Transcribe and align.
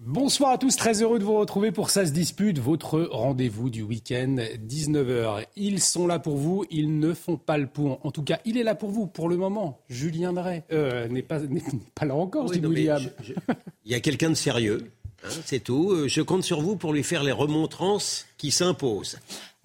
Bonsoir 0.00 0.52
à 0.52 0.58
tous, 0.58 0.76
très 0.76 1.02
heureux 1.02 1.18
de 1.18 1.24
vous 1.24 1.36
retrouver 1.36 1.72
pour 1.72 1.90
Ça 1.90 2.06
se 2.06 2.12
dispute, 2.12 2.58
votre 2.60 3.00
rendez-vous 3.00 3.68
du 3.68 3.82
week-end, 3.82 4.36
19h. 4.64 5.44
Ils 5.56 5.80
sont 5.80 6.06
là 6.06 6.20
pour 6.20 6.36
vous, 6.36 6.64
ils 6.70 7.00
ne 7.00 7.12
font 7.14 7.36
pas 7.36 7.58
le 7.58 7.66
pont. 7.66 7.98
En 8.04 8.12
tout 8.12 8.22
cas, 8.22 8.38
il 8.44 8.56
est 8.56 8.62
là 8.62 8.76
pour 8.76 8.90
vous 8.90 9.08
pour 9.08 9.28
le 9.28 9.36
moment. 9.36 9.80
Julien 9.88 10.32
Drey 10.32 10.62
euh, 10.70 11.08
n'est 11.08 11.22
pas, 11.22 11.40
n'est 11.50 11.62
pas 11.96 12.04
là 12.06 12.14
encore, 12.14 12.48
Oui, 12.48 12.60
non, 12.60 12.68
mais 12.68 12.76
William. 12.76 13.02
je- 13.22 13.32
je- 13.32 13.54
Il 13.84 13.90
y 13.90 13.94
a 13.96 14.00
quelqu'un 14.00 14.30
de 14.30 14.34
sérieux, 14.34 14.92
hein, 15.24 15.28
c'est 15.44 15.64
tout. 15.64 15.90
Euh, 15.90 16.06
Je 16.06 16.22
compte 16.22 16.44
sur 16.44 16.60
vous 16.60 16.76
pour 16.76 16.92
lui 16.92 17.02
faire 17.02 17.24
les 17.24 17.32
remontrances 17.32 18.26
qui 18.36 18.52
s'imposent. 18.52 19.18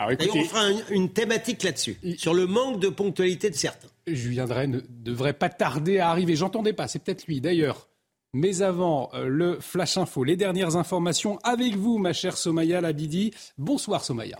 Écoutez, 0.09 0.31
on 0.33 0.43
fera 0.45 0.61
un- 0.65 0.81
une 0.89 1.09
thématique 1.09 1.61
là-dessus, 1.61 1.97
Il- 2.01 2.17
sur 2.19 2.33
le 2.33 2.47
manque 2.47 2.79
de 2.79 2.89
ponctualité 2.89 3.51
de 3.51 3.55
certains. 3.55 3.87
Julien 4.07 4.45
Drey 4.47 4.65
ne 4.65 4.79
devrait 4.89 5.33
pas 5.33 5.49
tarder 5.49 5.99
à 5.99 6.09
arriver. 6.09 6.35
J'entendais 6.35 6.73
pas, 6.73 6.87
c'est 6.87 6.97
peut-être 6.99 7.27
lui 7.27 7.39
d'ailleurs. 7.39 7.87
Mais 8.35 8.63
avant 8.63 9.11
euh, 9.13 9.27
le 9.27 9.59
Flash 9.59 9.95
Info, 9.95 10.23
les 10.23 10.35
dernières 10.35 10.75
informations 10.75 11.37
avec 11.43 11.75
vous, 11.75 11.99
ma 11.99 12.13
chère 12.13 12.35
Somaya 12.35 12.81
Labidi. 12.81 13.31
Bonsoir 13.59 14.03
Somaya. 14.03 14.39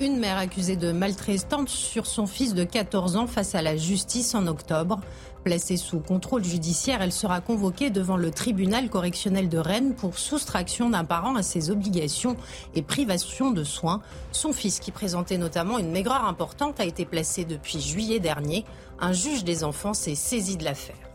Une 0.00 0.20
mère 0.20 0.36
accusée 0.36 0.76
de 0.76 0.92
maltraitance 0.92 1.70
sur 1.70 2.06
son 2.06 2.28
fils 2.28 2.54
de 2.54 2.62
14 2.62 3.16
ans 3.16 3.26
face 3.26 3.56
à 3.56 3.62
la 3.62 3.76
justice 3.76 4.36
en 4.36 4.46
octobre. 4.46 5.00
Placée 5.44 5.76
sous 5.76 6.00
contrôle 6.00 6.44
judiciaire, 6.44 7.00
elle 7.00 7.12
sera 7.12 7.40
convoquée 7.40 7.90
devant 7.90 8.16
le 8.16 8.30
tribunal 8.30 8.90
correctionnel 8.90 9.48
de 9.48 9.58
Rennes 9.58 9.94
pour 9.94 10.18
soustraction 10.18 10.90
d'un 10.90 11.04
parent 11.04 11.36
à 11.36 11.42
ses 11.42 11.70
obligations 11.70 12.36
et 12.74 12.82
privation 12.82 13.50
de 13.50 13.64
soins. 13.64 14.00
Son 14.32 14.52
fils, 14.52 14.80
qui 14.80 14.90
présentait 14.90 15.38
notamment 15.38 15.78
une 15.78 15.90
maigreur 15.90 16.24
importante, 16.24 16.80
a 16.80 16.84
été 16.84 17.04
placé 17.04 17.44
depuis 17.44 17.80
juillet 17.80 18.20
dernier. 18.20 18.64
Un 19.00 19.12
juge 19.12 19.44
des 19.44 19.64
enfants 19.64 19.94
s'est 19.94 20.14
saisi 20.14 20.56
de 20.56 20.64
l'affaire. 20.64 21.07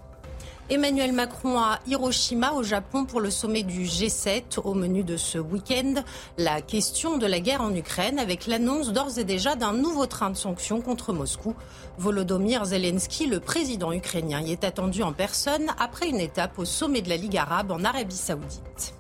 Emmanuel 0.69 1.11
Macron 1.11 1.59
à 1.59 1.79
Hiroshima 1.87 2.53
au 2.53 2.63
Japon 2.63 3.03
pour 3.03 3.19
le 3.19 3.29
sommet 3.29 3.63
du 3.63 3.83
G7 3.83 4.59
au 4.63 4.73
menu 4.73 5.03
de 5.03 5.17
ce 5.17 5.37
week-end. 5.37 5.95
La 6.37 6.61
question 6.61 7.17
de 7.17 7.25
la 7.25 7.41
guerre 7.41 7.61
en 7.61 7.75
Ukraine 7.75 8.17
avec 8.17 8.47
l'annonce 8.47 8.93
d'ores 8.93 9.19
et 9.19 9.25
déjà 9.25 9.55
d'un 9.55 9.73
nouveau 9.73 10.05
train 10.05 10.29
de 10.29 10.37
sanctions 10.37 10.79
contre 10.79 11.11
Moscou. 11.11 11.53
Volodymyr 11.97 12.63
Zelensky, 12.63 13.27
le 13.27 13.41
président 13.41 13.91
ukrainien, 13.91 14.39
y 14.41 14.53
est 14.53 14.63
attendu 14.63 15.03
en 15.03 15.11
personne 15.11 15.67
après 15.77 16.07
une 16.07 16.21
étape 16.21 16.57
au 16.57 16.65
sommet 16.65 17.01
de 17.01 17.09
la 17.09 17.17
Ligue 17.17 17.37
arabe 17.37 17.71
en 17.71 17.83
Arabie 17.83 18.15
saoudite. 18.15 18.93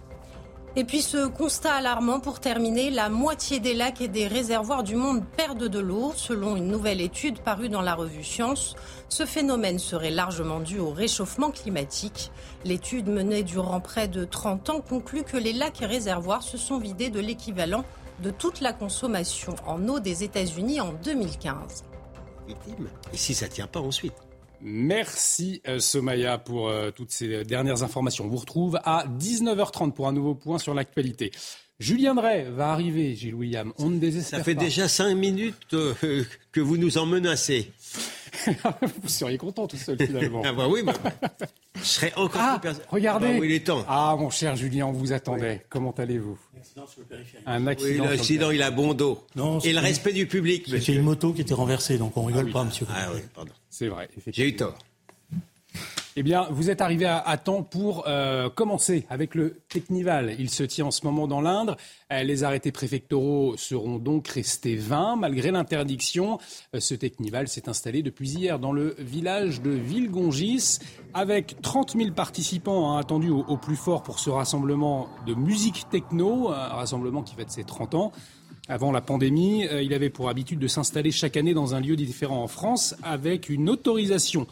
Et 0.75 0.85
puis 0.85 1.03
ce 1.03 1.27
constat 1.27 1.75
alarmant 1.75 2.19
pour 2.19 2.39
terminer, 2.39 2.89
la 2.89 3.07
moitié 3.07 3.59
des 3.59 3.75
lacs 3.75 4.01
et 4.01 4.07
des 4.07 4.25
réservoirs 4.25 4.81
du 4.81 4.95
monde 4.95 5.23
perdent 5.37 5.67
de 5.67 5.77
l'eau, 5.79 6.13
selon 6.15 6.55
une 6.55 6.67
nouvelle 6.67 6.99
étude 6.99 7.37
parue 7.39 7.69
dans 7.69 7.83
la 7.83 7.93
revue 7.93 8.23
Science. 8.23 8.75
Ce 9.07 9.27
phénomène 9.27 9.77
serait 9.77 10.09
largement 10.09 10.59
dû 10.59 10.79
au 10.79 10.89
réchauffement 10.89 11.51
climatique. 11.51 12.31
L'étude 12.65 13.07
menée 13.07 13.43
durant 13.43 13.81
près 13.81 14.07
de 14.07 14.25
30 14.25 14.71
ans 14.71 14.81
conclut 14.81 15.23
que 15.23 15.37
les 15.37 15.53
lacs 15.53 15.83
et 15.83 15.85
réservoirs 15.85 16.41
se 16.41 16.57
sont 16.57 16.79
vidés 16.79 17.11
de 17.11 17.19
l'équivalent 17.19 17.85
de 18.23 18.31
toute 18.31 18.59
la 18.59 18.73
consommation 18.73 19.53
en 19.67 19.87
eau 19.87 19.99
des 19.99 20.23
États-Unis 20.23 20.81
en 20.81 20.93
2015. 21.03 21.83
Victime. 22.47 22.89
Et 23.13 23.17
si 23.17 23.35
ça 23.35 23.47
tient 23.47 23.67
pas 23.67 23.79
ensuite? 23.79 24.22
Merci 24.65 25.61
euh, 25.67 25.79
Somaya 25.79 26.37
pour 26.37 26.69
euh, 26.69 26.89
toutes 26.91 27.11
ces 27.11 27.43
dernières 27.43 27.83
informations. 27.83 28.25
On 28.25 28.29
vous 28.29 28.37
retrouve 28.37 28.79
à 28.85 29.05
19h30 29.19 29.91
pour 29.91 30.07
un 30.07 30.13
nouveau 30.13 30.35
point 30.35 30.57
sur 30.57 30.73
l'actualité. 30.73 31.31
Julien 31.79 32.15
Drey 32.15 32.43
va 32.49 32.71
arriver, 32.71 33.13
Gilles 33.13 33.35
William. 33.35 33.73
On 33.77 33.89
ne 33.89 33.99
désespère 33.99 34.39
Ça 34.39 34.43
fait 34.45 34.55
pas. 34.55 34.61
déjà 34.63 34.87
cinq 34.87 35.15
minutes 35.15 35.73
euh, 35.73 36.23
que 36.53 36.61
vous 36.61 36.77
nous 36.77 36.97
en 36.97 37.05
menacez. 37.05 37.71
Vous 39.01 39.07
seriez 39.09 39.37
content 39.37 39.67
tout 39.67 39.77
seul 39.77 39.97
finalement. 40.03 40.41
Ah 40.45 40.53
bah 40.53 40.67
oui, 40.69 40.81
bah, 40.83 40.93
je 41.75 41.83
serais 41.83 42.13
encore 42.15 42.41
Ah, 42.43 42.57
plus 42.59 42.69
perso- 42.69 42.81
regardez. 42.89 43.27
Ah 43.27 43.31
bah 43.33 43.37
oui, 43.39 43.47
il 43.49 43.55
est 43.55 43.65
temps. 43.65 43.85
Ah, 43.87 44.15
mon 44.19 44.29
cher 44.29 44.55
Julien, 44.55 44.87
on 44.87 44.91
vous 44.91 45.13
attendait. 45.13 45.65
Comment 45.69 45.91
allez-vous? 45.91 46.37
Un 47.45 47.67
accident. 47.67 47.89
Oui, 47.89 47.95
sur 47.95 48.03
le 48.05 48.09
l'accident, 48.11 48.51
il 48.51 48.61
a 48.61 48.71
bon 48.71 48.93
dos. 48.93 49.25
Non, 49.35 49.59
Et 49.59 49.73
le 49.73 49.79
respect 49.79 50.13
du 50.13 50.25
public, 50.27 50.65
C'était 50.67 50.93
une 50.93 51.03
moto 51.03 51.33
qui 51.33 51.41
était 51.41 51.53
renversée, 51.53 51.97
donc 51.97 52.15
on 52.17 52.23
rigole 52.23 52.51
pas, 52.51 52.63
monsieur. 52.63 52.85
Ah 52.89 53.09
oui, 53.13 53.21
pardon. 53.35 53.51
C'est 53.69 53.87
vrai, 53.87 54.05
effectivement. 54.17 54.33
J'ai 54.33 54.47
eu 54.47 54.55
tort. 54.55 54.77
Eh 56.15 56.21
bien, 56.21 56.45
vous 56.51 56.69
êtes 56.69 56.81
arrivé 56.81 57.05
à, 57.07 57.37
temps 57.37 57.63
pour 57.63 58.03
euh, 58.07 58.47
commencer 58.47 59.07
avec 59.09 59.33
le 59.33 59.61
Technival. 59.67 60.35
Il 60.37 60.51
se 60.51 60.61
tient 60.61 60.85
en 60.85 60.91
ce 60.91 61.03
moment 61.05 61.27
dans 61.27 61.41
l'Indre. 61.41 61.75
Euh, 62.11 62.21
les 62.21 62.43
arrêtés 62.43 62.71
préfectoraux 62.71 63.55
seront 63.57 63.97
donc 63.97 64.27
restés 64.27 64.75
vains 64.75 65.15
malgré 65.15 65.49
l'interdiction. 65.49 66.37
Euh, 66.75 66.79
ce 66.79 66.93
Technival 66.93 67.47
s'est 67.47 67.67
installé 67.67 68.03
depuis 68.03 68.29
hier 68.29 68.59
dans 68.59 68.73
le 68.73 68.95
village 68.99 69.63
de 69.63 69.71
Villegongis 69.71 70.77
avec 71.15 71.59
30 71.63 71.97
000 71.97 72.11
participants 72.11 72.91
hein, 72.91 72.99
attendus 72.99 73.31
au, 73.31 73.43
au 73.47 73.57
plus 73.57 73.75
fort 73.75 74.03
pour 74.03 74.19
ce 74.19 74.29
rassemblement 74.29 75.09
de 75.25 75.33
musique 75.33 75.89
techno, 75.89 76.49
un 76.49 76.67
rassemblement 76.67 77.23
qui 77.23 77.33
fête 77.33 77.49
ses 77.49 77.63
30 77.63 77.95
ans. 77.95 78.11
Avant 78.69 78.93
la 78.93 79.01
pandémie, 79.01 79.67
euh, 79.67 79.81
il 79.83 79.93
avait 79.93 80.09
pour 80.09 80.29
habitude 80.29 80.57
de 80.57 80.67
s'installer 80.67 81.11
chaque 81.11 81.35
année 81.35 81.53
dans 81.53 81.75
un 81.75 81.81
lieu 81.81 81.97
différent 81.97 82.41
en 82.41 82.47
France 82.47 82.95
avec 83.03 83.49
une 83.49 83.69
autorisation. 83.69 84.47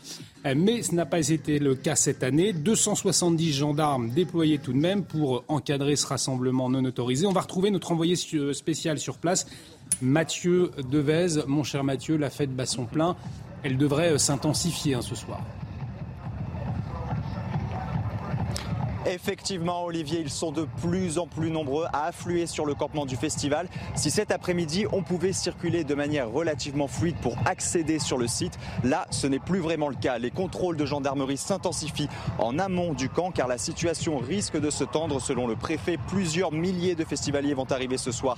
Euh, 0.46 0.54
Mais 0.58 0.82
ce 0.84 0.94
n'a 0.94 1.06
pas 1.06 1.30
été 1.30 1.60
le 1.60 1.76
cas 1.76 1.96
cette 1.96 2.22
année. 2.22 2.52
270 2.52 3.54
gendarmes 3.54 4.10
déployés 4.10 4.58
tout 4.60 4.74
de 4.74 4.78
même 4.78 5.04
pour 5.06 5.46
encadrer 5.48 5.96
ce 5.96 6.06
rassemblement 6.08 6.70
non 6.70 6.84
autorisé. 6.84 7.26
On 7.26 7.32
va 7.32 7.42
retrouver 7.42 7.72
notre 7.72 7.94
envoyé 7.94 8.18
su- 8.18 8.54
spécial 8.54 9.00
sur 9.00 9.18
place, 9.18 9.48
Mathieu 10.02 10.72
Devez. 10.92 11.44
Mon 11.48 11.64
cher 11.64 11.86
Mathieu, 11.86 12.18
la 12.18 12.30
fête 12.30 12.54
bat 12.54 12.66
son 12.66 12.86
plein. 12.86 13.16
Elle 13.64 13.78
devrait 13.78 14.12
euh, 14.12 14.18
s'intensifier 14.18 14.94
hein, 14.96 15.02
ce 15.02 15.16
soir. 15.16 15.40
Effectivement, 19.08 19.86
Olivier, 19.86 20.20
ils 20.20 20.30
sont 20.30 20.52
de 20.52 20.68
plus 20.82 21.18
en 21.18 21.26
plus 21.26 21.50
nombreux 21.50 21.86
à 21.92 22.06
affluer 22.06 22.46
sur 22.46 22.66
le 22.66 22.76
campement 22.76 23.08
du 23.08 23.16
festival. 23.16 23.68
Si 23.96 24.12
cet 24.12 24.32
après-midi, 24.32 24.86
on 24.92 25.02
pouvait 25.02 25.34
circuler 25.34 25.84
de 25.84 25.96
manière 25.96 26.30
relativement 26.30 26.88
fluide 26.88 27.16
pour 27.18 27.36
accéder 27.46 27.98
sur 27.98 28.20
le 28.20 28.28
site, 28.28 28.60
là, 28.84 29.08
ce 29.10 29.26
n'est 29.26 29.40
plus 29.40 29.60
vraiment 29.60 29.90
le 29.90 29.96
cas. 29.96 30.20
Les 30.20 30.30
contrôles 30.30 30.78
de 30.78 30.86
gendarmerie 30.86 31.38
s'intensifient 31.38 32.10
en 32.38 32.60
amont 32.60 32.94
du 32.94 33.10
camp 33.10 33.32
car 33.32 33.48
la 33.48 33.58
situation 33.58 34.20
risque 34.20 34.60
de 34.60 34.70
se 34.70 34.84
tendre 34.84 35.20
selon 35.20 35.48
le 35.48 35.56
préfet. 35.56 35.98
Plusieurs 36.08 36.52
milliers 36.52 36.96
de 36.96 37.04
festivaliers 37.04 37.56
vont 37.56 37.72
arriver 37.72 37.98
ce 37.98 38.12
soir 38.12 38.38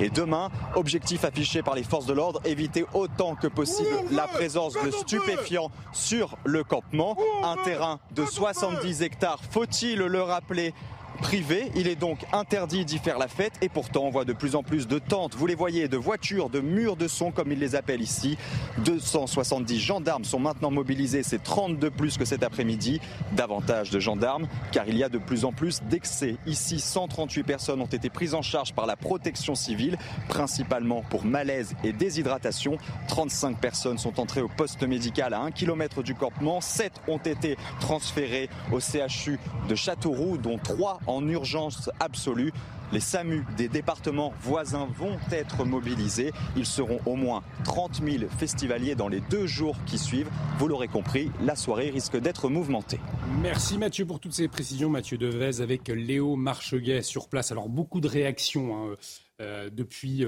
et 0.00 0.10
demain. 0.10 0.50
Objectif 0.76 1.24
affiché 1.24 1.62
par 1.62 1.74
les 1.74 1.82
forces 1.82 2.06
de 2.06 2.12
l'ordre, 2.12 2.40
éviter 2.44 2.86
autant 2.94 3.34
que 3.34 3.48
possible 3.48 3.90
la 4.12 4.28
présence 4.28 4.74
de 4.74 4.90
stupéfiants 4.92 5.70
sur 5.92 6.36
le 6.44 6.62
campement. 6.62 7.16
Un 7.42 7.56
terrain 7.64 7.98
de 8.14 8.24
70 8.24 9.02
hectares, 9.02 9.40
faut-il 9.50 10.03
le 10.06 10.22
rappeler 10.22 10.72
privé. 11.20 11.70
Il 11.74 11.88
est 11.88 11.96
donc 11.96 12.18
interdit 12.32 12.84
d'y 12.84 12.98
faire 12.98 13.18
la 13.18 13.28
fête 13.28 13.54
et 13.62 13.68
pourtant 13.68 14.04
on 14.04 14.10
voit 14.10 14.24
de 14.24 14.32
plus 14.32 14.54
en 14.54 14.62
plus 14.62 14.86
de 14.86 14.98
tentes, 14.98 15.34
vous 15.34 15.46
les 15.46 15.54
voyez, 15.54 15.88
de 15.88 15.96
voitures, 15.96 16.50
de 16.50 16.60
murs 16.60 16.96
de 16.96 17.08
son 17.08 17.30
comme 17.30 17.52
ils 17.52 17.58
les 17.58 17.74
appellent 17.74 18.02
ici. 18.02 18.36
270 18.84 19.78
gendarmes 19.78 20.24
sont 20.24 20.38
maintenant 20.38 20.70
mobilisés, 20.70 21.22
c'est 21.22 21.42
30 21.42 21.78
de 21.78 21.88
plus 21.88 22.16
que 22.16 22.24
cet 22.24 22.42
après-midi. 22.42 23.00
Davantage 23.32 23.90
de 23.90 24.00
gendarmes 24.00 24.48
car 24.72 24.88
il 24.88 24.96
y 24.96 25.04
a 25.04 25.08
de 25.08 25.18
plus 25.18 25.44
en 25.44 25.52
plus 25.52 25.82
d'excès. 25.82 26.36
Ici, 26.46 26.80
138 26.80 27.42
personnes 27.44 27.80
ont 27.80 27.86
été 27.86 28.10
prises 28.10 28.34
en 28.34 28.42
charge 28.42 28.72
par 28.72 28.86
la 28.86 28.96
protection 28.96 29.54
civile, 29.54 29.98
principalement 30.28 31.02
pour 31.10 31.24
malaise 31.24 31.74
et 31.84 31.92
déshydratation. 31.92 32.78
35 33.08 33.58
personnes 33.58 33.98
sont 33.98 34.20
entrées 34.20 34.42
au 34.42 34.48
poste 34.48 34.82
médical 34.82 35.34
à 35.34 35.40
1 35.40 35.50
km 35.50 36.02
du 36.02 36.14
campement. 36.14 36.60
7 36.60 36.92
ont 37.08 37.18
été 37.18 37.56
transférées 37.80 38.48
au 38.72 38.80
CHU 38.80 39.38
de 39.68 39.74
Châteauroux, 39.74 40.36
dont 40.36 40.58
3 40.58 41.00
en 41.06 41.26
urgence 41.28 41.90
absolue. 42.00 42.52
Les 42.92 43.00
SAMU 43.00 43.44
des 43.56 43.68
départements 43.68 44.32
voisins 44.40 44.86
vont 44.96 45.18
être 45.32 45.64
mobilisés. 45.64 46.32
Ils 46.56 46.66
seront 46.66 47.00
au 47.06 47.16
moins 47.16 47.42
30 47.64 48.02
000 48.04 48.30
festivaliers 48.38 48.94
dans 48.94 49.08
les 49.08 49.20
deux 49.20 49.46
jours 49.46 49.76
qui 49.86 49.98
suivent. 49.98 50.30
Vous 50.58 50.68
l'aurez 50.68 50.88
compris, 50.88 51.30
la 51.42 51.56
soirée 51.56 51.90
risque 51.90 52.16
d'être 52.16 52.48
mouvementée. 52.48 53.00
Merci 53.42 53.78
Mathieu 53.78 54.06
pour 54.06 54.20
toutes 54.20 54.34
ces 54.34 54.48
précisions. 54.48 54.90
Mathieu 54.90 55.18
Devez 55.18 55.60
avec 55.60 55.88
Léo 55.88 56.36
Marcheguet 56.36 57.02
sur 57.02 57.28
place. 57.28 57.50
Alors 57.50 57.68
beaucoup 57.68 58.00
de 58.00 58.06
réactions 58.06 58.76
hein, 58.76 58.94
euh, 59.40 59.70
depuis 59.72 60.24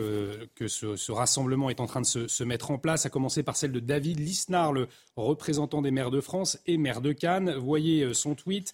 que 0.56 0.66
ce, 0.66 1.12
rassemblement 1.12 1.70
est 1.70 1.78
en 1.78 1.86
train 1.86 2.00
de 2.00 2.06
se, 2.06 2.42
mettre 2.42 2.72
en 2.72 2.78
place, 2.78 3.06
à 3.06 3.10
commencer 3.10 3.44
par 3.44 3.56
celle 3.56 3.70
de 3.70 3.78
David 3.78 4.18
Lisnard, 4.18 4.72
le 4.72 4.88
représentant 5.14 5.82
des 5.82 5.92
maires 5.92 6.10
de 6.10 6.20
France 6.20 6.58
et 6.66 6.78
maire 6.78 7.00
de 7.00 7.12
Cannes. 7.12 7.54
Voyez 7.54 8.12
son 8.12 8.34
tweet. 8.34 8.72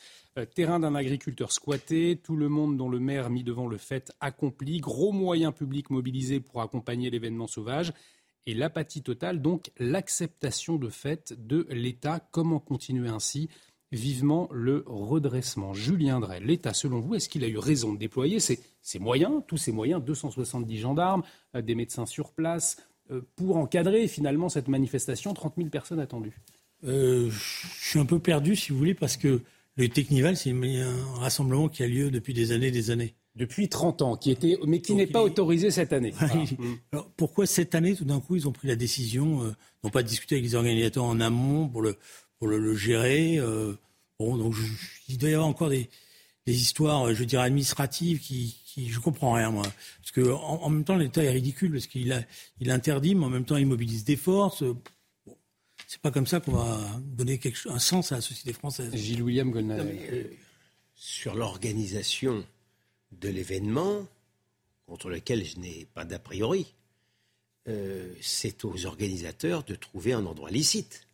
Terrain 0.55 0.81
d'un 0.81 0.95
agriculteur 0.95 1.53
squatté, 1.53 2.19
tout 2.23 2.37
le 2.37 2.49
monde 2.49 2.77
dont 2.77 2.89
le 2.89 2.99
maire 2.99 3.31
mis 3.31 3.45
devant 3.45 3.67
le 3.67 3.77
fait 3.77 4.13
accompli, 4.21 4.79
gros 4.79 5.13
moyens 5.13 5.53
publics 5.55 5.91
mobilisés 5.91 6.41
pour 6.41 6.63
accompagner 6.63 7.11
l'événement 7.11 7.47
sauvage 7.47 7.93
et 8.47 8.55
l'apathie 8.55 9.03
totale, 9.03 9.41
donc 9.41 9.71
l'acceptation 9.79 10.77
de 10.77 10.89
fait 10.89 11.35
de 11.39 11.67
l'État. 11.71 12.21
Comment 12.31 12.59
continuer 12.59 13.09
ainsi 13.09 13.49
Vivement 13.93 14.49
le 14.53 14.85
redressement? 14.87 15.75
Julien 15.75 16.19
Drey, 16.19 16.41
l'État, 16.41 16.73
selon 16.73 17.01
vous, 17.01 17.15
est-ce 17.15 17.29
qu'il 17.29 17.45
a 17.45 17.49
eu 17.49 17.59
raison 17.59 17.93
de 17.93 17.99
déployer 17.99 18.41
ces, 18.41 18.59
moyens, 18.99 19.43
tous 19.47 19.59
ces 19.59 19.71
moyens, 19.71 20.03
270 20.03 20.79
gendarmes, 20.79 21.23
euh, 21.55 21.63
des 21.63 21.75
médecins 21.75 22.07
sur 22.07 22.33
place, 22.33 22.79
euh, 23.11 23.21
pour 23.37 23.57
encadrer 23.59 24.09
finalement 24.09 24.49
cette 24.49 24.69
manifestation, 24.69 25.35
30 25.35 25.55
000 25.59 25.69
personnes 25.69 26.01
attendues? 26.01 26.41
Euh, 26.85 27.29
Je 27.31 27.89
suis 27.89 27.99
un 27.99 28.07
peu 28.07 28.19
perdu, 28.19 28.57
si 28.57 28.73
vous 28.73 28.79
voulez, 28.79 28.95
parce 28.95 29.19
que 29.19 29.43
le 29.77 29.89
Technival, 29.89 30.37
c'est 30.37 30.51
un 30.51 31.15
rassemblement 31.15 31.69
qui 31.69 31.83
a 31.83 31.87
lieu 31.87 32.11
depuis 32.11 32.35
des 32.35 32.53
années 32.53 32.69
et 32.69 32.73
des 32.73 32.91
années 32.91 33.15
depuis 33.35 33.69
30 33.69 34.03
ans, 34.03 34.17
qui 34.17 34.31
était, 34.31 34.59
mais 34.67 34.81
qui 34.81 34.95
n'est 34.95 35.07
pas 35.07 35.23
autorisé 35.23 35.71
cette 35.71 35.93
année. 35.93 36.13
Alors, 36.93 37.11
pourquoi 37.17 37.47
cette 37.47 37.75
année, 37.75 37.95
tout 37.95 38.05
d'un 38.05 38.21
coup, 38.21 38.37
ils 38.37 38.47
ont 38.47 38.53
pris 38.53 38.69
la 38.69 38.77
décision, 38.77 39.43
euh, 39.43 39.55
n'ont 39.83 39.91
pas 39.91 40.03
discuté 40.03 40.35
avec 40.35 40.45
les 40.45 40.55
organisateurs 40.55 41.05
en 41.05 41.19
amont 41.21 41.69
pour 41.69 41.83
le, 41.83 41.97
pour 42.39 42.49
le, 42.49 42.75
gérer 42.75 43.39
euh, 43.39 43.75
Bon, 44.19 44.37
donc 44.37 44.55
il 45.09 45.19
doit 45.19 45.31
y 45.31 45.35
avoir 45.35 45.49
encore 45.49 45.71
des, 45.71 45.89
des 46.47 46.61
histoires, 46.61 47.13
je 47.15 47.25
dirais, 47.25 47.45
administratives 47.45 48.21
qui, 48.21 48.57
qui 48.67 48.89
je 48.89 49.01
comprends 49.01 49.33
rien, 49.33 49.51
moi. 49.51 49.65
Parce 49.99 50.13
que 50.13 50.31
en, 50.31 50.69
même 50.69 50.85
temps, 50.85 50.97
l'État 50.97 51.25
est 51.25 51.31
ridicule 51.31 51.73
parce 51.73 51.87
qu'il 51.87 52.27
il 52.61 52.71
interdit, 52.71 53.15
mais 53.15 53.25
en 53.25 53.31
même 53.31 53.45
temps, 53.45 53.57
il 53.57 53.67
mobilise 53.67 54.05
des 54.05 54.17
forces. 54.17 54.63
C'est 55.93 56.01
pas 56.01 56.11
comme 56.11 56.27
ça 56.27 56.41
qu'on 56.41 56.53
va 56.53 56.81
donner 57.03 57.39
quelque, 57.39 57.69
un 57.69 57.79
sens 57.79 58.13
à 58.13 58.15
la 58.15 58.21
société 58.23 58.55
française. 58.55 58.95
Gilles 58.95 59.21
William 59.21 59.51
Goldman. 59.51 59.79
Euh, 59.87 60.25
sur 60.95 61.35
l'organisation 61.35 62.47
de 63.11 63.29
l'événement, 63.29 64.07
contre 64.87 65.11
lequel 65.11 65.45
je 65.45 65.59
n'ai 65.59 65.87
pas 65.93 66.07
d'a 66.07 66.19
priori, 66.19 66.73
euh, 67.69 68.11
c'est 68.23 68.65
aux 68.65 68.87
organisateurs 68.87 69.65
de 69.65 69.75
trouver 69.75 70.15
un 70.15 70.25
endroit 70.25 70.51
licite. 70.51 71.07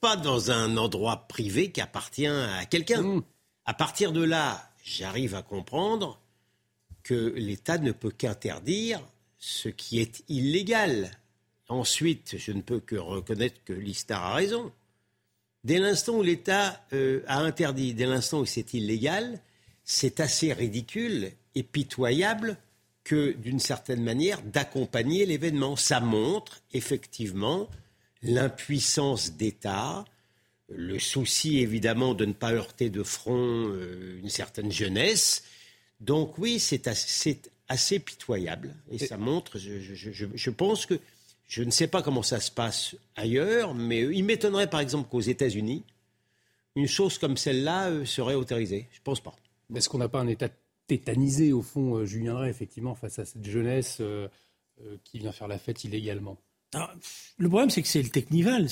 Pas 0.00 0.16
dans 0.16 0.50
un 0.50 0.76
endroit 0.78 1.28
privé 1.28 1.70
qui 1.70 1.80
appartient 1.80 2.26
à 2.26 2.64
quelqu'un. 2.64 3.02
Mmh. 3.02 3.22
À 3.66 3.74
partir 3.74 4.10
de 4.10 4.24
là, 4.24 4.68
j'arrive 4.82 5.36
à 5.36 5.42
comprendre 5.42 6.20
que 7.04 7.32
l'État 7.36 7.78
ne 7.78 7.92
peut 7.92 8.10
qu'interdire 8.10 9.00
ce 9.38 9.68
qui 9.68 10.00
est 10.00 10.24
illégal. 10.28 11.21
Ensuite, 11.72 12.36
je 12.38 12.52
ne 12.52 12.60
peux 12.60 12.80
que 12.80 12.96
reconnaître 12.96 13.56
que 13.64 13.72
l'Istar 13.72 14.22
a 14.22 14.34
raison. 14.34 14.70
Dès 15.64 15.78
l'instant 15.78 16.18
où 16.18 16.22
l'État 16.22 16.84
euh, 16.92 17.22
a 17.26 17.38
interdit, 17.40 17.94
dès 17.94 18.06
l'instant 18.06 18.40
où 18.40 18.46
c'est 18.46 18.74
illégal, 18.74 19.40
c'est 19.84 20.20
assez 20.20 20.52
ridicule 20.52 21.32
et 21.54 21.62
pitoyable 21.62 22.58
que, 23.04 23.32
d'une 23.32 23.58
certaine 23.58 24.02
manière, 24.02 24.42
d'accompagner 24.42 25.24
l'événement. 25.26 25.76
Ça 25.76 26.00
montre 26.00 26.62
effectivement 26.72 27.68
l'impuissance 28.22 29.32
d'État, 29.32 30.04
le 30.68 30.98
souci 30.98 31.58
évidemment 31.58 32.14
de 32.14 32.24
ne 32.24 32.32
pas 32.32 32.52
heurter 32.52 32.90
de 32.90 33.02
front 33.02 33.66
euh, 33.68 34.20
une 34.22 34.30
certaine 34.30 34.70
jeunesse. 34.70 35.44
Donc 36.00 36.38
oui, 36.38 36.58
c'est 36.58 36.88
assez, 36.88 37.98
pitoyable 37.98 38.74
et 38.90 38.98
ça 38.98 39.16
montre, 39.16 39.58
je, 39.58 40.50
pense 40.50 40.84
que, 40.84 40.98
je 41.52 41.62
ne 41.62 41.70
sais 41.70 41.86
pas 41.86 42.00
comment 42.00 42.22
ça 42.22 42.40
se 42.40 42.50
passe 42.50 42.96
ailleurs, 43.14 43.74
mais 43.74 44.00
il 44.00 44.24
m'étonnerait 44.24 44.70
par 44.70 44.80
exemple 44.80 45.10
qu'aux 45.10 45.20
États-Unis, 45.20 45.84
une 46.76 46.86
chose 46.86 47.18
comme 47.18 47.36
celle-là 47.36 47.90
euh, 47.90 48.04
serait 48.06 48.36
autorisée. 48.36 48.88
Je 48.90 49.00
ne 49.00 49.02
pense 49.04 49.20
pas. 49.20 49.34
Est-ce 49.74 49.90
qu'on 49.90 49.98
n'a 49.98 50.08
pas 50.08 50.20
un 50.20 50.28
État 50.28 50.48
tétanisé, 50.86 51.52
au 51.52 51.60
fond, 51.60 51.96
euh, 51.96 52.06
Julien 52.06 52.32
Drey, 52.32 52.48
effectivement, 52.48 52.94
face 52.94 53.18
à 53.18 53.26
cette 53.26 53.44
jeunesse 53.44 53.98
euh, 54.00 54.28
euh, 54.80 54.96
qui 55.04 55.18
vient 55.18 55.30
faire 55.30 55.46
la 55.46 55.58
fête 55.58 55.84
illégalement? 55.84 56.38
Ah, 56.72 56.94
Le 57.36 57.48
problème, 57.50 57.68
c'est 57.68 57.82
que 57.82 57.88
c'est 57.88 58.02
le 58.02 58.08
Technival. 58.08 58.66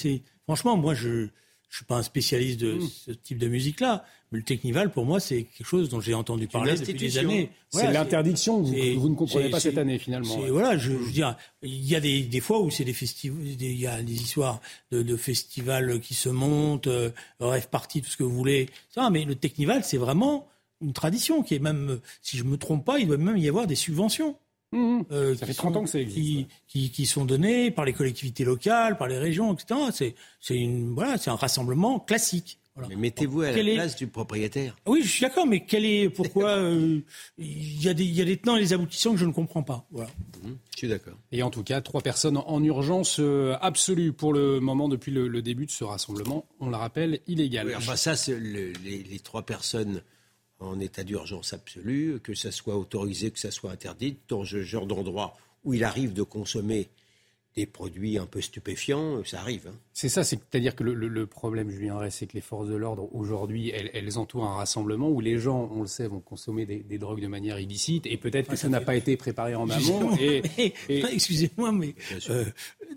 Franchement, 0.45 0.79
moi, 0.79 0.95
je 0.95 1.29
je 1.71 1.77
suis 1.77 1.85
pas 1.85 1.97
un 1.97 2.03
spécialiste 2.03 2.61
de 2.61 2.75
hmm. 2.75 2.89
ce 3.07 3.13
type 3.13 3.39
de 3.39 3.47
musique-là, 3.47 4.05
mais 4.33 4.39
le 4.39 4.45
Technival, 4.45 4.91
pour 4.91 5.07
moi, 5.07 5.21
c'est 5.21 5.45
quelque 5.45 5.67
chose 5.67 5.89
dont 5.89 6.01
j'ai 6.01 6.15
entendu 6.15 6.49
parler 6.49 6.75
depuis 6.75 6.95
des 6.95 7.19
années. 7.19 7.51
c'est 7.71 7.93
l'interdiction 7.93 8.63
que 8.65 8.97
vous, 8.97 9.09
ne 9.09 9.15
comprenez 9.15 9.51
pas 9.51 9.61
cette 9.61 9.79
année, 9.79 9.99
finalement. 9.99 10.37
Voilà, 10.49 10.77
je, 10.77 10.91
veux 10.91 11.13
dire, 11.13 11.37
il 11.63 11.87
y 11.87 11.95
a 11.95 12.01
des, 12.01 12.23
des 12.23 12.41
fois 12.41 12.61
où 12.61 12.71
c'est 12.71 12.85
des 12.85 12.93
festivals, 12.93 13.47
il 13.47 13.81
y 13.81 13.87
a 13.87 14.03
des 14.03 14.15
histoires 14.15 14.61
de, 14.91 15.03
de 15.03 15.17
festivals 15.17 16.01
qui 16.01 16.15
se 16.15 16.29
montent, 16.29 16.89
euh, 16.89 17.11
rêve 17.39 17.69
party, 17.69 18.03
tout 18.03 18.11
ce 18.11 18.17
que 18.17 18.25
vous 18.25 18.35
voulez. 18.35 18.69
Ça, 18.91 19.09
mais 19.11 19.25
le 19.25 19.37
Technival, 19.37 19.85
c'est 19.85 19.97
vraiment 19.97 20.49
une 20.81 20.93
tradition 20.93 21.43
qui 21.43 21.55
est 21.55 21.61
même, 21.61 22.01
si 22.21 22.37
je 22.37 22.43
me 22.43 22.57
trompe 22.57 22.85
pas, 22.85 22.99
il 22.99 23.07
doit 23.07 23.17
même 23.17 23.37
y 23.37 23.49
avoir 23.49 23.69
des 23.69 23.77
subventions. 23.77 24.37
Mmh, 24.73 24.79
mmh. 24.79 25.05
Euh, 25.11 25.37
ça 25.37 25.47
fait 25.47 25.55
30 25.55 25.77
ans 25.77 25.83
que 25.85 25.91
ça 25.91 25.99
existe. 25.99 26.49
Qui, 26.69 26.91
qui, 26.91 27.07
sont 27.07 27.25
données 27.25 27.71
par 27.71 27.85
les 27.85 27.93
collectivités 27.93 28.45
locales, 28.45 28.97
par 28.97 29.09
les 29.09 29.19
régions, 29.19 29.53
etc. 29.55 30.15
C'est, 30.41 30.67
voilà, 30.95 31.17
un 31.27 31.35
rassemblement 31.35 31.99
classique. 31.99 32.59
Mais 32.89 32.97
mettez-vous 32.97 33.43
à 33.43 33.51
la 33.51 33.75
place 33.75 33.97
du 33.97 34.07
propriétaire. 34.07 34.77
Oui, 34.87 35.03
je 35.03 35.09
suis 35.09 35.21
d'accord, 35.23 35.47
mais 35.47 35.65
quel 35.67 35.85
est, 35.85 36.09
pourquoi 36.09 36.51
euh, 36.57 37.01
il 37.37 37.83
y, 37.83 37.89
a 37.89 37.95
des, 37.95 38.05
y 38.05 38.23
a 38.23 38.25
des 38.25 38.37
tenants 38.39 38.57
et 38.57 38.61
des 38.61 38.73
aboutissants 38.73 39.13
que 39.13 39.19
je 39.19 39.27
ne 39.27 39.33
comprends 39.33 39.63
pas. 39.63 39.85
Voilà. 39.91 40.09
Mmh, 40.43 40.49
je 40.73 40.79
suis 40.79 40.89
d'accord. 40.89 41.19
Et 41.33 41.43
en 41.43 41.51
tout 41.51 41.63
cas, 41.63 41.81
trois 41.81 42.01
personnes 42.01 42.39
en 42.39 42.63
urgence 42.63 43.17
euh, 43.19 43.57
absolue 43.61 44.13
pour 44.13 44.33
le 44.33 44.61
moment 44.61 44.89
depuis 44.89 45.13
le, 45.13 45.43
début 45.43 45.67
de 45.67 45.71
ce 45.71 45.85
rassemblement. 45.85 46.47
On 46.61 46.71
le 46.71 46.77
rappelle, 46.77 47.21
illégal. 47.27 47.75
enfin, 47.77 47.97
ça, 47.97 48.15
les, 48.29 48.73
trois 49.23 49.43
personnes 49.43 50.03
en 50.61 50.79
état 50.79 51.05
d'urgence 51.05 51.53
absolue, 51.53 52.21
que 52.23 52.35
ça 52.35 52.53
soit 52.53 52.77
autorisé, 52.77 53.31
que 53.31 53.39
ça 53.39 53.51
soit 53.51 53.73
interdit, 53.73 54.19
dans 54.29 54.45
ce 54.45 54.63
genre 54.63 54.87
d'endroit 54.87 55.37
où 55.65 55.75
il 55.75 55.85
arrive 55.85 56.13
de 56.13 56.23
consommer 56.23 56.89
des 57.57 57.67
produits 57.67 58.17
un 58.17 58.27
peu 58.27 58.41
stupéfiants, 58.41 59.17
euh, 59.17 59.25
ça 59.25 59.41
arrive. 59.41 59.67
Hein. 59.69 59.75
C'est 59.93 60.09
ça, 60.09 60.23
c'est-à-dire 60.23 60.77
que 60.77 60.85
le, 60.85 61.27
problème, 61.27 61.69
Julien 61.71 61.99
Rey, 61.99 62.11
c'est 62.11 62.27
que 62.27 62.35
les 62.35 62.41
forces 62.41 62.69
de 62.69 62.77
l'ordre, 62.77 63.09
aujourd'hui, 63.13 63.71
elles, 63.71 64.19
entourent 64.19 64.47
un 64.47 64.55
rassemblement 64.55 65.11
où 65.11 65.21
les 65.21 65.39
gens, 65.39 65.69
on 65.75 65.83
le 65.83 65.87
sait, 65.87 66.07
vont 66.07 66.21
consommer 66.21 66.65
des, 66.65 66.99
drogues 66.99 67.21
de 67.21 67.27
manière 67.27 67.59
illicite, 67.59 68.07
et 68.07 68.17
peut-être 68.17 68.49
que 68.49 68.57
ça 68.57 68.69
n'a 68.69 68.81
pas 68.81 68.95
été 68.95 69.17
préparé 69.17 69.55
en 69.57 69.69
amont. 69.69 70.17
Et, 70.19 70.43
Excusez-moi, 70.89 71.73
mais 71.73 71.95
euh, 72.31 72.45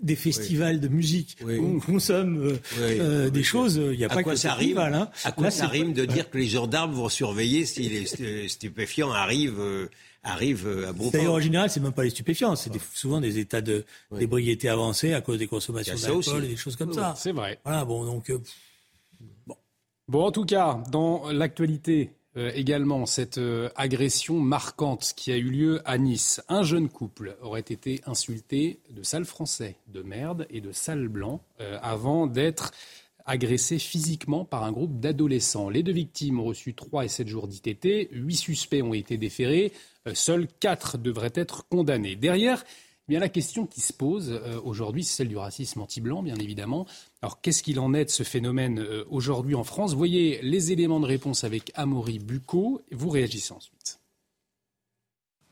des 0.02 0.16
festivals 0.16 0.80
de 0.80 0.88
musique 0.88 1.36
où 1.44 1.50
on 1.50 1.80
consomme 1.80 2.56
euh, 2.78 3.30
des 3.30 3.42
choses, 3.42 3.76
il 3.76 3.98
n'y 3.98 4.04
a 4.04 4.08
pas 4.08 4.22
quoi 4.22 4.32
que 4.34 4.38
ça 4.38 4.52
arrive. 4.52 4.78
Hein. 4.78 5.10
À 5.24 5.32
quoi 5.32 5.50
ça 5.50 5.66
rime 5.66 5.92
de 5.92 6.04
dire 6.04 6.30
que 6.30 6.38
les 6.38 6.46
gendarmes 6.46 6.92
vont 6.92 7.08
surveiller 7.08 7.66
si 7.66 7.88
les 7.88 8.48
stupéfiants 8.48 9.12
arrivent 9.12 9.88
arrive 10.24 10.66
euh, 10.66 10.88
à 10.88 10.92
bon 10.92 11.10
D'ailleurs, 11.10 11.34
en 11.34 11.40
général, 11.40 11.70
c'est 11.70 11.80
même 11.80 11.92
pas 11.92 12.04
les 12.04 12.10
stupéfiants, 12.10 12.56
c'est 12.56 12.72
souvent 12.94 13.20
des 13.20 13.38
états 13.38 13.60
de 13.60 13.84
d'ébriété 14.12 14.68
avancée 14.68 15.12
à 15.12 15.20
cause 15.20 15.38
des 15.38 15.46
consommations 15.46 15.94
d'alcool 15.94 16.44
et 16.44 16.48
des 16.48 16.56
choses 16.56 16.76
comme 16.76 16.92
ça. 16.92 17.14
C'est 17.16 17.32
vrai. 17.32 17.60
Voilà, 17.64 17.84
bon, 17.84 18.04
donc. 18.04 18.30
Euh, 18.30 18.38
bon. 19.46 19.56
bon, 20.08 20.24
en 20.24 20.32
tout 20.32 20.44
cas, 20.44 20.82
dans 20.90 21.30
l'actualité, 21.30 22.10
euh, 22.36 22.50
également 22.54 23.06
cette 23.06 23.40
agression 23.76 24.40
marquante 24.40 25.12
qui 25.14 25.30
a 25.30 25.36
eu 25.36 25.50
lieu 25.50 25.82
à 25.84 25.98
Nice. 25.98 26.42
Un 26.48 26.62
jeune 26.62 26.88
couple 26.88 27.36
aurait 27.42 27.60
été 27.60 28.00
insulté 28.06 28.80
de 28.90 29.02
sale 29.02 29.24
français, 29.24 29.76
de 29.88 30.02
merde 30.02 30.46
et 30.50 30.60
de 30.60 30.72
sale 30.72 31.08
blanc 31.08 31.40
avant 31.80 32.26
d'être 32.26 32.72
agressé 33.24 33.78
physiquement 33.78 34.44
par 34.44 34.64
un 34.64 34.72
groupe 34.72 35.00
d'adolescents. 35.00 35.68
Les 35.68 35.82
deux 35.82 35.92
victimes 35.92 36.40
ont 36.40 36.44
reçu 36.44 36.74
3 36.74 37.04
et 37.04 37.08
7 37.08 37.28
jours 37.28 37.48
d'ITT, 37.48 38.08
8 38.12 38.36
suspects 38.36 38.82
ont 38.82 38.94
été 38.94 39.16
déférés, 39.16 39.72
euh, 40.06 40.14
seuls 40.14 40.48
4 40.60 40.98
devraient 40.98 41.32
être 41.34 41.66
condamnés. 41.68 42.16
Derrière, 42.16 42.64
eh 43.08 43.18
la 43.18 43.28
question 43.28 43.66
qui 43.66 43.80
se 43.80 43.92
pose 43.92 44.30
euh, 44.30 44.60
aujourd'hui, 44.64 45.04
c'est 45.04 45.16
celle 45.16 45.28
du 45.28 45.36
racisme 45.36 45.80
anti-blanc, 45.80 46.22
bien 46.22 46.36
évidemment. 46.36 46.86
Alors, 47.20 47.40
qu'est-ce 47.40 47.62
qu'il 47.62 47.78
en 47.78 47.92
est 47.92 48.06
de 48.06 48.10
ce 48.10 48.22
phénomène 48.22 48.78
euh, 48.78 49.04
aujourd'hui 49.10 49.54
en 49.54 49.64
France? 49.64 49.94
Voyez 49.94 50.40
les 50.42 50.72
éléments 50.72 51.00
de 51.00 51.06
réponse 51.06 51.44
avec 51.44 51.70
Amaury 51.74 52.18
Bucco. 52.18 52.80
Vous 52.92 53.10
réagissez 53.10 53.52
ensuite. 53.52 54.00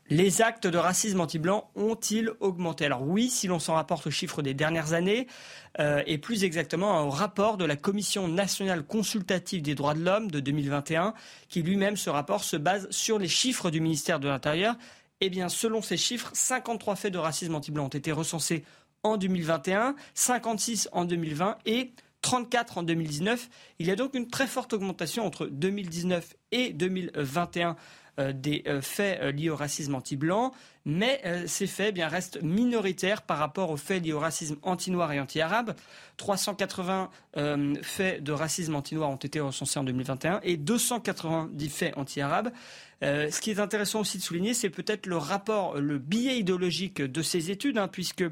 Les 0.09 0.41
actes 0.41 0.67
de 0.67 0.77
racisme 0.77 1.21
anti-blanc 1.21 1.71
ont-ils 1.75 2.31
augmenté? 2.41 2.85
Alors 2.85 3.03
oui, 3.03 3.29
si 3.29 3.47
l'on 3.47 3.59
s'en 3.59 3.75
rapporte 3.75 4.07
aux 4.07 4.11
chiffres 4.11 4.41
des 4.41 4.53
dernières 4.53 4.93
années, 4.93 5.27
euh, 5.79 6.03
et 6.05 6.17
plus 6.17 6.43
exactement 6.43 7.07
au 7.07 7.09
rapport 7.09 7.55
de 7.55 7.63
la 7.63 7.77
Commission 7.77 8.27
nationale 8.27 8.83
consultative 8.83 9.61
des 9.61 9.75
droits 9.75 9.93
de 9.93 10.03
l'homme 10.03 10.29
de 10.29 10.41
2021, 10.41 11.13
qui 11.47 11.61
lui-même, 11.61 11.95
ce 11.95 12.09
rapport, 12.09 12.43
se 12.43 12.57
base 12.57 12.87
sur 12.91 13.17
les 13.17 13.29
chiffres 13.29 13.71
du 13.71 13.79
ministère 13.79 14.19
de 14.19 14.27
l'Intérieur. 14.27 14.75
Eh 15.21 15.29
bien, 15.29 15.47
selon 15.47 15.81
ces 15.81 15.95
chiffres, 15.95 16.31
53 16.33 16.97
faits 16.97 17.13
de 17.13 17.17
racisme 17.17 17.55
anti-blanc 17.55 17.85
ont 17.85 17.87
été 17.87 18.11
recensés 18.11 18.65
en 19.03 19.15
2021, 19.15 19.95
56 20.15 20.89
en 20.91 21.05
2020 21.05 21.57
et 21.65 21.93
34 22.23 22.79
en 22.79 22.83
2019. 22.83 23.49
Il 23.79 23.87
y 23.87 23.91
a 23.91 23.95
donc 23.95 24.15
une 24.15 24.27
très 24.27 24.47
forte 24.47 24.73
augmentation 24.73 25.25
entre 25.25 25.45
2019 25.45 26.35
et 26.51 26.73
2021 26.73 27.69
euh, 27.69 27.73
des 28.17 28.63
euh, 28.67 28.81
faits 28.81 29.19
euh, 29.21 29.31
liés 29.31 29.49
au 29.49 29.55
racisme 29.55 29.95
anti-blanc. 29.95 30.51
mais 30.85 31.21
euh, 31.25 31.43
ces 31.47 31.65
faits 31.65 31.87
eh 31.89 31.91
bien, 31.91 32.07
restent 32.07 32.41
minoritaires 32.43 33.23
par 33.23 33.37
rapport 33.37 33.71
aux 33.71 33.77
faits 33.77 34.03
liés 34.03 34.13
au 34.13 34.19
racisme 34.19 34.57
anti-noir 34.61 35.11
et 35.11 35.19
anti-arabe. 35.19 35.75
380 36.17 37.09
euh, 37.37 37.73
faits 37.81 38.23
de 38.23 38.31
racisme 38.31 38.75
anti-noir 38.75 39.09
ont 39.09 39.15
été 39.15 39.39
recensés 39.39 39.79
en 39.79 39.83
2021 39.83 40.41
et 40.43 40.57
290 40.57 41.69
faits 41.69 41.97
anti-arabes. 41.97 42.51
Euh, 43.03 43.29
ce 43.29 43.41
qui 43.41 43.51
est 43.51 43.59
intéressant 43.59 43.99
aussi 43.99 44.17
de 44.17 44.23
souligner, 44.23 44.53
c'est 44.53 44.69
peut-être 44.69 45.07
le 45.07 45.17
rapport, 45.17 45.77
le 45.77 45.97
biais 45.97 46.37
idéologique 46.39 47.01
de 47.01 47.21
ces 47.21 47.51
études, 47.51 47.77
hein, 47.77 47.89
puisque 47.89 48.23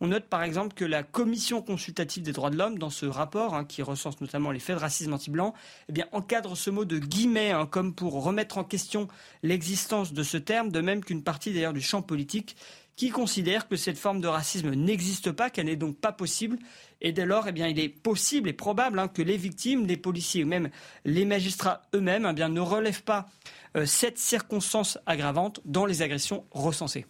on 0.00 0.08
note 0.08 0.26
par 0.26 0.42
exemple 0.42 0.74
que 0.74 0.84
la 0.84 1.02
Commission 1.02 1.62
consultative 1.62 2.22
des 2.22 2.32
droits 2.32 2.50
de 2.50 2.58
l'homme, 2.58 2.78
dans 2.78 2.90
ce 2.90 3.06
rapport, 3.06 3.54
hein, 3.54 3.64
qui 3.64 3.82
recense 3.82 4.20
notamment 4.20 4.50
les 4.50 4.58
faits 4.58 4.76
de 4.76 4.80
racisme 4.80 5.14
anti-blanc, 5.14 5.54
eh 5.88 5.92
bien 5.92 6.06
encadre 6.12 6.54
ce 6.54 6.68
mot 6.68 6.84
de 6.84 6.98
guillemets, 6.98 7.52
hein, 7.52 7.66
comme 7.66 7.94
pour 7.94 8.22
remettre 8.22 8.58
en 8.58 8.64
question 8.64 9.08
l'existence 9.42 10.12
de 10.12 10.22
ce 10.22 10.36
terme, 10.36 10.70
de 10.70 10.80
même 10.82 11.02
qu'une 11.02 11.22
partie 11.22 11.54
d'ailleurs 11.54 11.72
du 11.72 11.80
champ 11.80 12.02
politique 12.02 12.56
qui 13.00 13.08
considère 13.08 13.66
que 13.66 13.76
cette 13.76 13.96
forme 13.96 14.20
de 14.20 14.28
racisme 14.28 14.74
n'existe 14.74 15.32
pas, 15.32 15.48
qu'elle 15.48 15.64
n'est 15.64 15.76
donc 15.76 15.96
pas 15.96 16.12
possible. 16.12 16.58
Et 17.00 17.12
dès 17.12 17.24
lors, 17.24 17.48
eh 17.48 17.52
bien, 17.52 17.66
il 17.66 17.78
est 17.78 17.88
possible 17.88 18.46
et 18.46 18.52
probable 18.52 18.98
hein, 18.98 19.08
que 19.08 19.22
les 19.22 19.38
victimes, 19.38 19.86
les 19.86 19.96
policiers 19.96 20.44
ou 20.44 20.46
même 20.46 20.68
les 21.06 21.24
magistrats 21.24 21.80
eux-mêmes 21.94 22.26
eh 22.28 22.34
bien, 22.34 22.50
ne 22.50 22.60
relèvent 22.60 23.02
pas 23.02 23.26
euh, 23.74 23.86
cette 23.86 24.18
circonstance 24.18 24.98
aggravante 25.06 25.62
dans 25.64 25.86
les 25.86 26.02
agressions 26.02 26.44
recensées. 26.50 27.06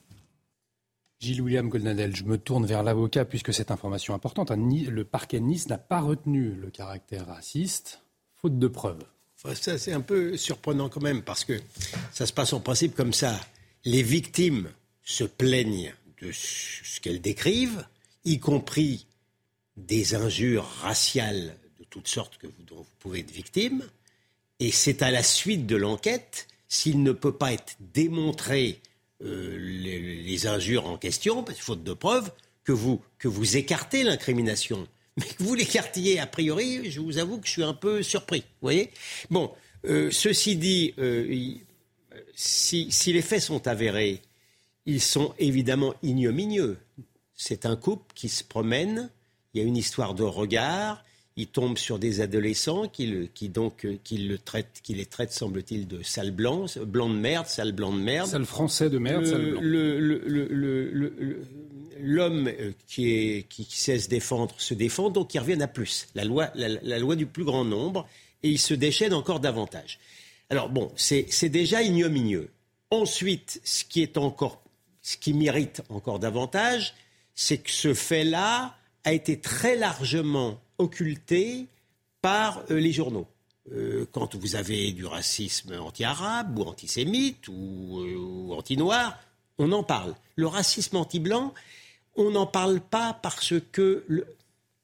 Gilles 1.19 1.43
William 1.43 1.69
Goldnadel, 1.69 2.15
je 2.15 2.23
me 2.23 2.39
tourne 2.39 2.67
vers 2.67 2.85
l'avocat 2.85 3.25
puisque 3.25 3.53
cette 3.53 3.73
information 3.73 4.15
importante. 4.15 4.53
Le 4.53 5.03
parquet 5.03 5.41
de 5.41 5.45
Nice 5.45 5.69
n'a 5.69 5.79
pas 5.79 5.99
retenu 5.99 6.53
le 6.53 6.71
caractère 6.71 7.27
raciste, 7.27 8.05
faute 8.37 8.61
de 8.61 8.69
preuves. 8.69 9.03
Ça, 9.35 9.77
c'est 9.77 9.93
un 9.93 10.03
peu 10.03 10.37
surprenant 10.37 10.89
quand 10.89 11.03
même 11.03 11.23
parce 11.23 11.45
que 11.45 11.61
ça 12.13 12.27
se 12.27 12.33
passe 12.33 12.53
en 12.53 12.61
principe 12.61 12.95
comme 12.95 13.13
ça. 13.13 13.35
Les 13.85 14.05
victimes 14.05 14.69
se 15.11 15.25
plaignent 15.25 15.93
de 16.23 16.31
ce 16.33 17.01
qu'elles 17.01 17.21
décrivent, 17.21 17.85
y 18.25 18.39
compris 18.39 19.07
des 19.77 20.15
injures 20.15 20.65
raciales 20.83 21.57
de 21.79 21.85
toutes 21.85 22.07
sortes 22.07 22.39
que 22.39 22.47
vous, 22.47 22.63
dont 22.67 22.77
vous 22.77 22.97
pouvez 23.01 23.21
être 23.21 23.31
victime. 23.31 23.83
Et 24.61 24.71
c'est 24.71 25.03
à 25.03 25.11
la 25.11 25.23
suite 25.23 25.67
de 25.67 25.77
l'enquête, 25.77 26.47
s'il 26.69 27.03
ne 27.03 27.13
peut 27.13 27.33
pas 27.33 27.53
être 27.53 27.77
démontré 27.81 28.81
euh, 29.23 29.59
les, 29.59 30.47
injures 30.47 30.87
en 30.87 30.97
question, 30.97 31.45
faute 31.59 31.83
de 31.83 31.93
preuves, 31.93 32.31
que 32.63 32.73
vous, 32.73 33.03
que 33.19 33.27
vous 33.27 33.57
écartez 33.57 34.05
l'incrimination. 34.05 34.87
Mais 35.17 35.27
que 35.27 35.43
vous 35.43 35.57
l'écartiez 35.57 36.21
a 36.21 36.27
priori, 36.27 36.89
je 36.91 37.01
vous 37.01 37.19
avoue 37.19 37.39
que 37.39 37.47
je 37.47 37.53
suis 37.53 37.65
un 37.65 37.75
peu 37.75 38.03
surpris. 38.05 38.45
Voyez? 38.63 38.91
Bon, 39.29 39.51
euh, 39.87 40.11
ceci 40.13 40.55
dit, 40.55 40.95
euh, 40.99 41.55
si, 42.37 42.93
si, 42.93 43.13
les 43.13 43.23
faits 43.23 43.43
sont 43.43 43.67
avérés, 43.67 44.23
ils 44.87 45.01
sont 45.01 45.35
évidemment 45.39 45.95
ignominieux. 46.03 46.79
C'est 47.35 47.67
un 47.67 47.77
couple 47.77 48.13
qui 48.15 48.29
se 48.29 48.45
promène, 48.45 49.11
il 49.55 49.61
y 49.61 49.65
a 49.65 49.67
une 49.67 49.77
histoire 49.77 50.15
de 50.15 50.23
regard, 50.23 51.05
il 51.37 51.47
tombe 51.47 51.79
sur 51.79 51.99
des 51.99 52.21
adolescents 52.21 52.89
qui, 52.89 53.31
qui 53.33 53.49
donc 53.49 53.87
euh, 53.87 53.99
qui 54.05 54.19
le 54.19 54.37
traitent, 54.37 54.81
qui 54.83 54.95
les 54.95 55.07
traitent 55.07 55.33
semble-t-il 55.33 55.87
de 55.89 56.03
sale 56.03 56.33
blanc, 56.33 56.67
blanc 56.87 57.09
de 57.09 57.15
merde, 57.15 57.47
sale 57.47 57.73
blanc 57.73 57.93
de 57.93 58.01
merde. 58.01 58.29
Sale 58.29 58.45
français 58.45 58.91
de 58.91 58.99
merde, 58.99 59.25
sale 59.25 59.53
blanc. 59.53 59.61
L'homme 62.03 62.49
euh, 62.49 62.73
qui, 62.87 63.47
qui, 63.49 63.65
sait 63.71 63.99
se 63.99 64.09
défendre 64.09 64.55
se 64.59 64.75
défend, 64.75 65.11
donc 65.11 65.35
il 65.35 65.39
revient 65.39 65.63
à 65.63 65.69
plus. 65.69 66.09
La 66.15 66.25
loi, 66.25 66.51
la, 66.55 66.99
loi 66.99 67.17
du 67.17 67.27
plus 67.27 67.45
grand 67.45 67.65
nombre, 67.65 68.07
et 68.43 68.51
il 68.51 68.59
se 68.59 68.75
déchaîne 68.75 69.15
encore 69.15 69.41
davantage. 69.41 69.99
Alors 70.49 70.69
bon, 70.69 70.91
c'est 70.97 71.49
déjà 71.49 71.83
ignominieux. 71.83 72.51
Ensuite, 72.91 73.61
ce 73.65 73.85
qui 73.85 74.03
est 74.03 74.19
encore 74.19 74.63
ce 75.03 75.17
qui 75.17 75.33
mérite 75.33 75.83
encore 75.89 76.19
davantage, 76.19 76.95
c'est 77.35 77.59
que 77.59 77.71
ce 77.71 77.95
fait-là 77.95 78.77
a 79.05 79.13
été 79.13 79.41
très 79.41 79.77
largement 79.77 80.61
occulté 80.79 81.67
par 82.21 82.63
euh, 82.71 82.79
les 82.79 82.93
journaux. 82.93 83.27
Euh, 83.73 84.07
quand 84.13 84.35
vous 84.35 84.57
avez 84.57 84.93
du 84.93 85.07
racisme 85.07 85.79
anti-arabe 85.79 86.59
ou 86.59 86.63
antisémite 86.63 87.49
ou, 87.49 88.01
euh, 88.01 88.17
ou 88.17 88.55
anti-noir, 88.55 89.19
on 89.59 89.73
en 89.73 89.83
parle. 89.83 90.15
Le 90.37 90.47
racisme 90.47 90.97
anti-blanc, 90.97 91.55
on 92.17 92.31
n'en 92.31 92.47
parle 92.47 92.81
pas 92.81 93.19
parce 93.23 93.55
que, 93.73 94.05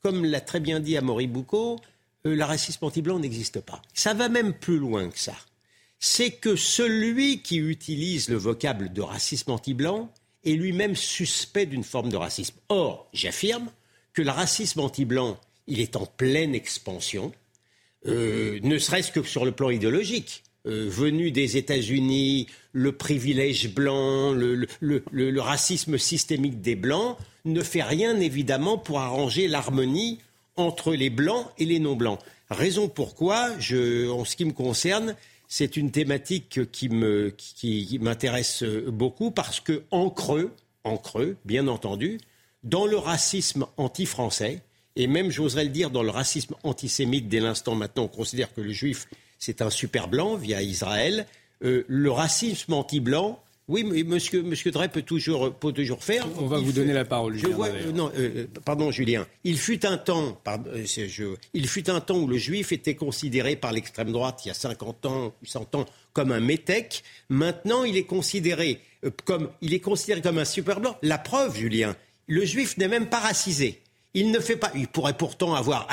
comme 0.03 0.25
l'a 0.25 0.41
très 0.41 0.61
bien 0.61 0.81
dit 0.81 0.97
Amaury 0.97 1.27
Boucault, 1.27 1.81
le 2.25 2.43
racisme 2.43 2.85
anti-blanc 2.85 3.19
n'existe 3.19 3.61
pas. 3.61 3.83
Ça 3.95 4.15
va 4.15 4.29
même 4.29 4.53
plus 4.53 4.79
loin 4.79 5.09
que 5.09 5.19
ça 5.19 5.35
c'est 5.99 6.31
que 6.31 6.57
celui 6.57 7.41
qui 7.41 7.57
utilise 7.57 8.29
le 8.29 8.37
vocable 8.37 8.93
de 8.93 9.03
racisme 9.03 9.51
anti-blanc 9.51 10.13
est 10.45 10.53
lui-même 10.53 10.95
suspect 10.95 11.67
d'une 11.67 11.85
forme 11.85 12.11
de 12.11 12.17
racisme. 12.17 12.57
Or, 12.69 13.09
j'affirme 13.13 13.71
que 14.13 14.23
le 14.23 14.31
racisme 14.31 14.81
anti-blanc, 14.81 15.39
il 15.67 15.81
est 15.81 15.97
en 15.97 16.07
pleine 16.07 16.55
expansion, 16.55 17.33
euh, 18.07 18.61
ne 18.63 18.79
serait-ce 18.79 19.11
que 19.11 19.23
sur 19.23 19.45
le 19.45 19.53
plan 19.53 19.71
idéologique. 19.71 20.45
Euh, 20.67 20.87
venu 20.89 21.31
des 21.31 21.57
États-Unis, 21.57 22.49
le 22.73 22.93
privilège 22.93 23.73
blanc, 23.73 24.33
le, 24.33 25.41
racisme 25.41 25.97
systémique 25.97 26.61
des 26.61 26.75
blancs 26.75 27.17
ne 27.45 27.63
fait 27.63 27.83
rien 27.83 28.19
évidemment 28.19 28.77
pour 28.77 28.99
arranger 28.99 29.47
l'harmonie 29.47 30.19
entre 30.57 30.95
les 30.95 31.11
blancs 31.11 31.47
et 31.59 31.65
les 31.67 31.79
non-blancs. 31.79 32.19
Raison 32.51 32.89
pourquoi, 32.89 33.51
en 33.51 34.25
ce 34.25 34.37
qui 34.37 34.45
me 34.45 34.53
concerne, 34.53 35.15
c'est 35.49 35.77
une 35.77 35.91
thématique 35.91 36.71
qui 36.73 36.89
m'intéresse 38.01 38.65
beaucoup 38.89 39.31
parce 39.31 39.61
que 39.61 39.83
en 39.91 40.11
creux, 40.11 40.53
en 40.85 40.97
creux, 40.97 41.37
bien 41.45 41.69
entendu, 41.69 42.19
dans 42.65 42.87
le 42.87 42.97
racisme 42.97 43.67
anti-français, 43.77 44.63
et 44.97 45.07
même 45.07 45.31
j'oserais 45.31 45.65
le 45.65 45.71
dire 45.71 45.91
dans 45.91 46.03
le 46.03 46.11
racisme 46.11 46.55
antisémite, 46.63 47.29
dès 47.29 47.41
l'instant 47.41 47.75
maintenant 47.75 48.05
on 48.05 48.09
considère 48.09 48.53
que 48.53 48.61
le 48.61 48.73
juif 48.73 49.07
c'est 49.39 49.63
un 49.63 49.71
super 49.71 50.09
blanc 50.09 50.37
via 50.37 50.63
Israël, 50.63 51.27
euh, 51.63 51.85
le 51.89 52.11
racisme 52.11 52.73
anti-blanc 52.73 53.43
oui, 53.69 53.83
mais 53.83 54.05
monsieur, 54.05 54.43
monsieur 54.43 54.71
Drey 54.71 54.89
peut 54.89 55.03
toujours, 55.03 55.53
peut 55.53 55.73
toujours 55.73 56.05
faire. 56.05 56.25
On 56.39 56.47
va 56.47 56.59
vous 56.59 56.71
donner 56.71 56.93
la 56.93 57.05
parole, 57.05 57.35
Julien. 57.35 57.57
Euh, 57.61 57.91
non, 57.93 58.13
euh, 58.17 58.31
euh, 58.37 58.47
pardon, 58.65 58.93
Julien. 58.93 59.27
Il 59.43 59.59
fut 59.59 59.85
un 59.85 59.99
temps, 59.99 60.41
il 61.53 61.67
fut 61.67 61.91
un 61.91 62.01
temps 62.01 62.17
où 62.17 62.29
le 62.29 62.37
juif 62.37 62.71
était 62.71 62.95
considéré 62.95 63.57
par 63.57 63.73
l'extrême 63.73 64.13
droite, 64.13 64.43
il 64.45 64.49
y 64.49 64.51
a 64.53 64.55
50 64.55 65.07
ans, 65.07 65.35
100 65.43 65.75
ans, 65.75 65.87
comme 66.13 66.31
un 66.31 66.39
métèque. 66.39 67.03
Maintenant, 67.29 67.83
il 67.83 67.97
est 67.97 68.05
considéré 68.05 68.81
comme, 69.25 69.51
il 69.61 69.75
est 69.75 69.81
considéré 69.81 70.23
comme 70.23 70.39
un 70.39 70.45
super 70.45 70.81
blanc. 70.81 70.97
La 71.03 71.19
preuve, 71.19 71.57
Julien, 71.57 71.97
le 72.29 72.45
juif 72.45 72.77
n'est 72.79 72.89
même 72.89 73.09
pas 73.09 73.21
racisé. 73.21 73.83
Il 74.15 74.31
ne 74.31 74.39
fait 74.39 74.57
pas. 74.57 74.71
Il 74.77 74.87
pourrait 74.87 75.17
pourtant 75.17 75.55
avoir 75.55 75.89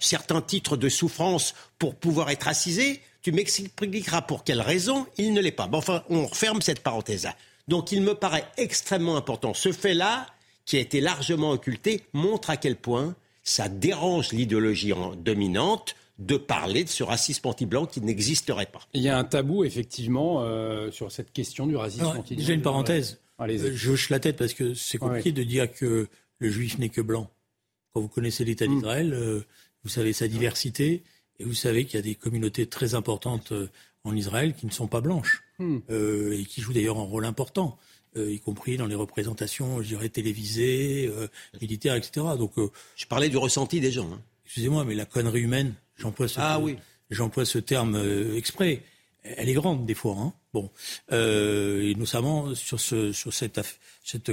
certains 0.00 0.42
titres 0.42 0.76
de 0.76 0.88
souffrance 0.88 1.54
pour 1.78 1.94
pouvoir 1.94 2.30
être 2.30 2.42
racisé 2.42 3.00
tu 3.26 3.32
m'expliqueras 3.32 4.22
pour 4.22 4.44
quelle 4.44 4.60
raison 4.60 5.04
il 5.18 5.32
ne 5.32 5.40
l'est 5.40 5.50
pas. 5.50 5.66
Bon, 5.66 5.78
enfin, 5.78 6.04
on 6.08 6.26
referme 6.26 6.62
cette 6.62 6.78
parenthèse-là. 6.78 7.34
Donc 7.66 7.90
il 7.90 8.00
me 8.00 8.14
paraît 8.14 8.44
extrêmement 8.56 9.16
important. 9.16 9.52
Ce 9.52 9.72
fait-là, 9.72 10.28
qui 10.64 10.76
a 10.76 10.78
été 10.78 11.00
largement 11.00 11.50
occulté, 11.50 12.04
montre 12.12 12.50
à 12.50 12.56
quel 12.56 12.76
point 12.76 13.16
ça 13.42 13.68
dérange 13.68 14.30
l'idéologie 14.30 14.92
dominante 15.18 15.96
de 16.20 16.36
parler 16.36 16.84
de 16.84 16.88
ce 16.88 17.02
racisme 17.02 17.48
anti-blanc 17.48 17.86
qui 17.86 18.00
n'existerait 18.00 18.66
pas. 18.66 18.82
Il 18.94 19.02
y 19.02 19.08
a 19.08 19.18
un 19.18 19.24
tabou, 19.24 19.64
effectivement, 19.64 20.42
euh, 20.44 20.92
sur 20.92 21.10
cette 21.10 21.32
question 21.32 21.66
du 21.66 21.74
racisme 21.74 22.04
anti-blanc. 22.04 22.40
Déjà 22.40 22.52
une 22.52 22.62
parenthèse. 22.62 23.18
Euh, 23.40 23.72
je 23.74 23.90
hoche 23.90 24.08
la 24.08 24.20
tête 24.20 24.36
parce 24.36 24.54
que 24.54 24.72
c'est 24.74 24.98
compliqué 24.98 25.32
de 25.32 25.42
dire 25.42 25.68
que 25.72 26.06
le 26.38 26.48
juif 26.48 26.78
n'est 26.78 26.90
que 26.90 27.00
blanc. 27.00 27.28
Quand 27.92 28.00
vous 28.00 28.08
connaissez 28.08 28.44
l'État 28.44 28.68
hmm. 28.68 28.74
d'Israël, 28.76 29.12
euh, 29.14 29.44
vous 29.82 29.90
savez 29.90 30.12
sa 30.12 30.28
diversité. 30.28 31.02
Et 31.38 31.44
vous 31.44 31.54
savez 31.54 31.84
qu'il 31.84 31.96
y 31.96 31.98
a 31.98 32.02
des 32.02 32.14
communautés 32.14 32.66
très 32.66 32.94
importantes 32.94 33.52
euh, 33.52 33.68
en 34.04 34.14
Israël 34.16 34.54
qui 34.54 34.66
ne 34.66 34.70
sont 34.70 34.86
pas 34.86 35.00
blanches 35.00 35.42
hmm. 35.58 35.78
euh, 35.90 36.38
et 36.38 36.44
qui 36.44 36.60
jouent 36.60 36.72
d'ailleurs 36.72 36.98
un 36.98 37.02
rôle 37.02 37.24
important, 37.24 37.78
euh, 38.16 38.32
y 38.32 38.40
compris 38.40 38.76
dans 38.76 38.86
les 38.86 38.94
représentations, 38.94 39.82
je 39.82 39.88
dirais, 39.88 40.08
télévisées, 40.08 41.12
militaires, 41.60 41.94
etc. 41.94 42.26
Donc, 42.38 42.52
je 42.96 43.06
parlais 43.06 43.28
du 43.28 43.36
ressenti 43.36 43.80
des 43.80 43.92
gens. 43.92 44.10
Hein. 44.12 44.20
Excusez-moi, 44.44 44.84
mais 44.84 44.94
la 44.94 45.06
connerie 45.06 45.42
humaine, 45.42 45.74
j'emploie 45.96 46.28
ce, 46.28 46.40
ah, 46.40 46.58
oui. 46.60 46.76
j'emploie 47.10 47.44
ce 47.44 47.58
terme 47.58 48.00
exprès. 48.36 48.82
Elle 49.22 49.48
est 49.48 49.54
grande 49.54 49.86
des 49.86 49.94
fois. 49.94 50.16
Hein. 50.18 50.32
Bon, 50.54 50.70
et 51.10 51.94
notamment 51.96 52.54
sur, 52.54 52.80
ce, 52.80 53.12
sur 53.12 53.34
cette, 53.34 53.60
cette 54.04 54.32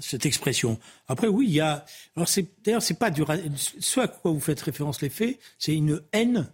cette 0.00 0.26
expression. 0.26 0.78
Après, 1.08 1.28
oui, 1.28 1.46
il 1.48 1.54
y 1.54 1.60
a. 1.60 1.84
Alors, 2.16 2.28
c'est, 2.28 2.46
d'ailleurs, 2.64 2.82
c'est 2.82 2.98
pas 2.98 3.10
du. 3.10 3.22
Ce 3.56 4.00
à 4.00 4.08
quoi 4.08 4.30
vous 4.30 4.40
faites 4.40 4.60
référence, 4.60 5.00
les 5.02 5.08
faits, 5.08 5.38
c'est 5.58 5.74
une 5.74 6.00
haine 6.12 6.48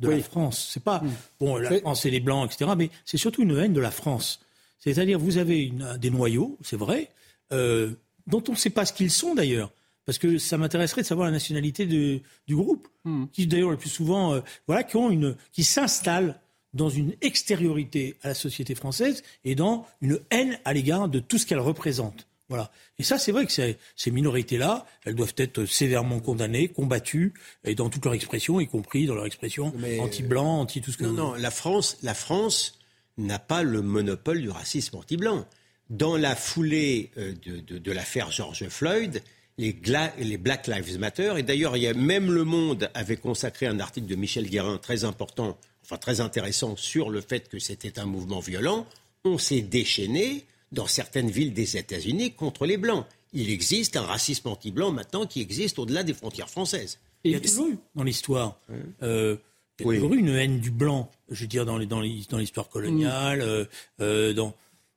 de 0.00 0.08
la 0.08 0.20
France. 0.20 0.70
C'est 0.72 0.82
pas. 0.82 1.02
Bon, 1.38 1.56
la 1.56 1.78
France 1.80 2.06
et 2.06 2.10
les 2.10 2.20
Blancs, 2.20 2.50
etc., 2.52 2.70
mais 2.76 2.90
c'est 3.04 3.18
surtout 3.18 3.42
une 3.42 3.56
haine 3.56 3.72
de 3.72 3.80
la 3.80 3.90
France. 3.90 4.40
C'est-à-dire, 4.78 5.18
vous 5.18 5.36
avez 5.36 5.64
une, 5.64 5.96
des 5.98 6.10
noyaux, 6.10 6.58
c'est 6.62 6.76
vrai, 6.76 7.10
euh, 7.52 7.92
dont 8.26 8.42
on 8.48 8.52
ne 8.52 8.56
sait 8.56 8.70
pas 8.70 8.86
ce 8.86 8.92
qu'ils 8.92 9.10
sont 9.10 9.34
d'ailleurs. 9.34 9.70
Parce 10.06 10.18
que 10.18 10.38
ça 10.38 10.56
m'intéresserait 10.56 11.02
de 11.02 11.06
savoir 11.06 11.26
la 11.26 11.32
nationalité 11.32 11.86
de, 11.86 12.20
du 12.46 12.56
groupe, 12.56 12.88
mm. 13.04 13.26
qui 13.32 13.46
d'ailleurs 13.46 13.70
le 13.70 13.76
plus 13.76 13.90
souvent, 13.90 14.34
euh, 14.34 14.40
voilà, 14.66 14.82
qui 14.82 14.96
ont 14.96 15.10
une, 15.10 15.36
qui 15.52 15.64
s'installent 15.64 16.40
dans 16.72 16.88
une 16.88 17.14
extériorité 17.20 18.16
à 18.22 18.28
la 18.28 18.34
société 18.34 18.74
française 18.74 19.22
et 19.44 19.54
dans 19.54 19.86
une 20.00 20.20
haine 20.30 20.58
à 20.64 20.72
l'égard 20.72 21.08
de 21.08 21.20
tout 21.20 21.38
ce 21.38 21.46
qu'elle 21.46 21.60
représente. 21.60 22.26
Voilà. 22.50 22.70
Et 22.98 23.02
ça, 23.02 23.16
c'est 23.16 23.32
vrai 23.32 23.46
que 23.46 23.52
ces, 23.52 23.78
ces 23.96 24.10
minorités-là, 24.10 24.84
elles 25.06 25.14
doivent 25.14 25.32
être 25.38 25.64
sévèrement 25.64 26.20
condamnées, 26.20 26.68
combattues, 26.68 27.32
et 27.64 27.74
dans 27.74 27.88
toute 27.88 28.04
leur 28.04 28.12
expression, 28.12 28.60
y 28.60 28.66
compris 28.66 29.06
dans 29.06 29.14
leur 29.14 29.24
expression 29.24 29.72
anti-blanc, 30.00 30.60
anti 30.60 30.82
tout 30.82 30.90
ce 30.92 30.98
que 30.98 31.04
Non, 31.04 31.12
non, 31.12 31.34
la 31.34 31.50
France, 31.50 31.96
la 32.02 32.12
France 32.12 32.78
n'a 33.16 33.38
pas 33.38 33.62
le 33.62 33.80
monopole 33.80 34.42
du 34.42 34.50
racisme 34.50 34.96
anti-blanc. 34.96 35.46
Dans 35.88 36.16
la 36.16 36.36
foulée 36.36 37.10
euh, 37.16 37.32
de, 37.46 37.60
de- 37.60 37.78
de 37.78 37.92
l'affaire 37.92 38.30
George 38.30 38.68
Floyd, 38.68 39.22
les, 39.58 39.76
les 40.18 40.36
Black 40.36 40.66
Lives 40.66 40.98
Matter, 40.98 41.34
et 41.38 41.42
d'ailleurs, 41.42 41.76
il 41.76 41.82
y 41.82 41.86
a 41.86 41.94
même 41.94 42.30
Le 42.32 42.44
Monde 42.44 42.90
avait 42.94 43.16
consacré 43.16 43.66
un 43.66 43.78
article 43.78 44.06
de 44.06 44.14
Michel 44.16 44.48
Guérin 44.48 44.78
très 44.78 45.04
important, 45.04 45.56
enfin 45.84 45.98
très 45.98 46.20
intéressant, 46.20 46.76
sur 46.76 47.10
le 47.10 47.20
fait 47.20 47.48
que 47.48 47.58
c'était 47.58 47.98
un 48.00 48.06
mouvement 48.06 48.40
violent. 48.40 48.86
On 49.24 49.36
s'est 49.38 49.60
déchaîné 49.60 50.46
dans 50.72 50.86
certaines 50.86 51.30
villes 51.30 51.52
des 51.54 51.76
États-Unis 51.76 52.32
contre 52.32 52.66
les 52.66 52.76
Blancs. 52.76 53.04
Il 53.32 53.50
existe 53.50 53.96
un 53.96 54.02
racisme 54.02 54.48
anti-blanc 54.48 54.92
maintenant 54.92 55.26
qui 55.26 55.40
existe 55.40 55.78
au-delà 55.78 56.02
des 56.02 56.14
frontières 56.14 56.50
françaises. 56.50 56.98
Il 57.24 57.32
y 57.32 57.34
a 57.34 57.40
toujours 57.40 57.68
eu 57.68 57.78
dans 57.94 58.02
l'histoire. 58.04 58.58
euh, 59.02 59.36
il 59.78 59.82
y 59.82 59.84
a 59.84 59.88
Oui. 59.88 59.96
toujours 59.96 60.14
eu 60.14 60.18
une 60.18 60.28
haine 60.30 60.60
du 60.60 60.70
blanc, 60.70 61.10
je 61.30 61.40
veux 61.42 61.46
dire, 61.46 61.64
dans 61.64 61.78
les- 61.78 61.86
dans 61.86 62.00
les- 62.00 62.22
dans 62.28 62.38
l'histoire 62.38 62.68
coloniale. 62.68 63.40
euh, 63.42 63.64
euh, 64.00 64.32
dans... 64.32 64.54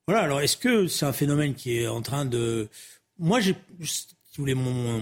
Voilà, 0.08 0.22
alors 0.24 0.42
est-ce 0.42 0.58
que 0.58 0.88
c'est 0.88 1.06
un 1.06 1.13
phénomène 1.13 1.53
qui 1.56 1.77
est 1.77 1.88
en 1.88 2.01
train 2.01 2.25
de. 2.25 2.68
Moi, 3.20 3.39
j'ai. 3.39 3.56
Si 3.84 4.06
vous 4.38 4.44
voulez, 4.44 4.53
mon, 4.56 5.00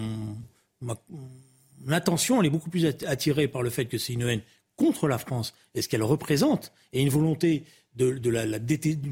ma- 0.81 0.97
mon 1.09 1.91
attention, 1.91 2.39
elle 2.39 2.45
est 2.47 2.51
beaucoup 2.51 2.69
plus 2.69 2.85
att- 2.85 3.03
attirée 3.07 3.47
par 3.47 3.63
le 3.63 3.71
fait 3.71 3.85
que 3.85 3.97
c'est 3.97 4.13
une 4.13 4.21
haine 4.21 4.41
contre 4.75 5.07
la 5.07 5.17
France 5.17 5.53
et 5.73 5.81
ce 5.81 5.87
qu'elle 5.89 6.03
représente, 6.03 6.71
et 6.93 7.01
une 7.01 7.09
volonté 7.09 7.63
de, 7.95 8.29
la, 8.29 8.45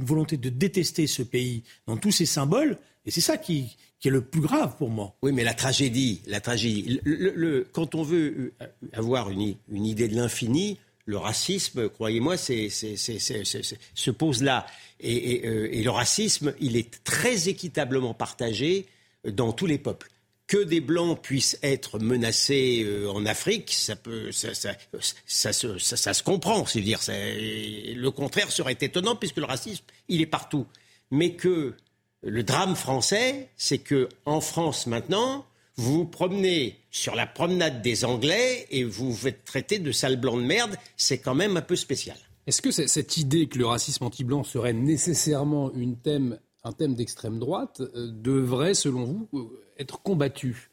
volonté 0.01 0.37
de 0.37 0.49
détester 0.49 1.07
ce 1.07 1.23
pays 1.23 1.63
dans 1.87 1.97
tous 1.97 2.11
ses 2.11 2.25
symboles. 2.25 2.77
Et 3.05 3.11
c'est 3.11 3.21
ça 3.21 3.37
qui, 3.37 3.77
qui 3.99 4.07
est 4.07 4.11
le 4.11 4.21
plus 4.21 4.41
grave 4.41 4.75
pour 4.77 4.89
moi. 4.89 5.15
Oui, 5.21 5.31
mais 5.31 5.43
la 5.43 5.53
tragédie, 5.53 6.21
la 6.27 6.41
tragédie. 6.41 6.99
Le- 7.03 7.67
quand 7.71 7.95
on 7.95 8.03
veut 8.03 8.53
euh, 8.61 8.65
avoir 8.93 9.29
une, 9.29 9.55
une 9.71 9.85
idée 9.85 10.07
de 10.07 10.15
l'infini, 10.15 10.77
le 11.05 11.17
racisme, 11.17 11.89
croyez-moi, 11.89 12.37
se 12.37 14.11
pose 14.11 14.43
là. 14.43 14.65
Et, 14.99 15.31
et, 15.35 15.47
euh, 15.47 15.69
et 15.71 15.81
le 15.81 15.89
racisme, 15.89 16.53
il 16.59 16.77
est 16.77 17.03
très 17.03 17.49
équitablement 17.49 18.13
partagé 18.13 18.85
dans 19.27 19.51
tous 19.51 19.65
les 19.65 19.77
peuples. 19.79 20.09
Que 20.49 20.63
des 20.63 20.81
blancs 20.81 21.21
puissent 21.21 21.59
être 21.61 21.99
menacés 21.99 22.81
euh, 22.83 23.07
en 23.11 23.23
Afrique, 23.27 23.71
ça 23.71 23.95
peut, 23.95 24.31
ça, 24.31 24.53
se- 24.55 26.23
comprend. 26.23 26.65
C'est 26.65 26.81
dire, 26.81 26.99
le 27.07 28.09
contraire 28.09 28.51
serait 28.51 28.75
étonnant 28.81 29.15
puisque 29.15 29.37
le 29.37 29.45
racisme, 29.45 29.83
il 30.07 30.21
est 30.21 30.25
partout. 30.25 30.65
Mais 31.11 31.33
que 31.35 31.75
le 32.23 32.41
drame 32.43 32.75
français, 32.75 33.49
c'est 33.57 33.77
que 33.77 34.09
en 34.25 34.41
France 34.41 34.87
maintenant, 34.87 35.45
vous 35.75 35.99
vous 35.99 36.05
promenez 36.05 36.79
sur 36.89 37.13
la 37.13 37.27
promenade 37.27 37.83
des 37.83 38.03
Anglais 38.03 38.65
et 38.71 38.83
vous 38.83 39.11
vous 39.11 39.17
faites 39.17 39.45
traiter 39.45 39.77
de 39.77 39.91
sale 39.91 40.17
blanc 40.19 40.35
de 40.35 40.41
merde. 40.41 40.75
C'est 40.97 41.19
quand 41.19 41.35
même 41.35 41.57
un 41.57 41.61
peu 41.61 41.75
spécial. 41.75 42.17
Est-ce 42.47 42.63
que 42.63 42.71
cette 42.71 43.17
idée 43.17 43.45
que 43.47 43.59
le 43.59 43.67
racisme 43.67 44.03
anti-blanc 44.03 44.43
serait 44.43 44.73
nécessairement 44.73 45.71
une 45.75 45.95
thème, 45.95 46.39
un 46.63 46.71
thème 46.71 46.95
d'extrême 46.95 47.39
droite 47.39 47.81
euh, 47.81 48.11
devrait, 48.11 48.73
selon 48.73 49.03
vous, 49.03 49.29
euh, 49.33 49.65
être 49.77 50.01
combattue 50.01 50.69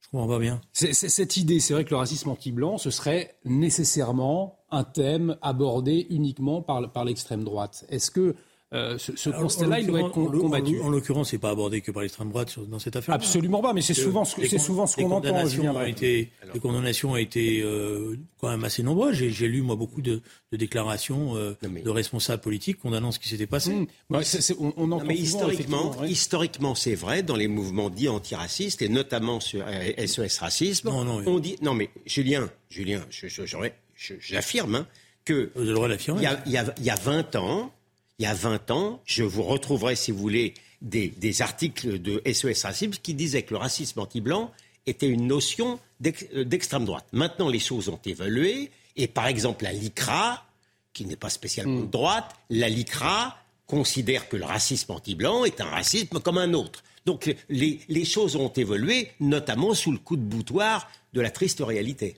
Je 0.00 0.08
comprends 0.10 0.28
pas 0.28 0.38
bien. 0.38 0.60
Cette 0.72 1.36
idée, 1.36 1.60
c'est 1.60 1.74
vrai 1.74 1.84
que 1.84 1.90
le 1.90 1.96
racisme 1.96 2.28
anti-blanc, 2.30 2.78
ce 2.78 2.90
serait 2.90 3.36
nécessairement 3.44 4.58
un 4.70 4.84
thème 4.84 5.36
abordé 5.42 6.06
uniquement 6.10 6.62
par, 6.62 6.92
par 6.92 7.04
l'extrême 7.04 7.44
droite. 7.44 7.84
Est-ce 7.88 8.10
que 8.10 8.36
euh, 8.74 8.98
ce, 8.98 9.30
constat-là, 9.30 9.76
en 9.76 9.78
il 9.78 9.86
doit 9.86 10.00
être 10.00 10.10
combattu 10.10 10.78
En, 10.80 10.86
en 10.86 10.90
l'occurrence, 10.90 11.30
c'est 11.30 11.38
pas 11.38 11.48
abordé 11.50 11.80
que 11.80 11.90
par 11.90 12.02
l'extrême 12.02 12.28
droite 12.28 12.50
sur- 12.50 12.66
dans 12.66 12.78
cette 12.78 12.96
affaire. 12.96 13.14
Absolument 13.14 13.62
pas, 13.62 13.72
mais 13.72 13.80
c'est 13.80 13.94
souvent 13.94 14.26
ce, 14.26 14.46
c'est 14.46 14.58
souvent 14.58 14.86
ce 14.86 14.96
qu'on 14.96 15.10
entend. 15.10 15.84
été, 15.86 16.30
les 16.52 16.60
condamnations 16.60 17.12
ont 17.12 17.16
été 17.16 17.62
euh, 17.62 18.16
quand 18.40 18.50
même 18.50 18.64
assez 18.64 18.82
nombreuses. 18.82 19.14
J'ai, 19.16 19.30
j'ai 19.30 19.48
lu 19.48 19.62
moi 19.62 19.74
beaucoup 19.76 20.02
de, 20.02 20.20
de 20.52 20.56
déclarations 20.58 21.34
euh, 21.36 21.54
mais- 21.70 21.80
de 21.80 21.88
responsables 21.90 22.42
politiques 22.42 22.78
condamnant 22.78 23.10
ce 23.10 23.18
qui 23.18 23.28
s'était 23.30 23.46
passé. 23.46 23.72
Mmh. 23.72 23.86
On, 24.10 24.72
on 24.76 24.92
entend 24.92 24.98
Non, 24.98 25.04
mais 25.06 25.16
souvent, 25.16 25.22
historiquement, 25.48 25.96
ouais. 26.00 26.10
historiquement, 26.10 26.74
c'est 26.74 26.94
vrai 26.94 27.22
dans 27.22 27.36
les 27.36 27.48
mouvements 27.48 27.88
dits 27.88 28.08
antiracistes 28.10 28.82
et 28.82 28.90
notamment 28.90 29.40
sur 29.40 29.64
euh, 29.66 30.06
SOS 30.06 30.38
Racisme. 30.38 30.88
Non, 30.90 31.04
non, 31.04 31.16
oui. 31.18 31.24
on 31.26 31.38
dit 31.38 31.56
non, 31.62 31.72
mais 31.72 31.88
Julien, 32.04 32.50
Julien, 32.68 33.00
je- 33.08 33.28
je- 33.28 33.46
j'aurais- 33.46 33.74
je- 33.94 34.14
j'affirme 34.20 34.74
hein, 34.74 34.86
que 35.24 35.50
Vous 35.54 35.60
avez 35.60 35.68
le 35.68 35.74
droit 35.74 35.86
de 35.88 35.92
l'affirmer. 35.94 36.20
il 36.20 36.24
y, 36.24 36.26
a, 36.26 36.42
il 36.46 36.52
y 36.52 36.56
a- 36.58 36.74
il 36.78 36.84
y 36.84 36.90
a 36.90 36.94
20 36.96 37.34
ans, 37.36 37.72
il 38.18 38.24
y 38.24 38.26
a 38.26 38.34
20 38.34 38.70
ans, 38.72 39.00
je 39.04 39.22
vous 39.22 39.44
retrouverai, 39.44 39.94
si 39.94 40.10
vous 40.10 40.18
voulez, 40.18 40.54
des, 40.82 41.08
des 41.08 41.42
articles 41.42 42.00
de 42.00 42.20
SOS 42.30 42.64
Racisme 42.64 42.92
qui 43.02 43.14
disaient 43.14 43.42
que 43.42 43.54
le 43.54 43.58
racisme 43.58 44.00
anti-blanc 44.00 44.50
était 44.86 45.08
une 45.08 45.26
notion 45.26 45.78
euh, 46.04 46.44
d'extrême 46.44 46.84
droite. 46.84 47.06
Maintenant, 47.12 47.48
les 47.48 47.60
choses 47.60 47.88
ont 47.88 48.00
évolué, 48.04 48.70
et 48.96 49.06
par 49.06 49.28
exemple, 49.28 49.64
la 49.64 49.72
LICRA, 49.72 50.44
qui 50.92 51.04
n'est 51.04 51.16
pas 51.16 51.30
spécialement 51.30 51.80
de 51.80 51.86
droite, 51.86 52.34
la 52.50 52.68
LICRA 52.68 53.38
considère 53.66 54.28
que 54.28 54.36
le 54.36 54.44
racisme 54.44 54.92
anti-blanc 54.92 55.44
est 55.44 55.60
un 55.60 55.66
racisme 55.66 56.18
comme 56.20 56.38
un 56.38 56.54
autre. 56.54 56.82
Donc 57.06 57.32
les, 57.48 57.80
les 57.88 58.04
choses 58.04 58.34
ont 58.34 58.48
évolué, 58.48 59.12
notamment 59.20 59.74
sous 59.74 59.92
le 59.92 59.98
coup 59.98 60.16
de 60.16 60.22
boutoir 60.22 60.90
de 61.12 61.20
la 61.20 61.30
triste 61.30 61.60
réalité. 61.60 62.16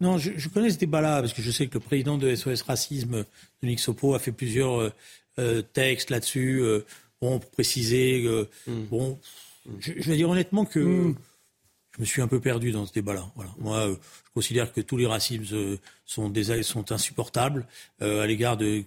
Non, 0.00 0.18
je, 0.18 0.32
je 0.36 0.48
connais 0.48 0.70
ce 0.70 0.78
débat-là 0.78 1.20
parce 1.20 1.32
que 1.32 1.42
je 1.42 1.50
sais 1.50 1.66
que 1.66 1.74
le 1.74 1.80
président 1.80 2.18
de 2.18 2.34
SOS 2.34 2.62
Racisme, 2.62 3.24
Denis 3.62 3.78
Sopo, 3.78 4.14
a 4.14 4.18
fait 4.18 4.32
plusieurs 4.32 4.80
euh, 4.80 4.92
textes 5.72 6.10
là-dessus. 6.10 6.60
euh, 6.62 6.84
bon, 7.20 7.38
pour 7.38 7.50
préciser, 7.50 8.24
euh, 8.26 8.48
bon, 8.66 9.18
je, 9.78 9.92
je 9.96 10.10
vais 10.10 10.16
dire 10.16 10.28
honnêtement 10.28 10.64
que 10.64 11.14
je 11.96 12.00
me 12.00 12.04
suis 12.04 12.22
un 12.22 12.28
peu 12.28 12.40
perdu 12.40 12.72
dans 12.72 12.86
ce 12.86 12.92
débat-là. 12.92 13.30
Voilà. 13.36 13.54
Moi, 13.58 13.88
euh, 13.88 13.94
je 14.26 14.30
considère 14.34 14.72
que 14.72 14.80
tous 14.80 14.96
les 14.96 15.06
racismes 15.06 15.44
euh, 15.52 15.76
sont, 16.04 16.28
des, 16.28 16.62
sont 16.62 16.90
insupportables 16.90 17.66
euh, 18.02 18.22
à 18.22 18.26
l'égard 18.26 18.56
de 18.56 18.82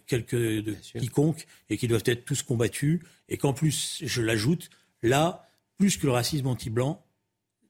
quiconque 1.00 1.48
et 1.70 1.78
qui 1.78 1.88
doivent 1.88 2.04
être 2.06 2.26
tous 2.26 2.44
combattus. 2.44 3.00
Et 3.30 3.38
qu'en 3.38 3.54
plus, 3.54 4.02
je 4.04 4.22
l'ajoute, 4.22 4.70
là, 5.04 5.48
plus 5.78 5.98
que 5.98 6.06
le 6.06 6.12
racisme 6.12 6.48
anti-blanc, 6.48 7.02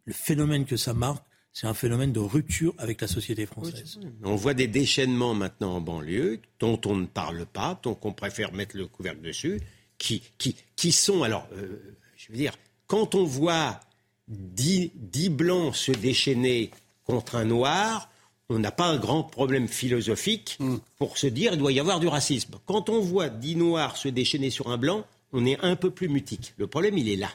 le 0.05 0.13
phénomène 0.13 0.65
que 0.65 0.77
ça 0.77 0.93
marque, 0.93 1.23
c'est 1.60 1.65
un 1.65 1.74
phénomène 1.74 2.12
de 2.12 2.20
rupture 2.20 2.76
avec 2.78 3.02
la 3.02 3.08
société 3.08 3.48
française. 3.48 4.00
On 4.24 4.36
voit 4.36 4.54
des 4.54 4.67
déchaînements 4.67 5.34
maintenant 5.34 5.78
en 5.78 5.82
banlieue 5.82 6.39
dont 6.60 6.80
on 6.86 6.96
ne 6.96 7.08
parle 7.08 7.48
pas, 7.48 7.80
dont 7.82 7.98
on 8.04 8.13
préfère 8.13 8.54
mettre 8.54 8.78
le 8.78 8.86
couvercle 8.86 9.22
dessus, 9.22 9.60
qui, 9.98 10.22
qui, 10.38 10.56
qui 10.76 10.91
sont, 10.91 11.24
alors, 11.24 11.48
euh, 11.54 11.98
je 12.15 12.32
veux 12.32 12.38
dire, 12.38 12.54
quand 12.86 13.15
on 13.15 13.24
voit 13.24 13.80
dix, 14.28 14.91
dix 14.93 15.30
blancs 15.30 15.76
se 15.76 15.91
déchaîner 15.91 16.70
contre 17.06 17.34
un 17.34 17.46
noir, 17.46 18.12
on 18.50 18.60
n'a 18.60 18.72
pas 18.72 18.86
un 18.86 18.98
grand 18.98 19.24
problème 19.24 19.67
philosophique 19.67 20.60
pour 21.00 21.17
se 21.17 21.26
dire 21.26 21.54
il 21.54 21.58
doit 21.58 21.72
y 21.72 21.80
avoir 21.80 22.00
du 22.00 22.08
racisme. 22.08 22.60
Quand 22.67 22.88
on 22.88 23.00
voit 23.00 23.30
dix 23.30 23.56
noirs 23.56 23.98
se 23.98 24.10
déchaîner 24.10 24.52
sur 24.52 24.67
un 24.67 24.78
blanc, 24.78 25.08
on 25.34 25.43
est 25.43 25.60
un 25.62 25.76
peu 25.76 25.89
plus 25.89 26.08
mutique. 26.08 26.54
Le 26.58 26.67
problème, 26.67 27.00
il 27.00 27.10
est 27.10 27.15
là. 27.15 27.32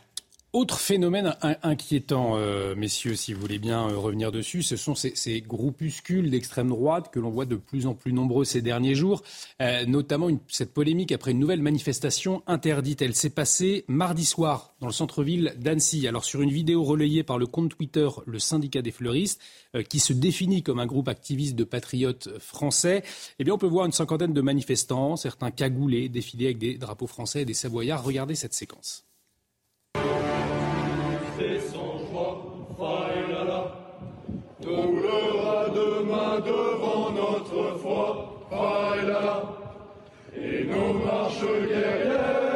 Autre 0.54 0.80
phénomène 0.80 1.34
in- 1.40 1.56
inquiétant, 1.62 2.36
euh, 2.36 2.74
messieurs, 2.74 3.16
si 3.16 3.32
vous 3.32 3.40
voulez 3.40 3.58
bien 3.58 3.88
euh, 3.88 3.96
revenir 3.96 4.30
dessus, 4.30 4.62
ce 4.62 4.76
sont 4.76 4.94
ces, 4.94 5.40
groupuscules 5.40 6.28
d'extrême 6.28 6.68
droite 6.68 7.10
que 7.10 7.18
l'on 7.20 7.30
voit 7.30 7.46
de 7.46 7.56
plus 7.56 7.86
en 7.86 7.94
plus 7.94 8.12
nombreux 8.12 8.44
ces 8.44 8.60
derniers 8.60 8.94
jours, 8.94 9.22
euh, 9.62 9.86
notamment 9.86 10.28
cette 10.48 10.74
polémique 10.74 11.10
après 11.10 11.30
une 11.30 11.38
nouvelle 11.38 11.62
manifestation 11.62 12.42
interdite. 12.46 13.00
Elle 13.00 13.14
s'est 13.14 13.30
passée 13.30 13.86
mardi 13.88 14.26
soir 14.26 14.74
dans 14.80 14.88
le 14.88 14.92
centre-ville 14.92 15.54
d'Annecy. 15.58 16.06
Alors 16.06 16.26
sur 16.26 16.42
une 16.42 16.50
vidéo 16.50 16.84
relayée 16.84 17.22
par 17.22 17.38
le 17.38 17.46
compte 17.46 17.74
Twitter 17.74 18.10
Le 18.26 18.38
Syndicat 18.38 18.82
des 18.82 18.90
fleuristes, 18.92 19.40
qui 19.88 20.00
se 20.00 20.12
définit 20.12 20.62
comme 20.62 20.80
un 20.80 20.86
groupe 20.86 21.08
activiste 21.08 21.56
de 21.56 21.64
patriotes 21.64 22.28
français, 22.38 23.04
eh 23.38 23.44
bien 23.44 23.54
on 23.54 23.58
peut 23.58 23.66
voir 23.66 23.86
une 23.86 23.92
cinquantaine 23.92 24.34
de 24.34 24.40
manifestants, 24.42 25.16
certains 25.16 25.50
cagoulés, 25.50 26.10
défiler 26.10 26.44
avec 26.44 26.58
des 26.58 26.76
drapeaux 26.76 27.06
français 27.06 27.40
et 27.40 27.46
des 27.46 27.54
savoyards. 27.54 28.04
Regardez 28.04 28.34
cette 28.34 28.52
séquence 28.52 29.06
et 31.42 31.60
sans 31.60 31.98
joie, 32.10 32.36
faïlala. 32.78 33.60
Doulera 34.60 35.68
demain 35.70 36.40
devant 36.40 37.10
notre 37.10 37.78
foi, 37.78 38.46
faïlala. 38.50 39.42
Et 40.36 40.64
nos 40.64 40.92
marches 41.04 41.68
guerrières. 41.68 42.51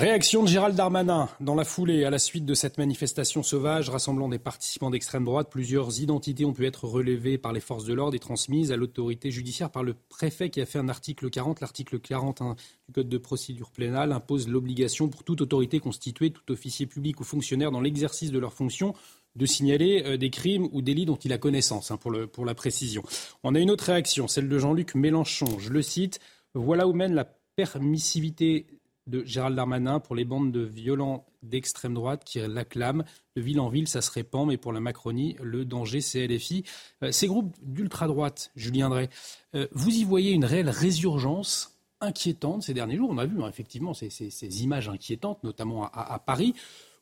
Réaction 0.00 0.42
de 0.42 0.48
Gérald 0.48 0.74
Darmanin 0.74 1.28
dans 1.40 1.54
la 1.54 1.64
foulée 1.64 2.06
à 2.06 2.10
la 2.10 2.18
suite 2.18 2.46
de 2.46 2.54
cette 2.54 2.78
manifestation 2.78 3.42
sauvage 3.42 3.90
rassemblant 3.90 4.30
des 4.30 4.38
participants 4.38 4.88
d'extrême 4.88 5.26
droite. 5.26 5.48
Plusieurs 5.50 6.00
identités 6.00 6.46
ont 6.46 6.54
pu 6.54 6.64
être 6.64 6.86
relevées 6.86 7.36
par 7.36 7.52
les 7.52 7.60
forces 7.60 7.84
de 7.84 7.92
l'ordre 7.92 8.16
et 8.16 8.18
transmises 8.18 8.72
à 8.72 8.78
l'autorité 8.78 9.30
judiciaire 9.30 9.68
par 9.68 9.82
le 9.82 9.92
préfet 10.08 10.48
qui 10.48 10.62
a 10.62 10.64
fait 10.64 10.78
un 10.78 10.88
article 10.88 11.28
40. 11.28 11.60
L'article 11.60 12.00
40 12.00 12.42
du 12.86 12.94
Code 12.94 13.10
de 13.10 13.18
procédure 13.18 13.70
pénale 13.72 14.12
impose 14.12 14.48
l'obligation 14.48 15.10
pour 15.10 15.22
toute 15.22 15.42
autorité 15.42 15.80
constituée, 15.80 16.30
tout 16.30 16.50
officier 16.50 16.86
public 16.86 17.20
ou 17.20 17.24
fonctionnaire 17.24 17.70
dans 17.70 17.82
l'exercice 17.82 18.30
de 18.30 18.38
leurs 18.38 18.54
fonctions 18.54 18.94
de 19.36 19.44
signaler 19.44 20.02
euh, 20.06 20.16
des 20.16 20.30
crimes 20.30 20.70
ou 20.72 20.80
délits 20.80 21.04
dont 21.04 21.16
il 21.16 21.34
a 21.34 21.38
connaissance, 21.38 21.90
hein, 21.90 21.98
pour, 21.98 22.16
pour 22.32 22.46
la 22.46 22.54
précision. 22.54 23.02
On 23.42 23.54
a 23.54 23.60
une 23.60 23.70
autre 23.70 23.84
réaction, 23.84 24.28
celle 24.28 24.48
de 24.48 24.58
Jean-Luc 24.58 24.94
Mélenchon. 24.94 25.58
Je 25.58 25.68
le 25.68 25.82
cite. 25.82 26.20
Voilà 26.54 26.88
où 26.88 26.94
mène 26.94 27.12
la 27.14 27.26
permissivité 27.54 28.79
de 29.06 29.24
Gérald 29.24 29.56
Darmanin 29.56 30.00
pour 30.00 30.14
les 30.14 30.24
bandes 30.24 30.52
de 30.52 30.60
violents 30.60 31.26
d'extrême 31.42 31.94
droite 31.94 32.22
qui 32.24 32.38
l'acclament. 32.38 33.04
De 33.36 33.42
ville 33.42 33.60
en 33.60 33.68
ville, 33.68 33.88
ça 33.88 34.02
se 34.02 34.10
répand, 34.10 34.46
mais 34.46 34.56
pour 34.56 34.72
la 34.72 34.80
Macronie, 34.80 35.36
le 35.42 35.64
danger, 35.64 36.00
c'est 36.00 36.26
LFI. 36.26 36.64
Euh, 37.02 37.12
ces 37.12 37.26
groupes 37.26 37.54
d'ultra-droite, 37.62 38.50
Julien 38.56 38.88
Drey, 38.88 39.08
euh, 39.54 39.66
vous 39.72 39.90
y 39.90 40.04
voyez 40.04 40.32
une 40.32 40.44
réelle 40.44 40.70
résurgence 40.70 41.78
inquiétante 42.00 42.62
ces 42.62 42.74
derniers 42.74 42.96
jours? 42.96 43.10
On 43.10 43.18
a 43.18 43.26
vu 43.26 43.42
hein, 43.42 43.48
effectivement 43.48 43.94
ces, 43.94 44.62
images 44.62 44.88
inquiétantes, 44.88 45.42
notamment 45.44 45.84
à, 45.92 46.18
Paris, 46.18 46.54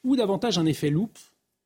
ou 0.04 0.16
davantage 0.16 0.58
un 0.58 0.66
effet 0.66 0.90
loupe 0.90 1.18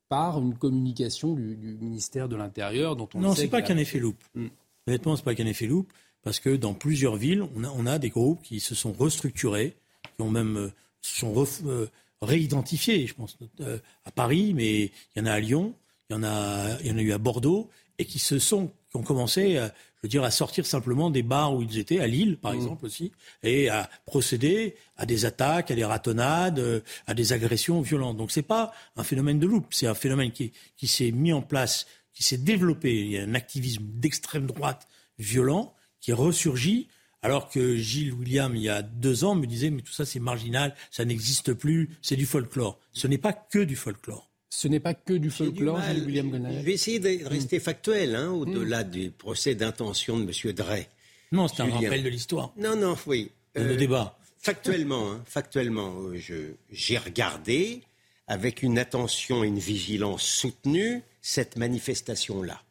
par 0.09 0.39
une 0.39 0.57
communication 0.57 1.33
du, 1.33 1.77
ministère 1.81 2.27
de 2.27 2.35
l'Intérieur 2.35 2.95
dont 2.95 3.09
on 3.13 3.19
Non, 3.21 3.35
c'est 3.35 3.47
pas 3.47 3.61
qu'un 3.61 3.77
effet 3.77 3.99
loupe. 3.99 4.23
Hmm. 4.35 4.47
Honnêtement, 4.87 5.15
c'est 5.15 5.23
pas 5.23 5.33
qu'un 5.33 5.45
effet 5.45 5.65
loupe, 5.65 5.91
parce 6.23 6.39
que 6.39 6.55
dans 6.55 6.73
plusieurs 6.73 7.15
villes, 7.15 7.43
on 7.55 7.63
a, 7.63 7.69
on 7.69 7.85
a 7.85 7.99
des 7.99 8.09
groupes 8.09 8.41
qui 8.41 8.59
se 8.59 8.75
sont 8.75 8.91
restructurés, 8.91 9.77
qui 10.15 10.21
ont 10.21 10.29
même 10.29 10.57
euh, 10.57 10.71
sont 11.01 11.45
euh, 11.65 11.87
réidentifiés, 12.21 13.07
je 13.07 13.13
pense, 13.13 13.37
euh, 13.61 13.77
à 14.05 14.11
Paris, 14.11 14.53
mais 14.53 14.83
il 14.83 14.91
y 15.17 15.21
en 15.21 15.25
a 15.25 15.33
à 15.33 15.39
Lyon, 15.39 15.75
il 16.09 16.13
y 16.13 16.15
en 16.15 16.23
a, 16.23 16.79
il 16.81 16.87
y 16.87 16.91
en 16.91 16.97
a 16.97 17.01
eu 17.01 17.11
à 17.11 17.17
Bordeaux, 17.17 17.69
et 17.99 18.05
qui 18.05 18.19
se 18.19 18.39
sont, 18.39 18.71
qui 18.89 18.97
ont 18.97 19.03
commencé, 19.03 19.53
je 19.53 20.01
veux 20.01 20.09
dire, 20.09 20.23
à 20.23 20.31
sortir 20.31 20.65
simplement 20.65 21.11
des 21.11 21.21
bars 21.21 21.53
où 21.53 21.61
ils 21.61 21.77
étaient, 21.77 21.99
à 21.99 22.07
Lille, 22.07 22.37
par 22.37 22.53
mmh. 22.53 22.55
exemple 22.55 22.85
aussi, 22.85 23.11
et 23.43 23.69
à 23.69 23.87
procéder 24.05 24.75
à 24.97 25.05
des 25.05 25.25
attaques, 25.25 25.69
à 25.69 25.75
des 25.75 25.85
ratonnades, 25.85 26.83
à 27.05 27.13
des 27.13 27.33
agressions 27.33 27.81
violentes. 27.81 28.17
Donc 28.17 28.31
c'est 28.31 28.41
pas 28.41 28.73
un 28.95 29.03
phénomène 29.03 29.37
de 29.37 29.45
loupe, 29.45 29.67
c'est 29.69 29.85
un 29.85 29.93
phénomène 29.93 30.31
qui, 30.31 30.53
qui 30.75 30.87
s'est 30.87 31.11
mis 31.11 31.33
en 31.33 31.43
place, 31.43 31.85
qui 32.13 32.23
s'est 32.23 32.37
développé. 32.37 32.99
Il 32.99 33.11
y 33.11 33.17
a 33.19 33.23
un 33.23 33.35
activisme 33.35 33.83
d'extrême 33.85 34.47
droite 34.47 34.87
violent 35.19 35.75
qui 35.99 36.13
ressurgit 36.13 36.87
alors 37.23 37.49
que 37.49 37.77
Gilles 37.77 38.13
William, 38.13 38.55
il 38.55 38.61
y 38.61 38.69
a 38.69 38.81
deux 38.81 39.23
ans, 39.23 39.33
me 39.33 39.47
disait, 39.47 39.69
mais 39.69 39.81
tout 39.81 39.93
ça 39.93 40.05
c'est 40.05 40.19
marginal, 40.19 40.75
ça 40.91 41.05
n'existe 41.05 41.53
plus, 41.53 41.89
c'est 42.01 42.17
du 42.17 42.25
folklore. 42.25 42.79
Ce 42.91 43.07
n'est 43.07 43.17
pas 43.17 43.33
que 43.33 43.59
du 43.59 43.75
folklore. 43.75 44.29
Ce 44.49 44.67
n'est 44.67 44.79
pas 44.79 44.93
que 44.93 45.13
du 45.13 45.31
folklore, 45.31 45.81
Gilles 45.81 46.03
William 46.05 46.53
Je 46.59 46.63
vais 46.63 46.73
essayer 46.73 46.99
de 46.99 47.25
rester 47.25 47.59
factuel, 47.59 48.15
hein, 48.15 48.29
au-delà 48.29 48.83
hmm. 48.83 48.89
du 48.91 49.09
procès 49.09 49.55
d'intention 49.55 50.19
de 50.19 50.23
M. 50.23 50.53
Drey. 50.53 50.89
Non, 51.31 51.47
c'est 51.47 51.63
un 51.63 51.69
rappel 51.69 52.03
de 52.03 52.09
l'histoire. 52.09 52.53
Non, 52.57 52.75
non, 52.75 52.95
oui. 53.07 53.31
le 53.55 53.71
euh, 53.71 53.75
débat. 53.75 54.19
Factuellement, 54.37 55.11
hein, 55.11 55.23
factuellement, 55.25 55.95
euh, 56.01 56.55
j'ai 56.71 56.97
regardé 56.97 57.81
avec 58.27 58.61
une 58.61 58.77
attention 58.77 59.43
et 59.43 59.47
une 59.47 59.59
vigilance 59.59 60.23
soutenue 60.23 61.01
cette 61.21 61.57
manifestation-là 61.57 62.61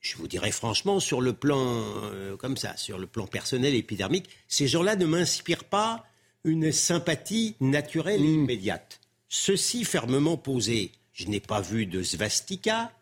je 0.00 0.16
vous 0.16 0.28
dirais 0.28 0.52
franchement, 0.52 1.00
sur 1.00 1.20
le 1.20 1.32
plan 1.32 1.82
euh, 2.12 2.36
comme 2.36 2.56
ça, 2.56 2.76
sur 2.76 2.98
le 2.98 3.06
plan 3.06 3.26
personnel 3.26 3.74
et 3.74 3.78
épidermique, 3.78 4.28
ces 4.46 4.68
gens-là 4.68 4.96
ne 4.96 5.06
m'inspirent 5.06 5.64
pas 5.64 6.04
une 6.44 6.72
sympathie 6.72 7.56
naturelle 7.60 8.24
et 8.24 8.28
hmm. 8.28 8.42
immédiate. 8.42 9.00
Ceci 9.28 9.84
fermement 9.84 10.36
posé, 10.36 10.92
je 11.12 11.26
n'ai 11.26 11.40
pas 11.40 11.60
vu 11.60 11.86
de 11.86 12.02
svastika, 12.02 12.92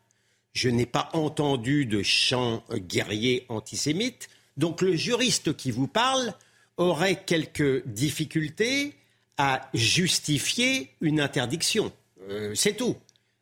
je 0.53 0.69
n'ai 0.69 0.87
pas 0.87 1.11
entendu 1.13 1.85
de 1.85 2.03
chants 2.03 2.65
guerriers 2.73 3.45
antisémites, 3.49 4.29
donc 4.57 4.81
le 4.81 4.97
juriste 4.97 5.55
qui 5.55 5.71
vous 5.71 5.87
parle 5.87 6.35
aurait 6.79 7.23
quelques 7.25 7.87
difficultés 7.87 8.95
à 9.37 9.69
justifier 9.75 10.91
une 11.01 11.21
interdiction. 11.21 11.93
Euh, 12.29 12.55
c'est 12.55 12.75
tout. 12.75 12.97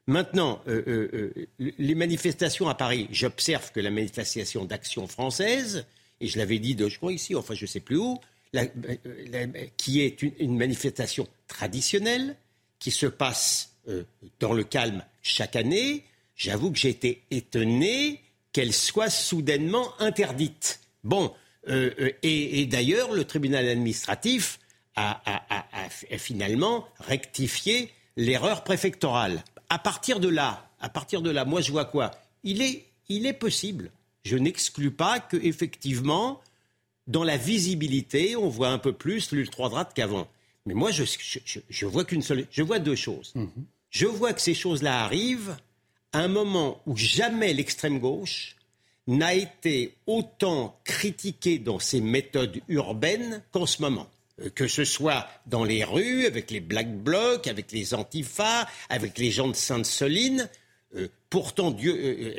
Maintenant, 0.06 0.60
euh, 0.68 0.82
euh, 0.86 1.32
euh, 1.58 1.72
les 1.78 1.94
manifestations 1.94 2.68
à 2.68 2.74
Paris, 2.74 3.08
j'observe 3.10 3.72
que 3.72 3.80
la 3.80 3.90
manifestation 3.90 4.66
d'action 4.66 5.06
française, 5.06 5.86
et 6.20 6.28
je 6.28 6.38
l'avais 6.38 6.58
dit, 6.58 6.74
de, 6.74 6.88
je 6.88 6.98
crois 6.98 7.12
ici, 7.12 7.34
enfin 7.34 7.54
je 7.54 7.64
ne 7.64 7.68
sais 7.68 7.80
plus 7.80 7.96
où, 7.96 8.18
qui 9.78 10.02
est 10.02 10.20
une, 10.22 10.56
manifestation 10.58 11.26
traditionnelle, 11.48 12.36
qui 12.78 12.90
se 12.90 13.06
passe 13.06 13.76
dans 14.40 14.52
le 14.52 14.62
calme 14.62 15.02
chaque 15.22 15.56
année, 15.56 16.04
j'avoue 16.36 16.70
que 16.70 16.78
j'ai 16.78 16.90
été 16.90 17.22
étonné 17.30 18.20
qu'elle 18.52 18.72
soit 18.72 19.10
soudainement 19.10 19.98
interdite. 20.00 20.80
Bon, 21.02 21.34
et, 21.66 22.66
d'ailleurs, 22.66 23.12
le 23.12 23.24
tribunal 23.24 23.66
administratif 23.68 24.60
a 24.94 25.20
finalement 26.16 26.86
rectifié 27.00 27.90
l'erreur 28.16 28.62
préfectorale 28.62 29.42
à 29.74 29.78
partir 29.80 30.20
de 30.20 30.28
là, 30.28 30.70
à 30.78 30.88
partir 30.88 31.20
de 31.20 31.30
là, 31.30 31.44
moi 31.44 31.60
je 31.60 31.72
vois 31.72 31.84
quoi? 31.84 32.12
Il 32.44 32.62
est, 32.62 32.86
il 33.08 33.26
est 33.26 33.32
possible. 33.32 33.90
Je 34.24 34.36
n'exclus 34.36 34.92
pas 34.92 35.18
que 35.18 35.36
effectivement, 35.36 36.40
dans 37.08 37.24
la 37.24 37.36
visibilité, 37.36 38.36
on 38.36 38.48
voit 38.48 38.68
un 38.68 38.78
peu 38.78 38.92
plus 38.92 39.32
l'ultra-droite 39.32 39.90
qu'avant. 39.92 40.28
Mais 40.64 40.74
moi, 40.74 40.92
je, 40.92 41.02
je, 41.68 41.86
vois 41.86 42.04
qu'une 42.04 42.22
seule, 42.22 42.46
je 42.52 42.62
vois 42.62 42.78
deux 42.78 42.94
choses. 42.94 43.32
Mhm. 43.34 43.50
Je 43.90 44.06
vois 44.06 44.32
que 44.32 44.40
ces 44.40 44.54
choses-là 44.54 45.02
arrivent 45.02 45.56
à 46.12 46.20
un 46.20 46.28
moment 46.28 46.80
où 46.86 46.96
jamais 46.96 47.52
l'extrême 47.52 47.98
gauche 47.98 48.54
n'a 49.08 49.34
été 49.34 49.96
autant 50.06 50.78
critiquée 50.84 51.58
dans 51.58 51.80
ses 51.80 52.00
méthodes 52.00 52.60
urbaines 52.68 53.42
qu'en 53.50 53.66
ce 53.66 53.82
moment. 53.82 54.06
Euh, 54.42 54.50
que 54.50 54.66
ce 54.66 54.84
soit 54.84 55.28
dans 55.46 55.64
les 55.64 55.84
rues, 55.84 56.26
avec 56.26 56.50
les 56.50 56.60
Black 56.60 56.92
Blocs, 56.92 57.46
avec 57.46 57.70
les 57.70 57.94
Antifas, 57.94 58.66
avec 58.88 59.18
les 59.18 59.30
gens 59.30 59.48
de 59.48 59.54
Sainte-Soline. 59.54 60.48
Euh, 60.96 61.08
pourtant, 61.30 61.74
euh, 61.84 62.34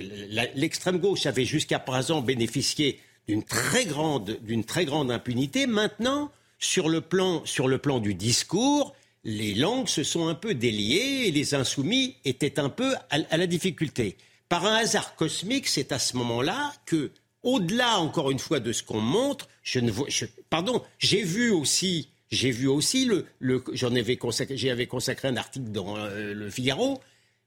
l'extrême 0.56 0.98
gauche 0.98 1.26
avait 1.26 1.46
jusqu'à 1.46 1.80
présent 1.80 2.22
bénéficié 2.22 3.00
d'une 3.28 3.44
très 3.44 3.86
grande, 3.86 4.38
très 4.68 4.86
grande 4.86 5.10
impunité. 5.10 5.68
Maintenant, 5.68 6.32
sur 6.60 6.90
le 6.90 7.02
plan, 7.02 7.46
sur 7.46 7.68
le 7.68 7.78
plan 7.78 8.00
du 8.00 8.14
discours, 8.14 8.94
les 9.24 9.56
langues 9.56 9.88
se 9.88 10.04
sont 10.04 10.28
un 10.28 10.36
peu 10.36 10.54
déliées 10.54 11.28
et 11.28 11.32
les 11.32 11.56
insoumis 11.56 12.18
étaient 12.26 12.60
un 12.60 12.70
peu 12.70 12.94
à 13.10 13.38
la 13.38 13.48
difficulté. 13.48 14.18
Par 14.50 14.66
un 14.66 14.76
hasard 14.76 15.16
cosmique, 15.16 15.68
c'est 15.68 15.92
à 15.92 15.98
ce 15.98 16.16
moment-là 16.18 16.74
que 16.86 17.12
au-delà, 17.46 18.00
encore 18.00 18.32
une 18.32 18.40
fois, 18.40 18.60
de 18.60 18.74
ce 18.74 18.84
qu'on 18.84 19.00
montre, 19.00 19.48
je 19.64 19.80
ne 19.80 19.92
vois, 19.92 20.08
pardon, 20.50 20.84
j'ai 21.00 21.24
vu 21.24 21.52
aussi, 21.52 22.10
j'ai 22.32 22.52
vu 22.52 22.68
aussi 22.68 23.06
le, 23.06 23.64
j'en 23.72 23.96
avais 23.96 24.18
consacré, 24.18 24.88
consacré 24.88 25.28
un 25.30 25.38
article 25.38 25.72
dans 25.72 25.96
euh, 25.96 26.34
le 26.34 26.50
Figaro, 26.50 27.00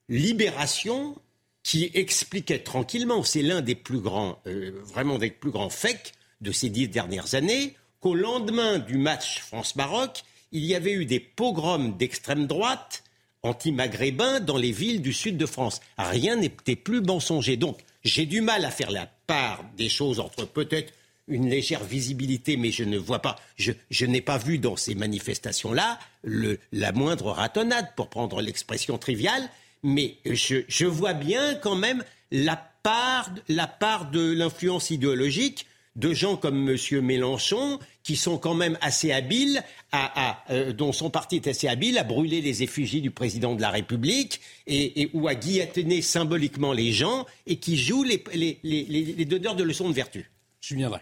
Libération, 0.09 1.17
qui 1.65 1.91
expliquait 1.93 2.61
tranquillement, 2.61 3.25
c'est 3.25 3.43
l'un 3.43 3.61
des 3.61 3.75
plus 3.75 3.99
grands, 3.99 4.41
euh, 4.47 4.71
vraiment 4.85 5.19
des 5.19 5.31
plus 5.31 5.51
grands 5.51 5.69
fakes 5.69 6.15
de 6.41 6.53
ces 6.53 6.71
dix 6.71 6.89
dernières 6.89 7.35
années, 7.35 7.75
qu'au 8.01 8.15
lendemain 8.15 8.79
du 8.79 8.97
match 8.97 9.41
France-Maroc, 9.41 10.23
il 10.53 10.65
y 10.65 10.77
avait 10.77 10.93
eu 10.93 11.05
des 11.05 11.21
pogroms 11.21 11.97
d'extrême 11.99 12.47
droite 12.47 13.03
anti-maghrébins 13.43 14.41
dans 14.41 14.57
les 14.57 14.73
villes 14.73 15.03
du 15.03 15.13
sud 15.13 15.37
de 15.37 15.47
France. 15.47 15.81
Rien 15.99 16.37
n'était 16.37 16.77
plus 16.77 17.01
mensonger. 17.01 17.57
Donc, 17.57 17.79
j'ai 18.05 18.27
du 18.27 18.41
mal 18.41 18.65
à 18.65 18.71
faire 18.71 18.91
la 18.91 19.07
part 19.27 19.65
des 19.77 19.89
choses 19.89 20.21
entre 20.21 20.47
peut-être 20.47 20.93
une 21.29 21.49
légère 21.49 21.85
visibilité, 21.85 22.57
mais 22.57 22.71
je 22.71 22.85
ne 22.85 22.97
vois 22.99 23.21
pas, 23.21 23.37
je, 23.57 24.05
n'ai 24.07 24.21
pas 24.21 24.39
vu 24.39 24.59
dans 24.59 24.77
ces 24.77 24.95
manifestations-là 24.95 25.99
la 26.25 26.93
moindre 26.93 27.31
ratonnade, 27.31 27.95
pour 27.97 28.09
prendre 28.09 28.41
l'expression 28.41 28.99
triviale, 28.99 29.49
mais 29.83 30.17
je, 30.25 30.87
vois 30.87 31.13
bien 31.13 31.55
quand 31.57 31.77
même 31.77 32.03
la 32.31 32.57
part, 32.83 33.31
la 33.49 33.67
part 33.67 34.11
de 34.11 34.33
l'influence 34.33 34.91
idéologique 34.91 35.67
de 35.99 36.15
gens 36.15 36.37
comme 36.37 36.71
M. 36.71 37.01
Mélenchon, 37.03 37.79
qui 38.05 38.17
sont 38.17 38.39
quand 38.39 38.55
même 38.55 38.79
assez 38.81 39.13
habiles, 39.13 39.63
à, 39.93 40.45
euh, 40.51 40.73
dont 40.73 40.93
son 40.93 41.11
parti 41.11 41.37
est 41.37 41.49
assez 41.49 41.67
habile 41.67 41.99
à 41.99 42.05
brûler 42.05 42.41
les 42.41 42.63
effigies 42.63 43.01
du 43.01 43.11
président 43.11 43.55
de 43.55 43.61
la 43.61 43.71
République 43.71 44.41
et, 44.67 45.11
ou 45.13 45.29
à 45.29 45.35
guillotiner 45.35 46.01
symboliquement 46.01 46.73
les 46.73 46.93
gens 46.93 47.27
et 47.47 47.57
qui 47.57 47.77
jouent 47.77 48.05
les, 48.05 48.23
les, 48.63 49.25
donneurs 49.25 49.57
de 49.57 49.65
leçons 49.65 49.89
de 49.89 49.95
vertu. 49.95 50.31
Je 50.61 50.75
viendrai. 50.75 51.01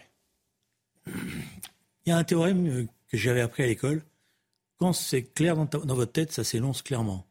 Il 1.07 2.09
y 2.09 2.11
a 2.11 2.17
un 2.17 2.23
théorème 2.23 2.87
que 3.09 3.17
j'avais 3.17 3.41
appris 3.41 3.63
à 3.63 3.67
l'école. 3.67 4.03
Quand 4.79 4.93
c'est 4.93 5.23
clair 5.23 5.55
dans, 5.55 5.65
dans 5.65 5.95
votre 5.95 6.11
tête, 6.11 6.31
ça 6.31 6.43
s'énonce 6.43 6.81
clairement. 6.81 7.25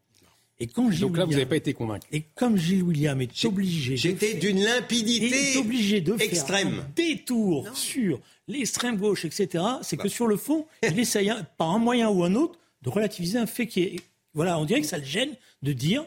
Et 0.58 0.66
quand 0.66 0.88
Donc 0.88 1.18
là, 1.18 1.26
vous 1.26 1.32
n'avez 1.32 1.46
pas 1.46 1.56
été 1.56 1.74
convaincu. 1.74 2.06
Et 2.12 2.22
comme 2.34 2.56
Gilles 2.56 2.82
William 2.82 3.20
est 3.20 3.44
obligé. 3.44 3.96
J'étais 3.96 4.34
d'une 4.34 4.62
limpidité 4.62 5.52
est 5.52 5.56
obligé 5.58 6.00
de 6.00 6.14
extrême. 6.18 6.70
faire 6.70 6.80
un 6.80 6.88
détour 6.96 7.76
sur 7.76 8.20
l'extrême 8.48 8.96
gauche, 8.96 9.26
etc., 9.26 9.62
c'est 9.82 9.98
que 9.98 10.04
bah. 10.04 10.08
sur 10.08 10.26
le 10.26 10.36
fond, 10.36 10.66
il 10.82 10.98
essaye, 10.98 11.30
par 11.58 11.70
un 11.70 11.78
moyen 11.78 12.08
ou 12.08 12.24
un 12.24 12.34
autre, 12.34 12.58
de 12.82 12.88
relativiser 12.88 13.38
un 13.38 13.46
fait 13.46 13.66
qui 13.66 13.82
est. 13.82 13.96
Voilà, 14.32 14.58
on 14.58 14.64
dirait 14.64 14.80
que 14.80 14.86
ça 14.86 14.98
le 14.98 15.04
gêne 15.04 15.34
de 15.62 15.72
dire 15.72 16.04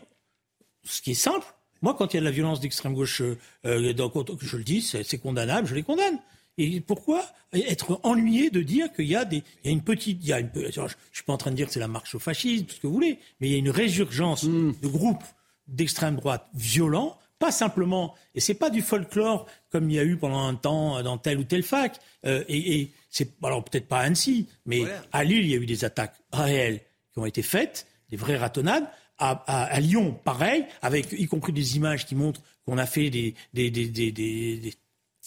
ce 0.84 1.02
qui 1.02 1.12
est 1.12 1.16
simple. 1.16 1.46
Moi, 1.82 1.96
quand 1.98 2.14
il 2.14 2.18
y 2.18 2.18
a 2.18 2.22
de 2.22 2.26
la 2.26 2.32
violence 2.32 2.60
d'extrême 2.60 2.94
gauche, 2.94 3.22
euh, 3.22 3.36
je 3.64 4.58
le 4.58 4.64
dis, 4.64 4.82
c'est 4.82 5.18
condamnable, 5.18 5.68
je 5.68 5.76
les 5.76 5.84
condamne. 5.84 6.20
Et 6.60 6.82
pourquoi 6.82 7.26
être 7.54 8.02
ennuyé 8.04 8.50
de 8.50 8.62
dire 8.62 8.92
qu'il 8.92 9.08
y 9.08 9.16
a 9.16 9.24
des, 9.24 9.44
il 9.64 9.68
y 9.68 9.70
a 9.70 9.72
une 9.72 9.82
petite, 9.82 10.20
il 10.22 10.28
y 10.28 10.34
a 10.34 10.42
une, 10.42 10.50
je 10.54 10.82
suis 11.14 11.24
pas 11.26 11.32
en 11.32 11.38
train 11.38 11.52
de 11.52 11.56
dire 11.56 11.68
que 11.68 11.74
c'est 11.74 11.80
la 11.80 11.88
marche 11.88 12.14
au 12.16 12.20
fascisme, 12.20 12.66
tout 12.66 12.76
ce 12.76 12.82
que 12.82 12.88
vous 12.88 12.94
voulez, 12.94 13.18
mais 13.40 13.48
il 13.48 13.52
y 13.54 13.56
a 13.56 13.60
une 13.60 13.70
résurgence 13.70 14.44
mm. 14.44 14.74
de 14.82 14.88
groupes 14.90 15.24
d'extrême 15.70 16.18
droite 16.18 16.46
violents, 16.54 17.18
pas 17.40 17.52
simplement, 17.52 18.14
et 18.36 18.42
c'est 18.42 18.56
pas 18.56 18.70
du 18.70 18.82
folklore 18.82 19.48
comme 19.70 19.90
il 19.90 19.96
y 19.96 20.00
a 20.00 20.04
eu 20.04 20.18
pendant 20.18 20.46
un 20.46 20.56
temps 20.56 21.02
dans 21.02 21.18
telle 21.18 21.38
ou 21.38 21.46
telle 21.46 21.64
fac, 21.64 21.98
euh, 22.26 22.44
et, 22.50 22.82
et 22.82 22.92
c'est, 23.10 23.32
alors 23.42 23.64
peut-être 23.64 23.88
pas 23.88 24.00
à 24.00 24.02
Annecy, 24.02 24.50
mais 24.66 24.84
à 25.14 25.24
Lille, 25.24 25.46
il 25.46 25.52
y 25.52 25.54
a 25.54 25.58
eu 25.58 25.66
des 25.66 25.86
attaques 25.86 26.16
réelles 26.34 26.82
qui 27.14 27.20
ont 27.20 27.26
été 27.26 27.42
faites, 27.42 27.88
des 28.10 28.18
vraies 28.18 28.38
ratonnades. 28.38 28.88
À, 29.22 29.32
à, 29.32 29.80
Lyon, 29.82 30.18
pareil, 30.24 30.66
avec 30.82 31.12
y 31.12 31.26
compris 31.28 31.52
des 31.52 31.76
images 31.76 32.06
qui 32.06 32.16
montrent 32.16 32.42
qu'on 32.66 32.78
a 32.78 32.86
fait 32.86 33.10
des, 33.10 33.36
des, 33.54 33.70
des, 33.70 33.90
des 33.90 34.74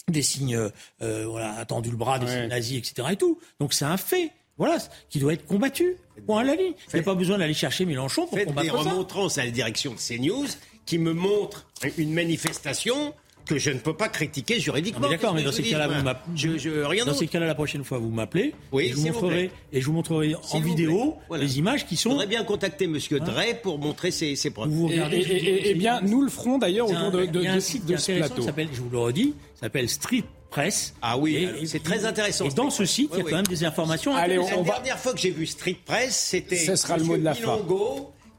des 0.08 0.22
signes, 0.22 0.70
euh, 1.02 1.26
voilà, 1.26 1.54
attendu 1.54 1.90
le 1.90 1.96
bras, 1.96 2.18
des 2.18 2.26
signes 2.26 2.48
nazis, 2.48 2.78
etc. 2.78 3.08
Et 3.12 3.16
tout. 3.16 3.38
Donc 3.60 3.72
c'est 3.72 3.84
un 3.84 3.96
fait. 3.96 4.30
Voilà, 4.58 4.76
qui 5.08 5.18
doit 5.18 5.32
être 5.32 5.46
combattu. 5.46 5.96
Point 6.26 6.42
à 6.42 6.44
la 6.44 6.54
ligne. 6.54 6.74
Il 6.92 6.94
n'y 6.94 7.00
a 7.00 7.02
pas 7.02 7.14
besoin 7.14 7.38
d'aller 7.38 7.54
chercher 7.54 7.86
Mélenchon 7.86 8.26
pour 8.26 8.38
combattre 8.38 8.62
des 8.62 8.70
remontrances 8.70 9.38
à 9.38 9.44
la 9.44 9.50
direction 9.50 9.94
de 9.94 9.98
CNews 9.98 10.46
qui 10.84 10.98
me 10.98 11.12
montrent 11.12 11.66
une 11.96 12.12
manifestation 12.12 13.14
que 13.46 13.58
je 13.58 13.70
ne 13.70 13.78
peux 13.78 13.94
pas 13.94 14.08
critiquer 14.08 14.60
juridiquement. 14.60 15.08
D'accord, 15.08 15.34
mais 15.34 15.42
dans 15.42 15.52
ces 15.52 15.62
cas-là, 15.62 15.88
vous 15.88 16.02
m'appelez. 16.02 17.04
Dans 17.04 17.14
ces 17.14 17.26
cas-là, 17.26 17.46
la 17.46 17.54
prochaine 17.54 17.84
fois, 17.84 17.98
vous 17.98 18.10
m'appelez. 18.10 18.54
Oui, 18.72 18.86
et 18.86 18.88
je 18.90 18.96
vous 18.96 19.06
montrerai, 19.06 19.50
et 19.72 19.80
je 19.80 19.86
vous 19.86 19.92
montrerai 19.92 20.34
en 20.52 20.60
vidéo 20.60 21.16
les 21.36 21.58
images 21.58 21.86
qui 21.86 21.96
sont. 21.96 22.10
Je 22.10 22.14
voudrais 22.14 22.26
bien 22.26 22.44
contacter 22.44 22.86
Monsieur 22.86 23.20
hein 23.20 23.24
Drey 23.24 23.60
pour 23.62 23.78
montrer 23.78 24.10
ses, 24.10 24.36
preuves. 24.50 24.68
Vous 24.68 24.88
regardez, 24.88 25.18
et, 25.18 25.70
eh 25.70 25.74
bien, 25.74 26.00
nous 26.02 26.22
le 26.22 26.30
ferons 26.30 26.58
d'ailleurs 26.58 26.90
autour 26.90 27.10
de, 27.10 27.26
de, 27.26 27.46
un 27.46 27.60
site 27.60 27.86
de 27.86 27.96
ce 27.96 28.12
plateau. 28.12 28.42
Je 28.42 28.80
vous 28.80 28.90
le 28.90 28.98
redis, 28.98 29.34
s'appelle 29.60 29.88
Street 29.88 30.24
Press. 30.50 30.94
Ah 31.02 31.16
oui, 31.16 31.48
c'est 31.66 31.82
très 31.82 32.04
intéressant. 32.04 32.44
Et 32.44 32.50
dans 32.50 32.70
ce 32.70 32.84
site, 32.84 33.10
il 33.14 33.18
y 33.18 33.20
a 33.22 33.24
quand 33.24 33.36
même 33.36 33.46
des 33.46 33.64
informations. 33.64 34.14
Allez, 34.14 34.38
on, 34.38 34.62
La 34.62 34.62
dernière 34.62 34.98
fois 34.98 35.12
que 35.12 35.20
j'ai 35.20 35.30
vu 35.30 35.46
Street 35.46 35.76
Press, 35.84 36.16
c'était. 36.16 36.56
Ce 36.56 36.76
sera 36.76 36.96
le 36.96 37.04
mot 37.04 37.16
de 37.16 37.24
la 37.24 37.34
fin 37.34 37.58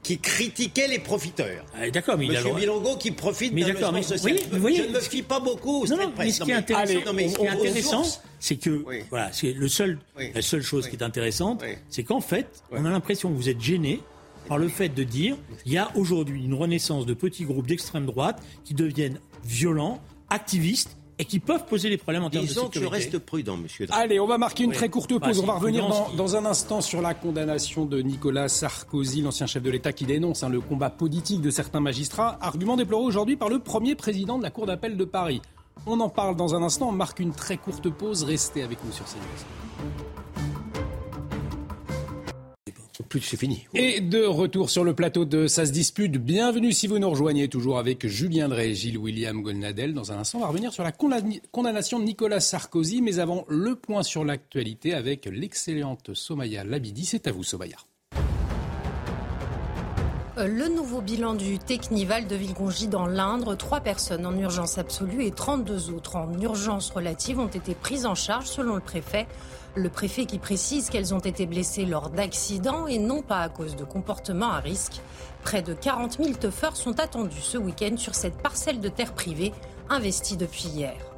qui 0.04 0.18
critiquait 0.18 0.86
les 0.86 1.00
profiteurs. 1.00 1.64
Ah, 1.74 1.90
d'accord, 1.90 2.16
mais 2.16 2.28
Monsieur 2.28 2.54
Bilongo 2.54 2.96
qui 2.96 3.10
profite 3.10 3.52
d'un 3.52 3.72
logement 3.72 4.02
social. 4.02 4.36
Oui, 4.60 4.76
je 4.76 4.82
ne 4.82 4.94
me 4.94 5.00
fie 5.00 5.22
pas 5.22 5.40
beaucoup. 5.40 5.84
Non, 5.86 5.96
non, 5.96 6.12
mais 6.16 6.30
ce 6.30 6.44
qui 6.44 6.50
est 6.50 6.54
intéressant, 6.54 8.02
c'est 8.38 8.56
que 8.56 8.84
voilà, 9.10 9.32
c'est 9.32 9.52
le 9.52 9.66
seul, 9.66 9.98
la 10.34 10.42
seule 10.42 10.62
chose 10.62 10.88
qui 10.88 10.96
est 10.96 11.02
intéressante, 11.02 11.64
c'est 11.88 12.04
qu'en 12.04 12.20
fait, 12.20 12.46
on 12.70 12.84
a 12.84 12.90
l'impression 12.90 13.30
que 13.30 13.34
vous 13.34 13.48
êtes 13.48 13.60
gêné 13.60 14.00
par 14.46 14.58
le 14.58 14.68
fait 14.68 14.90
de 14.90 15.02
dire 15.02 15.36
il 15.64 15.72
y 15.72 15.78
a 15.78 15.90
aujourd'hui 15.96 16.44
une 16.44 16.52
renaissance 16.52 17.06
de 17.06 17.14
petits 17.14 17.44
groupes 17.44 17.66
d'extrême 17.66 18.04
droite 18.04 18.42
qui 18.62 18.74
deviennent 18.74 19.18
violents, 19.42 20.02
activistes 20.28 20.98
et 21.18 21.24
qui 21.24 21.38
peuvent 21.38 21.64
poser 21.66 21.90
des 21.90 21.96
problèmes 21.96 22.24
en 22.24 22.30
termes 22.30 22.44
Disons 22.44 22.68
de 22.68 22.74
sécurité. 22.74 22.90
que 22.90 22.96
je 22.96 23.02
reste 23.12 23.18
prudent, 23.24 23.56
monsieur. 23.56 23.86
Allez, 23.90 24.18
on 24.20 24.26
va 24.26 24.38
marquer 24.38 24.64
une 24.64 24.72
très 24.72 24.88
courte 24.88 25.18
pause. 25.18 25.38
on 25.40 25.46
va 25.46 25.54
revenir 25.54 25.86
dans, 26.16 26.36
un 26.36 26.44
instant 26.44 26.80
sur 26.80 27.00
la 27.00 27.14
condamnation 27.14 27.84
de 27.84 28.00
Nicolas 28.00 28.48
Sarkozy, 28.48 29.22
l'ancien 29.22 29.46
chef 29.46 29.62
de 29.62 29.70
l'État 29.70 29.92
qui 29.92 30.04
dénonce 30.04 30.42
hein, 30.42 30.48
le 30.48 30.60
combat 30.60 30.90
politique 30.90 31.40
de 31.40 31.50
certains 31.50 31.80
magistrats. 31.80 32.38
Argument 32.40 32.76
déploré 32.76 33.04
aujourd'hui 33.04 33.36
par 33.36 33.48
le 33.48 33.58
premier 33.58 33.94
président 33.94 34.38
de 34.38 34.42
la 34.42 34.50
Cour 34.50 34.66
d'appel 34.66 34.96
de 34.96 35.04
Paris. 35.04 35.40
On 35.86 36.00
en 36.00 36.08
parle 36.08 36.36
dans 36.36 36.54
un 36.54 36.62
instant. 36.62 36.88
On 36.88 36.92
marque 36.92 37.20
une 37.20 37.32
très 37.32 37.56
courte 37.56 37.90
pause. 37.90 38.24
Restez 38.24 38.62
avec 38.62 38.78
nous 38.84 38.92
sur 38.92 39.04
CNews 39.04 40.13
Et 43.74 44.00
de 44.00 44.24
retour 44.24 44.70
sur 44.70 44.84
le 44.84 44.94
plateau 44.94 45.24
de 45.24 45.46
Ça 45.46 45.66
se 45.66 45.72
dispute. 45.72 46.18
Bienvenue 46.18 46.72
si 46.72 46.86
vous 46.86 46.98
nous 46.98 47.10
rejoignez, 47.10 47.48
toujours 47.48 47.78
avec 47.78 48.06
Julien 48.06 48.48
Drey 48.48 48.74
Gilles 48.74 48.98
William 48.98 49.42
Golnadel. 49.42 49.94
Dans 49.94 50.12
un 50.12 50.18
instant, 50.18 50.38
on 50.38 50.40
va 50.42 50.48
revenir 50.48 50.72
sur 50.72 50.82
la 50.82 50.92
condamnation 50.92 52.00
de 52.00 52.04
Nicolas 52.04 52.40
Sarkozy, 52.40 53.02
mais 53.02 53.18
avant, 53.18 53.44
le 53.48 53.76
point 53.76 54.02
sur 54.02 54.24
l'actualité 54.24 54.94
avec 54.94 55.26
l'excellente 55.26 56.14
Somaya 56.14 56.64
Labidi. 56.64 57.04
C'est 57.04 57.26
à 57.26 57.32
vous, 57.32 57.44
Somaya. 57.44 57.76
Euh, 60.36 60.48
le 60.48 60.68
nouveau 60.68 61.00
bilan 61.00 61.34
du 61.34 61.60
Technival 61.60 62.26
de 62.26 62.34
Villegongy 62.34 62.88
dans 62.88 63.06
l'Indre, 63.06 63.54
trois 63.54 63.78
personnes 63.80 64.26
en 64.26 64.36
urgence 64.36 64.78
absolue 64.78 65.24
et 65.24 65.30
32 65.30 65.90
autres 65.90 66.16
en 66.16 66.40
urgence 66.40 66.90
relative 66.90 67.38
ont 67.38 67.46
été 67.46 67.74
prises 67.76 68.04
en 68.04 68.16
charge 68.16 68.46
selon 68.46 68.74
le 68.74 68.80
préfet. 68.80 69.28
Le 69.76 69.88
préfet 69.88 70.26
qui 70.26 70.38
précise 70.38 70.90
qu'elles 70.90 71.14
ont 71.14 71.20
été 71.20 71.46
blessées 71.46 71.84
lors 71.84 72.10
d'accidents 72.10 72.88
et 72.88 72.98
non 72.98 73.22
pas 73.22 73.40
à 73.40 73.48
cause 73.48 73.76
de 73.76 73.84
comportements 73.84 74.50
à 74.50 74.58
risque. 74.58 75.00
Près 75.44 75.62
de 75.62 75.72
40 75.72 76.18
000 76.20 76.32
teufeurs 76.34 76.76
sont 76.76 76.98
attendus 76.98 77.40
ce 77.40 77.58
week-end 77.58 77.96
sur 77.96 78.16
cette 78.16 78.36
parcelle 78.36 78.80
de 78.80 78.88
terre 78.88 79.12
privée 79.14 79.52
investie 79.88 80.36
depuis 80.36 80.66
hier. 80.66 81.13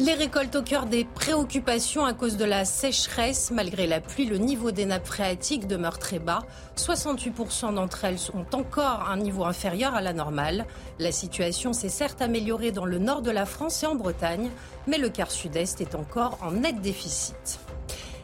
Les 0.00 0.14
récoltes 0.14 0.56
au 0.56 0.62
cœur 0.62 0.86
des 0.86 1.04
préoccupations 1.04 2.04
à 2.04 2.14
cause 2.14 2.36
de 2.36 2.44
la 2.44 2.64
sécheresse. 2.64 3.52
Malgré 3.52 3.86
la 3.86 4.00
pluie, 4.00 4.26
le 4.26 4.38
niveau 4.38 4.72
des 4.72 4.86
nappes 4.86 5.06
phréatiques 5.06 5.68
demeure 5.68 6.00
très 6.00 6.18
bas. 6.18 6.40
68% 6.76 7.74
d'entre 7.74 8.04
elles 8.04 8.18
sont 8.18 8.44
encore 8.56 9.08
un 9.08 9.16
niveau 9.16 9.44
inférieur 9.44 9.94
à 9.94 10.00
la 10.00 10.12
normale. 10.12 10.66
La 10.98 11.12
situation 11.12 11.72
s'est 11.72 11.88
certes 11.88 12.22
améliorée 12.22 12.72
dans 12.72 12.86
le 12.86 12.98
nord 12.98 13.22
de 13.22 13.30
la 13.30 13.46
France 13.46 13.84
et 13.84 13.86
en 13.86 13.94
Bretagne, 13.94 14.50
mais 14.88 14.98
le 14.98 15.10
quart 15.10 15.30
sud-est 15.30 15.80
est 15.80 15.94
encore 15.94 16.38
en 16.42 16.50
net 16.50 16.80
déficit. 16.80 17.60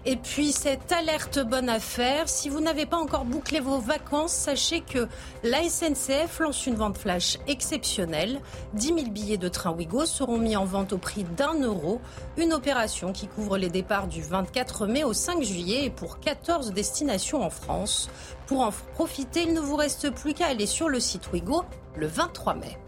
Et 0.07 0.17
puis 0.17 0.51
cette 0.53 0.93
alerte 0.93 1.39
bonne 1.41 1.69
affaire, 1.69 2.27
si 2.27 2.49
vous 2.49 2.61
n'avez 2.61 2.87
pas 2.87 2.97
encore 2.97 3.27
bouclé 3.27 3.61
vos 3.61 3.79
vacances, 3.79 4.33
sachez 4.33 4.81
que 4.81 5.07
la 5.43 5.63
SNCF 5.63 6.41
lance 6.41 6.67
une 6.67 6.77
vente 6.77 6.97
flash 6.97 7.37
exceptionnelle. 7.47 8.41
10 8.75 8.87
000 8.87 9.01
billets 9.11 9.37
de 9.37 9.49
train 9.49 9.73
Ouigo 9.73 10.07
seront 10.07 10.39
mis 10.39 10.57
en 10.57 10.65
vente 10.65 10.95
au 10.95 10.99
prix 10.99 11.25
d'un 11.37 11.61
euro. 11.61 12.01
Une 12.39 12.55
opération 12.55 13.13
qui 13.13 13.27
couvre 13.27 13.59
les 13.59 13.69
départs 13.69 14.07
du 14.07 14.23
24 14.23 14.87
mai 14.87 15.05
au 15.05 15.13
5 15.13 15.43
juillet 15.43 15.85
et 15.85 15.91
pour 15.91 16.19
14 16.19 16.73
destinations 16.73 17.43
en 17.43 17.51
France. 17.51 18.09
Pour 18.47 18.61
en 18.61 18.71
profiter, 18.95 19.43
il 19.43 19.53
ne 19.53 19.61
vous 19.61 19.77
reste 19.77 20.11
plus 20.11 20.33
qu'à 20.33 20.47
aller 20.47 20.67
sur 20.67 20.89
le 20.89 20.99
site 20.99 21.31
Ouigo 21.31 21.65
le 21.95 22.07
23 22.07 22.55
mai. 22.55 22.79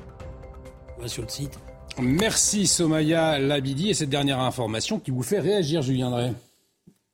sur 1.07 1.25
le 1.25 1.29
site. 1.29 1.59
Merci 1.99 2.67
Somaya 2.67 3.39
Labidi 3.39 3.91
et 3.91 3.95
cette 3.95 4.09
dernière 4.09 4.41
information 4.41 4.99
qui 4.99 5.11
vous 5.11 5.23
fait 5.23 5.41
réagir 5.41 5.83
Julien 5.83 6.11
Drey. 6.11 6.33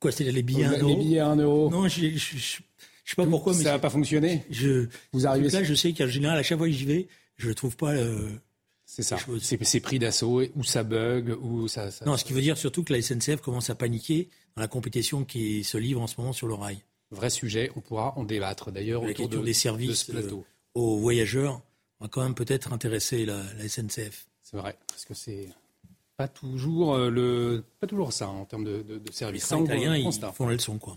Quoi, 0.00 0.12
c'est 0.12 0.24
les 0.24 0.42
billets 0.42 0.64
à 0.64 0.70
1 0.70 0.78
euro 0.78 0.88
Les 0.88 0.96
billets 0.96 1.18
à 1.18 1.28
1 1.28 1.36
euro 1.36 1.70
Non, 1.70 1.88
je 1.88 2.06
ne 2.06 2.18
sais 2.18 2.62
pas 3.16 3.26
pourquoi. 3.26 3.52
Mais 3.54 3.64
ça 3.64 3.72
n'a 3.72 3.78
pas 3.78 3.90
fonctionné? 3.90 4.44
je, 4.50 4.86
Vous 5.12 5.26
arrivez 5.26 5.48
Là, 5.48 5.64
je 5.64 5.74
sais 5.74 5.92
qu'en 5.92 6.06
général, 6.06 6.38
à 6.38 6.42
chaque 6.42 6.58
fois 6.58 6.68
que 6.68 6.72
j'y 6.72 6.84
vais, 6.84 7.08
je 7.36 7.48
ne 7.48 7.52
trouve 7.54 7.76
pas. 7.76 7.94
Euh, 7.94 8.30
c'est 8.84 9.02
ça. 9.02 9.16
C'est 9.40 9.80
pris 9.80 9.98
d'assaut, 9.98 10.42
ou 10.56 10.64
ça 10.64 10.82
bug, 10.82 11.36
ou 11.42 11.68
ça, 11.68 11.88
Non, 12.06 12.16
ce 12.16 12.24
qui 12.24 12.32
veut 12.32 12.40
dire 12.40 12.56
surtout 12.56 12.84
que 12.84 12.92
la 12.92 13.02
SNCF 13.02 13.40
commence 13.42 13.70
à 13.70 13.74
paniquer 13.74 14.28
dans 14.56 14.62
la 14.62 14.68
compétition 14.68 15.24
qui 15.24 15.62
se 15.64 15.76
livre 15.76 16.00
en 16.00 16.06
ce 16.06 16.14
moment 16.18 16.32
sur 16.32 16.46
le 16.48 16.54
rail. 16.54 16.78
Vrai 17.10 17.30
sujet, 17.30 17.70
on 17.76 17.80
pourra 17.80 18.16
en 18.18 18.24
débattre 18.24 18.70
d'ailleurs 18.70 19.02
autour 19.02 19.28
de, 19.28 19.38
des 19.38 19.52
services 19.52 20.10
euh, 20.10 20.30
aux 20.74 20.98
voyageurs. 20.98 21.60
On 22.00 22.04
va 22.04 22.08
quand 22.08 22.22
même 22.22 22.34
peut-être 22.34 22.72
intéresser 22.72 23.24
la, 23.24 23.42
la 23.58 23.68
SNCF. 23.68 24.26
C'est 24.42 24.56
vrai, 24.56 24.76
parce 24.88 25.04
que 25.04 25.14
c'est 25.14 25.48
pas 26.18 26.26
toujours, 26.26 26.96
euh, 26.96 27.10
le, 27.10 27.62
pas 27.80 27.86
toujours 27.86 28.12
ça 28.12 28.28
en 28.28 28.44
termes 28.44 28.64
de, 28.64 28.82
de, 28.82 28.98
de 28.98 29.12
service. 29.12 29.50
Les 29.52 29.58
Italiens, 29.62 29.96
ils 29.96 30.12
font 30.34 30.48
la 30.48 30.54
leçon, 30.54 30.76
quoi. 30.76 30.96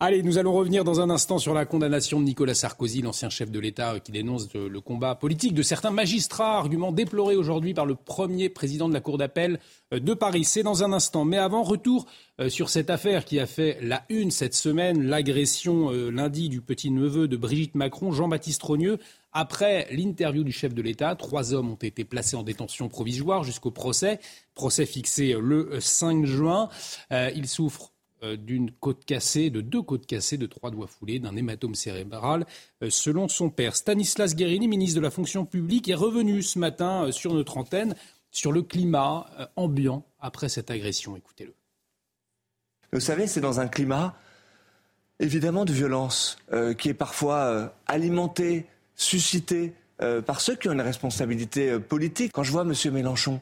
Allez, 0.00 0.22
nous 0.22 0.38
allons 0.38 0.52
revenir 0.52 0.82
dans 0.82 1.00
un 1.00 1.10
instant 1.10 1.38
sur 1.38 1.54
la 1.54 1.64
condamnation 1.64 2.18
de 2.20 2.24
Nicolas 2.24 2.54
Sarkozy, 2.54 3.02
l'ancien 3.02 3.28
chef 3.28 3.50
de 3.50 3.60
l'État 3.60 4.00
qui 4.00 4.12
dénonce 4.12 4.48
le 4.54 4.80
combat 4.80 5.14
politique 5.14 5.54
de 5.54 5.62
certains 5.62 5.90
magistrats, 5.90 6.56
argument 6.58 6.90
déploré 6.90 7.36
aujourd'hui 7.36 7.74
par 7.74 7.84
le 7.84 7.94
premier 7.94 8.48
président 8.48 8.88
de 8.88 8.94
la 8.94 9.00
Cour 9.00 9.18
d'appel 9.18 9.60
euh, 9.92 10.00
de 10.00 10.14
Paris. 10.14 10.44
C'est 10.44 10.64
dans 10.64 10.82
un 10.82 10.92
instant. 10.92 11.24
Mais 11.24 11.38
avant, 11.38 11.62
retour 11.62 12.06
euh, 12.40 12.48
sur 12.48 12.68
cette 12.68 12.90
affaire 12.90 13.24
qui 13.24 13.38
a 13.38 13.46
fait 13.46 13.78
la 13.80 14.02
une 14.08 14.32
cette 14.32 14.54
semaine, 14.54 15.04
l'agression 15.04 15.90
lundi 15.90 16.48
du 16.48 16.60
petit-neveu 16.62 17.28
de 17.28 17.36
Brigitte 17.36 17.76
Macron, 17.76 18.10
Jean-Baptiste 18.10 18.62
Rogneux, 18.62 18.98
après 19.38 19.86
l'interview 19.92 20.42
du 20.42 20.50
chef 20.50 20.74
de 20.74 20.82
l'État, 20.82 21.14
trois 21.14 21.54
hommes 21.54 21.70
ont 21.70 21.76
été 21.76 22.04
placés 22.04 22.34
en 22.34 22.42
détention 22.42 22.88
provisoire 22.88 23.44
jusqu'au 23.44 23.70
procès. 23.70 24.18
Procès 24.56 24.84
fixé 24.84 25.36
le 25.40 25.78
5 25.78 26.26
juin. 26.26 26.68
Euh, 27.12 27.30
il 27.36 27.46
souffre 27.46 27.92
euh, 28.24 28.36
d'une 28.36 28.72
côte 28.72 29.04
cassée, 29.04 29.50
de 29.50 29.60
deux 29.60 29.80
côtes 29.80 30.06
cassées, 30.06 30.38
de 30.38 30.46
trois 30.46 30.72
doigts 30.72 30.88
foulés, 30.88 31.20
d'un 31.20 31.36
hématome 31.36 31.76
cérébral, 31.76 32.46
euh, 32.82 32.90
selon 32.90 33.28
son 33.28 33.48
père. 33.48 33.76
Stanislas 33.76 34.34
Guérini, 34.34 34.66
ministre 34.66 34.96
de 34.96 35.04
la 35.04 35.12
fonction 35.12 35.46
publique, 35.46 35.88
est 35.88 35.94
revenu 35.94 36.42
ce 36.42 36.58
matin 36.58 37.12
sur 37.12 37.32
notre 37.32 37.58
antenne 37.58 37.94
sur 38.32 38.50
le 38.50 38.62
climat 38.62 39.26
ambiant 39.54 40.04
après 40.18 40.48
cette 40.48 40.72
agression. 40.72 41.16
Écoutez-le. 41.16 41.54
Vous 42.92 43.00
savez, 43.00 43.28
c'est 43.28 43.40
dans 43.40 43.60
un 43.60 43.68
climat 43.68 44.16
évidemment 45.20 45.64
de 45.64 45.72
violence 45.72 46.36
qui 46.76 46.90
est 46.90 46.94
parfois 46.94 47.72
alimenté 47.86 48.66
suscité 48.98 49.72
euh, 50.02 50.20
par 50.20 50.42
ceux 50.42 50.54
qui 50.54 50.68
ont 50.68 50.72
une 50.72 50.82
responsabilité 50.82 51.70
euh, 51.70 51.78
politique. 51.78 52.32
Quand 52.32 52.42
je 52.42 52.52
vois 52.52 52.62
M. 52.62 52.74
Mélenchon 52.92 53.40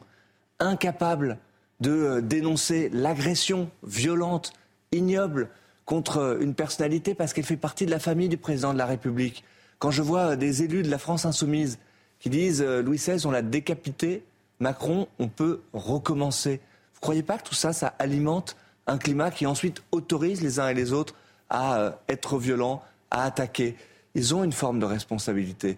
incapable 0.59 1.37
de 1.81 1.91
euh, 1.91 2.21
dénoncer 2.21 2.89
l'agression 2.93 3.69
violente, 3.83 4.53
ignoble, 4.93 5.49
contre 5.85 6.37
une 6.41 6.53
personnalité 6.53 7.15
parce 7.15 7.33
qu'elle 7.33 7.45
fait 7.45 7.57
partie 7.57 7.85
de 7.85 7.91
la 7.91 7.99
famille 7.99 8.29
du 8.29 8.37
président 8.37 8.73
de 8.73 8.77
la 8.77 8.85
République. 8.85 9.43
Quand 9.79 9.91
je 9.91 10.01
vois 10.01 10.35
des 10.35 10.63
élus 10.63 10.83
de 10.83 10.89
la 10.89 10.97
France 10.97 11.25
insoumise 11.25 11.79
qui 12.19 12.29
disent 12.29 12.61
Louis 12.61 12.97
XVI, 12.97 13.25
on 13.25 13.31
l'a 13.31 13.41
décapité, 13.41 14.25
Macron, 14.59 15.07
on 15.17 15.29
peut 15.29 15.61
recommencer. 15.71 16.59
Vous 16.93 16.97
ne 16.97 17.01
croyez 17.01 17.23
pas 17.23 17.37
que 17.37 17.43
tout 17.43 17.55
ça, 17.55 17.71
ça 17.71 17.93
alimente 17.99 18.57
un 18.85 18.97
climat 18.97 19.31
qui 19.31 19.45
ensuite 19.45 19.81
autorise 19.93 20.41
les 20.41 20.59
uns 20.59 20.67
et 20.67 20.73
les 20.73 20.91
autres 20.91 21.15
à 21.49 21.99
être 22.09 22.37
violents, 22.37 22.83
à 23.09 23.23
attaquer? 23.23 23.77
Ils 24.17 24.33
ont 24.33 24.43
une 24.43 24.51
forme 24.51 24.79
de 24.79 24.85
responsabilité. 24.85 25.77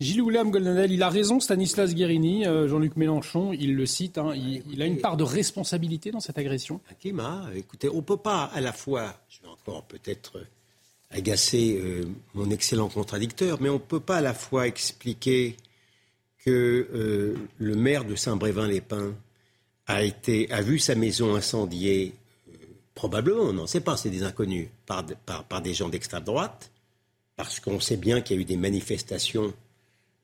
Gilles 0.00 0.20
William 0.20 0.50
Goldenel, 0.50 0.92
il 0.92 1.02
a 1.02 1.08
raison, 1.08 1.40
Stanislas 1.40 1.94
Guérini, 1.94 2.46
euh, 2.46 2.68
Jean-Luc 2.68 2.96
Mélenchon, 2.96 3.52
il 3.54 3.74
le 3.74 3.86
cite, 3.86 4.18
hein, 4.18 4.34
il, 4.34 4.82
a 4.82 4.86
une 4.86 4.98
part 4.98 5.16
de 5.16 5.24
responsabilité 5.24 6.10
dans 6.10 6.20
cette 6.20 6.36
agression 6.36 6.80
Un 6.90 6.94
climat, 6.94 7.46
écoutez, 7.54 7.88
on 7.88 7.96
ne 7.96 8.00
peut 8.02 8.18
pas 8.18 8.44
à 8.44 8.60
la 8.60 8.72
fois, 8.72 9.14
je 9.30 9.40
vais 9.40 9.48
encore 9.48 9.84
peut-être 9.84 10.42
agacer 11.10 11.78
euh, 11.82 12.04
mon 12.34 12.50
excellent 12.50 12.88
contradicteur, 12.88 13.60
mais 13.62 13.70
on 13.70 13.74
ne 13.74 13.78
peut 13.78 14.00
pas 14.00 14.18
à 14.18 14.22
la 14.22 14.34
fois 14.34 14.66
expliquer 14.66 15.56
que 16.44 16.86
euh, 16.94 17.34
le 17.58 17.74
maire 17.76 18.04
de 18.04 18.14
Saint-Brévin-les-Pins 18.14 19.14
a, 19.86 20.02
été, 20.02 20.50
a 20.52 20.60
vu 20.60 20.78
sa 20.78 20.94
maison 20.94 21.34
incendiée, 21.34 22.14
probablement, 22.94 23.44
on 23.44 23.52
n'en 23.54 23.66
sait 23.66 23.80
pas, 23.80 23.96
c'est 23.96 24.10
des 24.10 24.22
inconnus, 24.22 24.68
par, 24.84 25.04
par, 25.26 25.44
par 25.44 25.62
des 25.62 25.72
gens 25.72 25.88
d'extrême 25.88 26.24
droite, 26.24 26.70
parce 27.42 27.60
qu'on 27.60 27.80
sait 27.80 27.96
bien 27.96 28.20
qu'il 28.20 28.36
y 28.36 28.38
a 28.38 28.42
eu 28.42 28.44
des 28.44 28.58
manifestations 28.58 29.54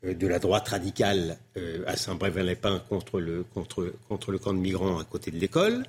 euh, 0.04 0.12
de 0.12 0.26
la 0.26 0.38
droite 0.38 0.68
radicale 0.68 1.38
euh, 1.56 1.82
à 1.86 1.96
Saint-Brévin-les-Pins 1.96 2.82
contre 2.90 3.20
le, 3.20 3.42
contre, 3.54 3.94
contre 4.08 4.32
le 4.32 4.38
camp 4.38 4.52
de 4.52 4.58
migrants 4.58 4.98
à 4.98 5.04
côté 5.04 5.30
de 5.30 5.38
l'école, 5.38 5.84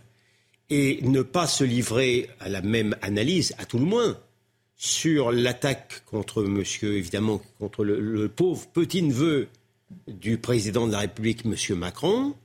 et 0.69 0.99
ne 1.03 1.21
pas 1.21 1.45
se 1.45 1.65
livrer 1.65 2.29
à 2.39 2.47
la 2.47 2.61
même 2.61 2.95
analyse, 3.01 3.53
à 3.57 3.65
tout 3.65 3.77
le 3.77 3.85
moins, 3.85 4.17
sur 4.77 5.31
l'attaque 5.31 6.03
contre 6.05 6.43
monsieur, 6.43 6.95
évidemment, 6.95 7.41
contre 7.59 7.83
le, 7.83 8.29
pauvre 8.29 8.65
petit-neveu 8.67 9.49
du 10.07 10.37
président 10.37 10.87
de 10.87 10.93
la 10.93 10.99
République, 10.99 11.43
monsieur 11.43 11.75
Macron, 11.75 12.35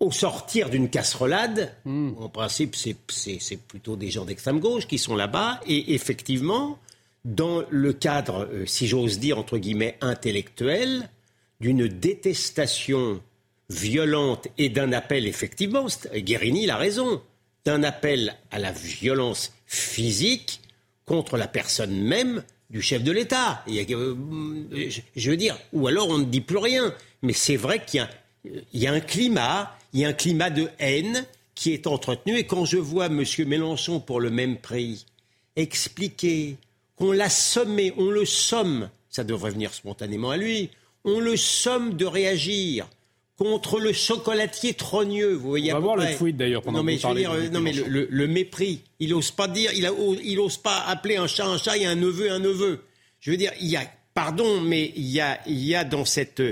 au 0.00 0.10
sortir 0.10 0.68
d'une 0.70 0.90
casserolade, 0.90 1.74
hmm. 1.84 2.12
en 2.18 2.28
principe, 2.28 2.76
c'est 2.76 3.56
plutôt 3.68 3.96
des 3.96 4.10
gens 4.10 4.24
d'extrême 4.24 4.60
gauche 4.60 4.86
qui 4.86 4.98
sont 4.98 5.16
là-bas, 5.16 5.60
et 5.66 5.94
effectivement, 5.94 6.78
dans 7.24 7.62
le 7.70 7.92
cadre, 7.92 8.48
euh, 8.52 8.66
si 8.66 8.86
j'ose 8.86 9.18
dire, 9.18 9.38
entre 9.38 9.58
guillemets, 9.58 9.96
intellectuel, 10.00 11.10
d'une 11.60 11.88
détestation 11.88 13.20
violente 13.68 14.48
et 14.58 14.68
d'un 14.68 14.92
appel, 14.92 15.26
effectivement, 15.26 15.86
Guérini 16.14 16.68
a 16.70 16.76
raison, 16.76 17.22
d'un 17.64 17.82
appel 17.82 18.34
à 18.50 18.58
la 18.58 18.72
violence 18.72 19.52
physique 19.66 20.60
contre 21.04 21.36
la 21.36 21.46
personne 21.46 21.94
même 21.94 22.42
du 22.70 22.80
chef 22.80 23.02
de 23.02 23.12
l'État. 23.12 23.64
Euh, 23.68 24.14
je 25.16 25.30
veux 25.30 25.36
dire, 25.36 25.58
ou 25.72 25.86
alors 25.88 26.08
on 26.08 26.18
ne 26.18 26.24
dit 26.24 26.40
plus 26.40 26.58
rien. 26.58 26.94
Mais 27.22 27.32
c'est 27.32 27.56
vrai 27.56 27.84
qu'il 27.84 28.06
y, 28.72 28.86
a 28.86 28.92
un 28.92 29.00
climat, 29.00 29.76
il 29.92 30.00
y 30.00 30.04
a 30.04 30.08
un 30.08 30.14
climat 30.14 30.50
de 30.50 30.68
haine 30.78 31.26
qui 31.54 31.72
est 31.72 31.86
entretenu. 31.86 32.36
Et 32.36 32.44
quand 32.44 32.64
je 32.64 32.78
vois 32.78 33.06
M. 33.06 33.24
Mélenchon 33.46 34.00
pour 34.00 34.20
le 34.20 34.30
même 34.30 34.56
prix 34.56 35.04
expliquer 35.56 36.56
on 37.00 37.12
l'a 37.12 37.30
sommé, 37.30 37.92
on 37.96 38.10
le 38.10 38.24
somme, 38.24 38.90
ça 39.08 39.24
devrait 39.24 39.50
venir 39.50 39.74
spontanément 39.74 40.30
à 40.30 40.36
lui, 40.36 40.70
on 41.04 41.18
le 41.18 41.36
somme 41.36 41.96
de 41.96 42.04
réagir 42.04 42.86
contre 43.36 43.80
le 43.80 43.94
chocolatier 43.94 44.74
trogneux. 44.74 45.32
Vous 45.32 45.48
voyez 45.48 45.72
on 45.72 45.76
va 45.76 45.80
voir 45.80 45.96
le 45.96 46.14
tweet 46.14 46.36
d'ailleurs 46.36 46.62
pendant 46.62 46.78
non, 46.78 46.84
mais, 46.84 46.96
dire, 46.96 47.32
non, 47.50 47.60
mais 47.60 47.72
le, 47.72 48.26
mépris. 48.26 48.82
Il 48.98 49.10
n'ose 49.10 49.30
pas 49.30 49.48
dire, 49.48 49.70
il, 49.72 50.36
n'ose 50.36 50.58
pas 50.58 50.84
appeler 50.86 51.16
un 51.16 51.26
chat 51.26 51.46
un 51.46 51.56
chat 51.56 51.78
et 51.78 51.86
un 51.86 51.96
neveu 51.96 52.30
un 52.30 52.38
neveu. 52.38 52.84
Je 53.20 53.30
veux 53.30 53.38
dire, 53.38 53.52
il 53.60 53.68
y 53.68 53.76
a, 53.76 53.84
pardon, 54.12 54.60
mais 54.60 54.92
il 54.94 55.06
y 55.06 55.20
a, 55.20 55.40
il 55.46 55.64
y 55.64 55.74
a 55.74 55.84
dans 55.84 56.04
cette, 56.04 56.42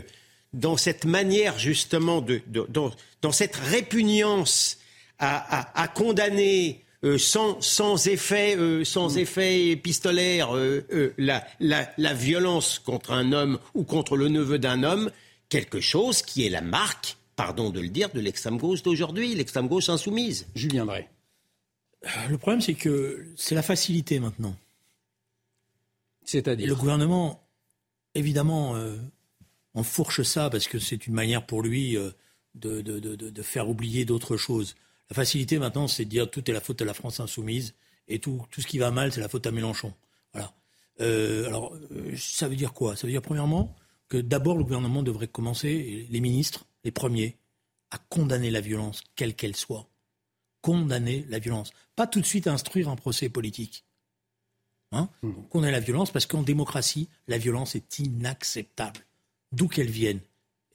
dans 0.54 0.78
cette 0.78 1.04
manière 1.04 1.58
justement 1.58 2.22
de, 2.22 2.40
dans, 2.48 3.32
cette 3.32 3.56
répugnance 3.56 4.78
à, 5.18 5.80
à 5.80 5.88
condamner 5.88 6.82
euh, 7.04 7.16
sans, 7.16 7.60
sans, 7.60 8.08
effet, 8.08 8.56
euh, 8.56 8.84
sans 8.84 9.14
mm. 9.14 9.18
effet 9.18 9.66
épistolaire, 9.68 10.56
euh, 10.56 11.14
la, 11.16 11.46
la, 11.60 11.88
la, 11.96 12.12
violence 12.12 12.80
contre 12.80 13.12
un 13.12 13.30
homme 13.30 13.60
ou 13.74 13.84
contre 13.84 14.16
le 14.16 14.28
neveu 14.28 14.58
d'un 14.58 14.82
homme, 14.82 15.12
quelque 15.48 15.80
chose 15.80 16.22
qui 16.22 16.44
est 16.44 16.48
la 16.48 16.60
marque, 16.60 17.16
pardon 17.36 17.70
de 17.70 17.78
le 17.78 17.88
dire, 17.88 18.10
de 18.10 18.18
l'extrême 18.18 18.58
gauche 18.58 18.82
d'aujourd'hui, 18.82 19.32
l'extrême 19.36 19.68
gauche 19.68 19.88
insoumise. 19.88 20.48
Julien 20.56 20.86
Drey. 20.86 21.08
Le 22.28 22.36
problème, 22.36 22.60
c'est 22.60 22.74
que 22.74 23.28
c'est 23.36 23.54
la 23.54 23.62
facilité 23.62 24.18
maintenant. 24.18 24.56
C'est-à-dire 26.24 26.66
Le 26.66 26.74
gouvernement, 26.74 27.48
évidemment, 28.14 28.74
enfourche 29.74 30.22
ça 30.22 30.50
parce 30.50 30.68
que 30.68 30.78
c'est 30.78 31.06
une 31.06 31.14
manière 31.14 31.46
pour 31.46 31.62
lui 31.62 31.94
de, 31.94 32.82
de, 32.82 33.00
de, 33.00 33.14
de 33.16 33.42
faire 33.42 33.68
oublier 33.68 34.04
d'autres 34.04 34.36
choses. 34.36 34.76
La 35.10 35.14
facilité 35.14 35.58
maintenant, 35.58 35.88
c'est 35.88 36.04
de 36.04 36.10
dire 36.10 36.30
tout 36.30 36.48
est 36.50 36.54
la 36.54 36.60
faute 36.60 36.82
à 36.82 36.84
la 36.84 36.94
France 36.94 37.20
insoumise 37.20 37.74
et 38.08 38.18
tout, 38.18 38.44
tout 38.50 38.60
ce 38.60 38.66
qui 38.66 38.78
va 38.78 38.90
mal, 38.90 39.12
c'est 39.12 39.20
la 39.20 39.28
faute 39.28 39.46
à 39.46 39.50
Mélenchon. 39.50 39.94
Voilà. 40.32 40.52
Euh, 41.00 41.46
alors, 41.46 41.74
euh, 41.92 42.14
ça 42.16 42.48
veut 42.48 42.56
dire 42.56 42.72
quoi? 42.72 42.96
Ça 42.96 43.06
veut 43.06 43.12
dire 43.12 43.22
premièrement 43.22 43.74
que 44.08 44.18
d'abord 44.18 44.56
le 44.56 44.64
gouvernement 44.64 45.02
devrait 45.02 45.28
commencer, 45.28 46.06
les 46.10 46.20
ministres, 46.20 46.66
les 46.84 46.90
premiers, 46.90 47.36
à 47.90 47.98
condamner 47.98 48.50
la 48.50 48.60
violence, 48.60 49.02
quelle 49.16 49.34
qu'elle 49.34 49.56
soit. 49.56 49.88
Condamner 50.60 51.24
la 51.28 51.38
violence. 51.38 51.72
Pas 51.96 52.06
tout 52.06 52.20
de 52.20 52.26
suite 52.26 52.46
instruire 52.46 52.88
un 52.88 52.96
procès 52.96 53.28
politique. 53.28 53.84
Hein? 54.92 55.08
Mmh. 55.22 55.32
Condamner 55.50 55.72
la 55.72 55.80
violence 55.80 56.10
parce 56.10 56.26
qu'en 56.26 56.42
démocratie, 56.42 57.08
la 57.28 57.38
violence 57.38 57.76
est 57.76 57.98
inacceptable. 57.98 59.00
D'où 59.52 59.68
qu'elle 59.68 59.90
vienne 59.90 60.20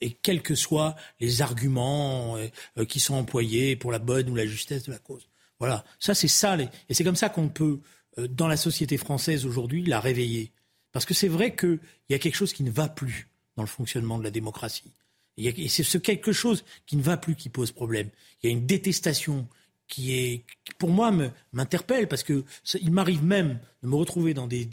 et 0.01 0.12
quels 0.12 0.41
que 0.41 0.56
soient 0.56 0.95
les 1.19 1.41
arguments 1.41 2.38
euh, 2.38 2.47
euh, 2.77 2.86
qui 2.86 2.99
sont 2.99 3.15
employés 3.15 3.75
pour 3.75 3.91
la 3.91 3.99
bonne 3.99 4.29
ou 4.29 4.36
la 4.36 4.45
justesse 4.45 4.84
de 4.84 4.91
la 4.91 4.99
cause. 4.99 5.27
Voilà, 5.60 5.86
ça 5.99 6.13
c'est 6.13 6.27
ça, 6.27 6.58
et 6.60 6.93
c'est 6.93 7.03
comme 7.03 7.15
ça 7.15 7.29
qu'on 7.29 7.49
peut, 7.49 7.79
euh, 8.17 8.27
dans 8.27 8.47
la 8.47 8.58
société 8.58 8.97
française 8.97 9.45
aujourd'hui, 9.45 9.84
la 9.86 9.99
réveiller. 9.99 10.51
Parce 10.91 11.06
que 11.06 11.13
c'est 11.13 11.27
vrai 11.27 11.56
qu'il 11.56 11.79
y 12.10 12.13
a 12.13 12.19
quelque 12.19 12.36
chose 12.36 12.53
qui 12.53 12.63
ne 12.63 12.71
va 12.71 12.89
plus 12.89 13.27
dans 13.56 13.63
le 13.63 13.67
fonctionnement 13.67 14.17
de 14.17 14.23
la 14.23 14.32
démocratie. 14.32 14.91
Et 15.38 15.67
c'est 15.67 15.84
ce 15.84 15.97
quelque 15.97 16.32
chose 16.32 16.63
qui 16.86 16.95
ne 16.95 17.01
va 17.01 17.17
plus 17.17 17.36
qui 17.36 17.49
pose 17.49 17.71
problème. 17.71 18.10
Il 18.41 18.47
y 18.47 18.53
a 18.53 18.56
une 18.56 18.67
détestation 18.67 19.47
qui 19.88 20.13
est, 20.13 20.43
pour 20.77 20.89
moi, 20.89 21.12
m'interpelle 21.53 22.08
parce 22.08 22.23
que 22.23 22.43
il 22.82 22.91
m'arrive 22.91 23.23
même 23.23 23.60
de 23.82 23.88
me 23.88 23.95
retrouver 23.95 24.34
dans 24.34 24.47
des, 24.47 24.65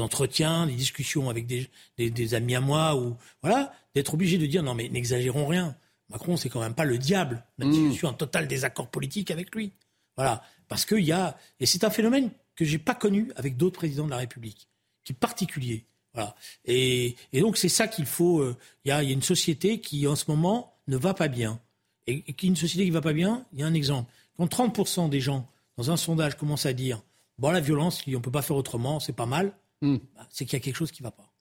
entretiens, 0.00 0.66
des 0.66 0.74
discussions 0.74 1.30
avec 1.30 1.46
des, 1.46 1.70
des, 1.96 2.34
amis 2.34 2.54
à 2.54 2.60
moi, 2.60 2.96
ou 2.96 3.16
voilà, 3.42 3.72
d'être 3.94 4.14
obligé 4.14 4.38
de 4.38 4.46
dire 4.46 4.62
non 4.62 4.74
mais 4.74 4.88
n'exagérons 4.88 5.46
rien. 5.46 5.76
Macron, 6.10 6.36
c'est 6.36 6.48
quand 6.48 6.60
même 6.60 6.74
pas 6.74 6.84
le 6.84 6.98
diable, 6.98 7.44
même 7.58 7.72
si 7.72 7.80
je 7.80 7.88
mm. 7.88 7.92
suis 7.92 8.06
en 8.06 8.14
total 8.14 8.48
désaccord 8.48 8.88
politique 8.88 9.30
avec 9.30 9.54
lui. 9.54 9.72
Voilà, 10.16 10.42
parce 10.68 10.84
qu'il 10.84 11.04
y 11.04 11.12
a 11.12 11.36
et 11.60 11.66
c'est 11.66 11.84
un 11.84 11.90
phénomène 11.90 12.30
que 12.54 12.64
j'ai 12.64 12.78
pas 12.78 12.94
connu 12.94 13.30
avec 13.36 13.56
d'autres 13.56 13.78
présidents 13.78 14.06
de 14.06 14.10
la 14.10 14.16
République, 14.16 14.68
qui 15.04 15.12
est 15.12 15.16
particulier. 15.16 15.84
Voilà, 16.14 16.34
et, 16.64 17.16
et 17.32 17.40
donc 17.40 17.56
c'est 17.56 17.68
ça 17.68 17.88
qu'il 17.88 18.06
faut. 18.06 18.40
Euh, 18.40 18.56
il 18.84 18.88
y, 18.88 18.92
a, 18.92 19.02
y, 19.02 19.10
a, 19.10 19.12
une 19.12 19.22
société 19.22 19.80
qui 19.80 20.06
en 20.06 20.16
ce 20.16 20.24
moment 20.28 20.74
ne 20.86 20.96
va 20.96 21.14
pas 21.14 21.28
bien, 21.28 21.60
et, 22.06 22.24
et 22.26 22.46
une 22.46 22.56
société 22.56 22.84
qui 22.84 22.90
va 22.90 23.02
pas 23.02 23.12
bien. 23.12 23.46
Il 23.52 23.60
y 23.60 23.62
a 23.62 23.66
un 23.66 23.74
exemple. 23.74 24.10
Quand 24.36 24.46
30% 24.46 25.08
des 25.08 25.20
gens 25.20 25.48
dans 25.76 25.90
un 25.90 25.96
sondage 25.96 26.36
commencent 26.36 26.66
à 26.66 26.72
dire 26.72 27.02
bon 27.38 27.50
la 27.50 27.60
violence, 27.60 28.02
on 28.14 28.20
peut 28.20 28.30
pas 28.30 28.42
faire 28.42 28.56
autrement, 28.56 29.00
c'est 29.00 29.12
pas 29.12 29.26
mal 29.26 29.52
Hmm. 29.82 29.98
Bah, 30.14 30.26
c'est 30.30 30.44
qu'il 30.44 30.54
y 30.54 30.60
a 30.60 30.64
quelque 30.64 30.76
chose 30.76 30.92
qui 30.92 31.02
ne 31.02 31.08
va 31.08 31.12
pas. 31.12 31.32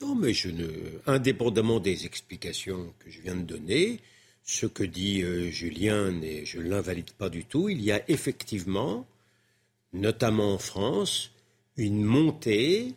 Non, 0.00 0.14
mais 0.14 0.34
je 0.34 0.50
ne. 0.50 0.68
Indépendamment 1.06 1.80
des 1.80 2.06
explications 2.06 2.94
que 2.98 3.10
je 3.10 3.20
viens 3.20 3.36
de 3.36 3.42
donner, 3.42 4.00
ce 4.42 4.66
que 4.66 4.84
dit 4.84 5.22
euh, 5.22 5.50
Julien, 5.50 6.20
et 6.22 6.44
je 6.44 6.58
ne 6.58 6.68
l'invalide 6.68 7.10
pas 7.12 7.28
du 7.28 7.44
tout, 7.44 7.68
il 7.68 7.82
y 7.82 7.92
a 7.92 8.02
effectivement, 8.08 9.06
notamment 9.92 10.54
en 10.54 10.58
France, 10.58 11.32
une 11.76 12.04
montée 12.04 12.94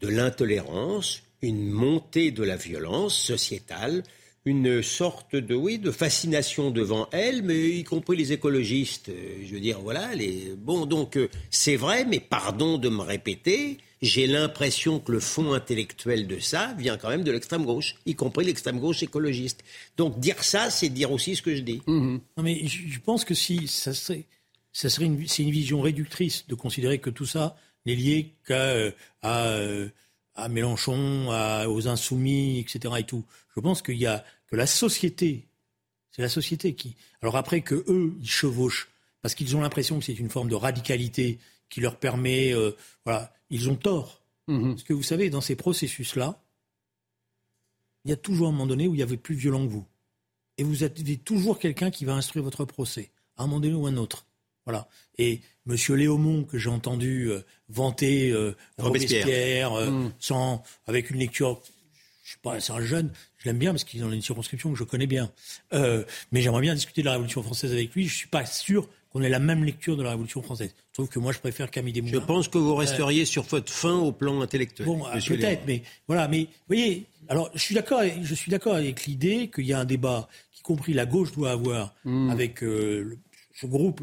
de 0.00 0.08
l'intolérance, 0.08 1.22
une 1.42 1.70
montée 1.70 2.30
de 2.30 2.42
la 2.42 2.56
violence 2.56 3.16
sociétale, 3.16 4.02
une 4.44 4.82
sorte 4.82 5.36
de 5.36 5.54
oui 5.54 5.78
de 5.78 5.90
fascination 5.90 6.70
devant 6.70 7.08
elle, 7.12 7.42
mais 7.42 7.70
y 7.70 7.84
compris 7.84 8.16
les 8.16 8.32
écologistes. 8.32 9.08
Euh, 9.08 9.42
je 9.44 9.54
veux 9.54 9.60
dire, 9.60 9.80
voilà, 9.80 10.14
les 10.14 10.54
bon 10.56 10.86
donc 10.86 11.16
euh, 11.16 11.28
c'est 11.50 11.76
vrai, 11.76 12.04
mais 12.04 12.20
pardon 12.20 12.78
de 12.78 12.88
me 12.88 13.02
répéter, 13.02 13.78
j'ai 14.02 14.26
l'impression 14.26 14.98
que 14.98 15.12
le 15.12 15.20
fond 15.20 15.52
intellectuel 15.52 16.26
de 16.26 16.40
ça 16.40 16.74
vient 16.76 16.98
quand 16.98 17.08
même 17.08 17.22
de 17.22 17.30
l'extrême 17.30 17.64
gauche, 17.64 17.94
y 18.04 18.16
compris 18.16 18.44
l'extrême 18.44 18.80
gauche 18.80 19.02
écologiste. 19.02 19.62
Donc 19.96 20.18
dire 20.18 20.42
ça, 20.42 20.70
c'est 20.70 20.88
dire 20.88 21.12
aussi 21.12 21.36
ce 21.36 21.42
que 21.42 21.54
je 21.54 21.62
dis. 21.62 21.80
Mhm. 21.86 22.20
Non, 22.36 22.42
mais 22.42 22.66
je 22.66 22.98
pense 22.98 23.24
que 23.24 23.34
si 23.34 23.68
ça 23.68 23.94
serait, 23.94 24.24
ça 24.72 24.90
serait 24.90 25.06
une, 25.06 25.26
c'est 25.28 25.44
une 25.44 25.52
vision 25.52 25.80
réductrice 25.80 26.44
de 26.48 26.56
considérer 26.56 26.98
que 26.98 27.10
tout 27.10 27.26
ça 27.26 27.56
n'est 27.86 27.94
lié 27.94 28.32
qu'à 28.44 28.54
euh, 28.54 28.90
euh, 29.24 29.88
à, 30.34 30.48
Mélenchon, 30.48 31.28
aux 31.68 31.88
insoumis, 31.88 32.58
etc. 32.58 32.94
Et 32.98 33.04
tout. 33.04 33.24
Je 33.54 33.60
pense 33.60 33.82
qu'il 33.82 33.98
y 33.98 34.06
a 34.06 34.24
que 34.50 34.56
la 34.56 34.66
société, 34.66 35.46
c'est 36.10 36.22
la 36.22 36.28
société 36.28 36.74
qui. 36.74 36.96
Alors 37.22 37.36
après 37.36 37.60
que 37.60 37.84
eux, 37.86 38.14
ils 38.20 38.30
chevauchent 38.30 38.88
parce 39.20 39.36
qu'ils 39.36 39.56
ont 39.56 39.60
l'impression 39.60 40.00
que 40.00 40.04
c'est 40.04 40.18
une 40.18 40.28
forme 40.28 40.48
de 40.48 40.56
radicalité 40.56 41.38
qui 41.72 41.80
leur 41.80 41.96
permet. 41.98 42.52
euh, 42.54 42.72
voilà, 43.04 43.32
ils 43.50 43.68
ont 43.70 43.76
tort. 43.76 44.22
Mhm. 44.46 44.72
Parce 44.74 44.82
que 44.84 44.92
vous 44.92 45.02
savez, 45.02 45.30
dans 45.30 45.40
ces 45.40 45.56
processus-là, 45.56 46.40
il 48.04 48.10
y 48.10 48.12
a 48.14 48.16
toujours 48.16 48.48
un 48.48 48.52
moment 48.52 48.66
donné 48.66 48.86
où 48.88 48.94
il 48.94 49.00
y 49.00 49.02
avait 49.02 49.16
plus 49.16 49.34
violent 49.34 49.64
que 49.66 49.72
vous. 49.72 49.86
Et 50.58 50.64
vous 50.64 50.82
avez 50.82 51.16
toujours 51.16 51.58
quelqu'un 51.58 51.90
qui 51.90 52.04
va 52.04 52.12
instruire 52.14 52.44
votre 52.44 52.64
procès, 52.64 53.10
à 53.36 53.44
un 53.44 53.46
moment 53.46 53.60
donné 53.60 53.74
ou 53.74 53.86
un 53.86 53.96
autre. 53.96 54.26
Voilà. 54.66 54.88
Et 55.18 55.40
M. 55.68 55.76
Léaumont, 55.96 56.44
que 56.44 56.58
j'ai 56.58 56.68
entendu 56.70 57.30
euh, 57.30 57.40
vanter 57.68 58.30
euh, 58.30 58.54
Robespierre. 58.78 59.70
Robespierre, 59.70 59.90
Mm. 59.90 60.12
sans, 60.18 60.62
avec 60.86 61.10
une 61.10 61.18
lecture, 61.18 61.62
je 62.22 62.32
sais 62.32 62.38
pas, 62.42 62.60
c'est 62.60 62.72
un 62.72 62.80
jeune, 62.80 63.10
je 63.38 63.46
l'aime 63.46 63.58
bien 63.58 63.72
parce 63.72 63.84
qu'il 63.84 64.00
est 64.00 64.02
dans 64.02 64.12
une 64.12 64.22
circonscription 64.22 64.72
que 64.72 64.78
je 64.78 64.84
connais 64.84 65.06
bien. 65.06 65.32
Euh, 65.72 66.04
mais 66.32 66.42
j'aimerais 66.42 66.60
bien 66.60 66.74
discuter 66.74 67.00
de 67.02 67.06
la 67.06 67.12
Révolution 67.12 67.42
française 67.42 67.72
avec 67.72 67.94
lui. 67.94 68.06
Je 68.06 68.14
suis 68.14 68.28
pas 68.28 68.44
sûr 68.46 68.88
qu'on 69.12 69.22
ait 69.22 69.28
la 69.28 69.38
même 69.38 69.62
lecture 69.64 69.96
de 69.96 70.02
la 70.02 70.10
Révolution 70.10 70.42
française. 70.42 70.74
Je 70.90 70.94
trouve 70.94 71.08
que 71.08 71.18
moi, 71.18 71.32
je 71.32 71.38
préfère 71.38 71.70
Camille 71.70 71.94
Je 71.94 72.00
Desmoulins. 72.00 72.24
pense 72.26 72.48
que 72.48 72.58
vous 72.58 72.74
resteriez 72.74 73.24
sur 73.24 73.42
votre 73.42 73.70
fin 73.72 73.94
au 73.98 74.10
plan 74.12 74.40
intellectuel. 74.40 74.86
Bon, 74.86 75.04
peut-être, 75.42 75.62
mais 75.66 75.82
voilà, 76.08 76.28
mais 76.28 76.44
vous 76.44 76.48
voyez, 76.68 77.04
alors 77.28 77.50
je 77.54 77.58
suis 77.60 77.74
d'accord, 77.74 78.00
avec- 78.00 78.22
je 78.22 78.34
suis 78.34 78.50
d'accord 78.50 78.74
avec 78.74 79.04
l'idée 79.04 79.50
qu'il 79.54 79.66
y 79.66 79.72
a 79.72 79.78
un 79.80 79.84
débat 79.84 80.28
qu'y 80.52 80.62
compris 80.62 80.94
la 80.94 81.04
gauche 81.06 81.32
doit 81.32 81.50
avoir 81.50 81.94
avec 82.30 82.62
euh, 82.62 83.02
le- 83.02 83.18
ce 83.54 83.66
groupe, 83.66 84.00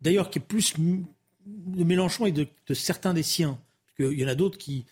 d'ailleurs 0.00 0.30
qui 0.30 0.38
est 0.38 0.42
plus 0.42 0.74
de 0.78 1.84
Mélenchon 1.84 2.26
et 2.26 2.32
de, 2.32 2.46
de 2.66 2.74
certains 2.74 3.12
des 3.14 3.22
siens, 3.22 3.58
parce 3.98 4.10
qu'il 4.10 4.18
y 4.18 4.24
en 4.24 4.28
a 4.28 4.34
d'autres 4.34 4.58
qui 4.58 4.84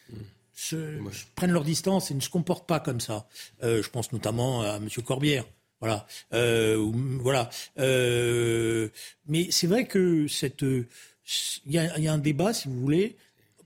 se, 0.55 0.99
prennent 1.35 1.51
leur 1.53 1.65
distance 1.65 2.11
et 2.11 2.15
ne 2.15 2.21
se 2.21 2.29
comportent 2.29 2.67
pas 2.69 2.79
comme 2.81 3.01
ça. 3.01 3.27
Euh, 3.63 3.83
je 3.83 3.91
pense 3.91 4.13
notamment 4.13 4.63
à 4.63 4.77
M. 4.77 4.89
Corbière. 5.05 5.45
Voilà, 5.85 6.07
Euh, 6.33 6.91
voilà. 7.21 7.51
Euh, 7.79 8.89
mais 9.27 9.49
c'est 9.51 9.67
vrai 9.67 9.87
que 9.87 10.27
cette, 10.29 10.63
euh, 10.63 10.87
il 11.67 11.73
y, 11.73 11.79
a- 11.79 11.97
il 11.99 12.05
y 12.05 12.09
a 12.09 12.13
un 12.13 12.19
débat, 12.19 12.53
si 12.55 12.69
vous 12.69 12.81
voulez, 12.81 13.17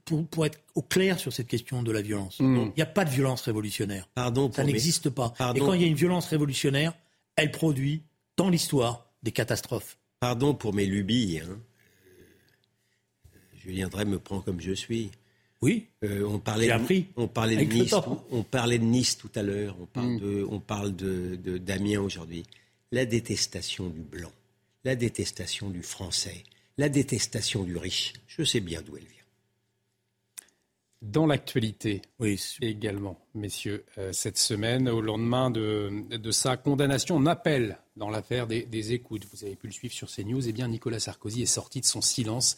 pour, 0.05 0.25
pour 0.27 0.45
être 0.45 0.59
au 0.75 0.81
clair 0.81 1.17
sur 1.19 1.31
cette 1.31 1.47
question 1.47 1.81
de 1.83 1.91
la 1.91 2.01
violence. 2.01 2.37
Il 2.39 2.71
n'y 2.75 2.81
a 2.81 2.85
pas 2.85 3.05
de 3.05 3.09
violence 3.09 3.41
révolutionnaire. 3.41 4.07
Pardon 4.15 4.51
Ça 4.51 4.63
n'existe 4.63 5.09
pas. 5.09 5.29
Pardon. 5.37 5.61
Et 5.61 5.65
quand 5.65 5.73
il 5.73 5.81
y 5.81 5.85
a 5.85 5.87
une 5.87 5.95
violence 5.95 6.25
révolutionnaire, 6.27 6.93
elle 7.35 7.51
produit 7.51 8.01
dans 8.37 8.49
l'histoire 8.49 9.05
des 9.23 9.31
catastrophes. 9.31 9.97
Pardon 10.19 10.53
pour 10.55 10.73
mes 10.73 10.85
lubies. 10.85 11.39
Hein. 11.43 11.57
Julien 13.63 13.87
Drey 13.87 14.05
me 14.05 14.19
prend 14.19 14.41
comme 14.41 14.59
je 14.61 14.73
suis. 14.73 15.11
Oui, 15.61 15.87
Euh, 16.05 16.23
on 16.25 16.39
parlait, 16.39 16.67
J'ai 16.67 16.71
de, 16.73 16.77
appris. 16.77 17.05
on 17.17 17.27
parlait 17.27 17.57
de 17.57 17.71
Nice, 17.73 17.93
on 18.31 18.43
parlait 18.43 18.79
de 18.79 18.83
Nice 18.85 19.17
tout 19.17 19.29
à 19.35 19.43
l'heure. 19.43 19.75
On 19.81 19.85
parle 19.85 20.07
Mm. 20.13 20.19
de, 20.19 20.47
on 20.49 20.59
parle 20.61 20.95
de, 20.95 21.35
de 21.35 21.57
d'Amiens 21.57 21.99
aujourd'hui. 22.01 22.43
La 22.93 23.05
détestation 23.05 23.89
du 23.89 24.01
blanc, 24.01 24.31
la 24.85 24.95
détestation 24.95 25.69
du 25.69 25.83
français, 25.83 26.43
la 26.77 26.87
détestation 26.89 27.63
du 27.63 27.75
riche. 27.77 28.13
Je 28.27 28.43
sais 28.43 28.61
bien 28.61 28.81
d'où 28.81 28.95
elle 28.95 29.03
vient. 29.03 29.13
Dans 31.01 31.25
l'actualité 31.25 32.01
oui, 32.19 32.41
également, 32.61 33.17
messieurs, 33.33 33.85
euh, 33.97 34.11
cette 34.11 34.37
semaine, 34.37 34.89
au 34.89 34.99
lendemain 35.01 35.49
de, 35.49 36.03
de 36.09 36.31
sa 36.31 36.57
condamnation 36.57 37.15
en 37.15 37.25
appel 37.25 37.77
dans 37.95 38.09
l'affaire 38.09 38.47
des, 38.47 38.63
des 38.63 38.91
écoutes, 38.91 39.25
vous 39.33 39.45
avez 39.45 39.55
pu 39.55 39.67
le 39.67 39.73
suivre 39.73 39.93
sur 39.93 40.09
CNews, 40.09 40.47
eh 40.47 40.51
bien 40.51 40.67
Nicolas 40.67 40.99
Sarkozy 40.99 41.43
est 41.43 41.45
sorti 41.45 41.79
de 41.79 41.85
son 41.85 42.01
silence, 42.01 42.57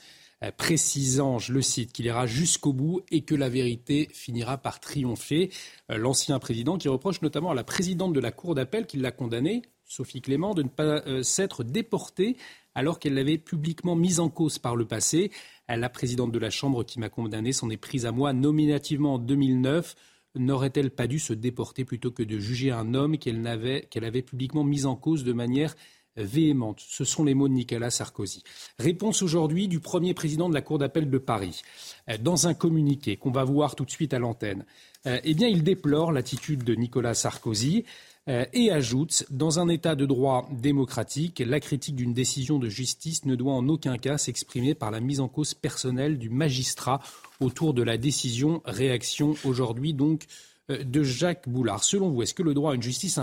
précisant, 0.50 1.38
je 1.38 1.54
le 1.54 1.62
cite, 1.62 1.94
qu'il 1.94 2.08
ira 2.08 2.26
jusqu'au 2.26 2.74
bout 2.74 3.02
et 3.12 3.22
que 3.22 3.36
la 3.36 3.48
vérité 3.48 4.08
finira 4.12 4.58
par 4.58 4.80
triompher. 4.80 5.52
Euh, 5.92 5.98
L'ancien 5.98 6.40
président 6.40 6.80
qui 6.80 6.88
reproche 6.88 7.22
notamment 7.22 7.52
à 7.52 7.56
la 7.56 7.64
présidente 7.64 8.14
de 8.14 8.20
la 8.20 8.32
Cour 8.32 8.56
d'appel 8.56 8.88
qui 8.88 8.98
l'a 8.98 9.12
condamné, 9.12 9.62
Sophie 9.86 10.22
Clément, 10.22 10.56
de 10.56 10.64
ne 10.64 10.70
pas 10.70 11.04
euh, 11.06 11.22
s'être 11.22 11.64
déportée 11.64 12.38
alors 12.74 12.98
qu'elle 12.98 13.14
l'avait 13.14 13.38
publiquement 13.38 13.96
mise 13.96 14.20
en 14.20 14.30
cause 14.30 14.58
par 14.58 14.76
le 14.76 14.86
passé. 14.86 15.32
Euh, 15.70 15.76
La 15.76 15.90
présidente 15.90 16.32
de 16.32 16.40
la 16.40 16.50
Chambre 16.50 16.84
qui 16.84 17.00
m'a 17.00 17.10
condamné 17.10 17.54
s'en 17.54 17.70
est 17.70 17.78
prise 17.78 18.08
à 18.08 18.12
moi 18.12 18.34
nominativement 18.34 19.16
en 19.16 19.20
2009. 19.20 19.96
N'aurait-elle 20.36 20.92
pas 20.92 21.08
dû 21.08 21.20
se 21.20 21.34
déporter 21.34 21.84
plutôt 21.86 22.10
que 22.10 22.24
de 22.24 22.40
juger 22.40 22.72
un 22.72 22.94
homme 22.94 23.18
qu'elle 23.18 23.46
avait 23.46 24.22
publiquement 24.22 24.64
mis 24.64 24.86
en 24.86 24.96
cause 24.96 25.24
de 25.24 25.34
manière 25.34 25.76
euh, 25.76 26.01
véhémente 26.18 26.82
Ce 26.86 27.04
sont 27.04 27.24
les 27.24 27.34
mots 27.34 27.48
de 27.48 27.54
Nicolas 27.54 27.90
Sarkozy. 27.90 28.44
Réponse 28.80 29.22
aujourd'hui 29.22 29.68
du 29.68 29.80
premier 29.80 30.14
président 30.14 30.50
de 30.50 30.54
la 30.54 30.62
Cour 30.62 30.80
d'appel 30.80 31.10
de 31.10 31.18
Paris. 31.18 31.62
Euh, 32.10 32.18
Dans 32.18 32.48
un 32.48 32.54
communiqué 32.54 33.18
qu'on 33.18 33.32
va 33.32 33.44
voir 33.44 33.76
tout 33.76 33.86
de 33.86 33.92
suite 33.92 34.14
à 34.14 34.20
l'antenne, 34.20 34.66
euh, 35.08 35.20
eh 35.24 35.34
bien, 35.34 35.48
il 35.48 35.64
déplore 35.64 36.12
l'attitude 36.12 36.64
de 36.64 36.76
Nicolas 36.76 37.14
Sarkozy 37.14 37.86
euh, 38.28 38.46
et 38.54 38.72
ajoute 38.72 39.26
Dans 39.30 39.60
un 39.60 39.68
État 39.70 39.96
de 39.96 40.06
droit 40.06 40.48
démocratique, 40.52 41.42
la 41.46 41.60
critique 41.60 41.96
d'une 41.96 42.14
décision 42.14 42.60
de 42.60 42.70
justice 42.70 43.26
ne 43.26 43.36
doit 43.36 43.54
en 43.54 43.68
aucun 43.68 43.98
cas 43.98 44.18
s'exprimer 44.18 44.76
par 44.76 44.92
la 44.92 45.00
mise 45.00 45.20
en 45.20 45.28
cause 45.28 45.54
personnelle 45.54 46.20
du 46.20 46.30
magistrat 46.30 47.00
autour 47.40 47.74
de 47.74 47.84
la 47.84 47.98
décision. 47.98 48.62
Réaction 48.66 49.36
aujourd'hui 49.44 49.94
donc 49.94 50.26
de 50.70 51.04
Jacques 51.04 51.50
Boulard. 51.50 51.84
Selon 51.84 52.10
vous, 52.10 52.22
est-ce 52.22 52.34
que 52.34 52.44
le 52.44 52.54
droit 52.54 52.72
à 52.72 52.76
une 52.76 52.84
justice 52.84 53.20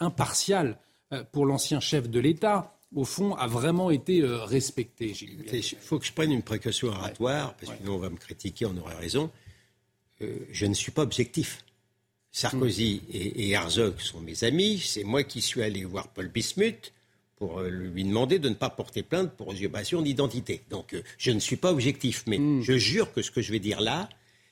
impartiale 0.00 0.78
pour 1.32 1.46
l'ancien 1.46 1.80
chef 1.80 2.08
de 2.08 2.20
l'État, 2.20 2.78
au 2.94 3.04
fond, 3.04 3.34
a 3.34 3.46
vraiment 3.46 3.90
été 3.90 4.22
euh, 4.22 4.44
respecté 4.44 5.14
Il 5.20 5.62
faut 5.62 5.98
que 5.98 6.06
je 6.06 6.12
prenne 6.12 6.32
une 6.32 6.42
précaution 6.42 6.88
oratoire, 6.88 7.54
parce 7.54 7.72
que 7.72 7.78
sinon 7.78 7.96
on 7.96 7.98
va 7.98 8.10
me 8.10 8.16
critiquer, 8.16 8.66
on 8.66 8.76
aurait 8.78 8.96
raison. 8.96 9.30
Euh, 10.22 10.38
je 10.50 10.66
ne 10.66 10.74
suis 10.74 10.92
pas 10.92 11.02
objectif. 11.02 11.64
Sarkozy 12.30 13.02
et, 13.10 13.48
et 13.48 13.50
Herzog 13.50 13.98
sont 14.00 14.20
mes 14.20 14.44
amis. 14.44 14.78
C'est 14.78 15.04
moi 15.04 15.22
qui 15.24 15.40
suis 15.40 15.62
allé 15.62 15.84
voir 15.84 16.08
Paul 16.08 16.28
Bismuth 16.28 16.92
pour 17.36 17.60
euh, 17.60 17.68
lui 17.68 18.04
demander 18.04 18.38
de 18.38 18.48
ne 18.48 18.54
pas 18.54 18.70
porter 18.70 19.02
plainte 19.02 19.32
pour 19.32 19.52
usurpation 19.52 20.02
d'identité. 20.02 20.62
Donc 20.70 20.94
euh, 20.94 21.02
je 21.16 21.30
ne 21.30 21.38
suis 21.38 21.56
pas 21.56 21.70
objectif, 21.70 22.24
mais 22.26 22.38
je 22.62 22.76
jure 22.76 23.12
que 23.12 23.22
ce 23.22 23.30
que 23.30 23.40
je 23.40 23.52
vais 23.52 23.60
dire 23.60 23.80
là, 23.80 24.08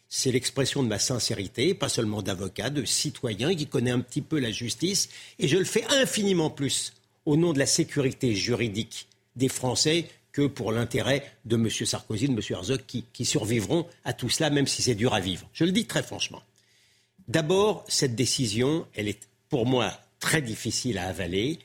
c'est 0.09 0.33
l'expression 0.33 0.83
de 0.83 0.89
ma 0.89 0.99
sincérité, 0.99 1.75
pas 1.75 1.89
seulement 1.89 2.23
d'avocat, 2.23 2.71
de 2.71 2.85
citoyen 2.85 3.55
qui 3.55 3.67
connaît 3.67 3.91
un 3.91 4.01
petit 4.01 4.23
peu 4.23 4.39
la 4.39 4.51
justice, 4.51 5.09
et 5.39 5.49
je 5.49 5.57
le 5.57 5.65
fais 5.65 5.85
infiniment 5.87 6.51
plus 6.51 6.93
au 7.25 7.37
nom 7.37 7.53
de 7.53 7.59
la 7.59 7.67
sécurité 7.67 8.35
juridique 8.35 9.09
des 9.35 9.49
Français 9.49 10.07
que 10.33 10.47
pour 10.47 10.71
l'intérêt 10.71 11.25
de 11.45 11.57
M. 11.57 11.71
Sarkozy, 11.71 12.29
de 12.29 12.35
M. 12.35 12.41
Herzog, 12.51 12.83
qui, 12.87 13.25
survivront 13.25 13.87
à 14.05 14.13
tout 14.13 14.29
cela, 14.29 14.51
même 14.51 14.67
si 14.67 14.83
c'est 14.83 14.95
dur 14.95 15.15
à 15.15 15.21
vivre. 15.21 15.49
Je 15.53 15.65
le 15.65 15.73
dis 15.73 15.87
très 15.87 16.03
franchement. 16.03 16.43
D'abord, 17.27 17.85
cette 17.89 18.15
décision, 18.15 18.87
elle 18.95 19.09
est 19.09 19.29
pour 19.49 19.67
moi 19.67 19.93
très 20.21 20.43
difficile 20.43 20.99
à 20.99 21.09
avaler 21.09 21.59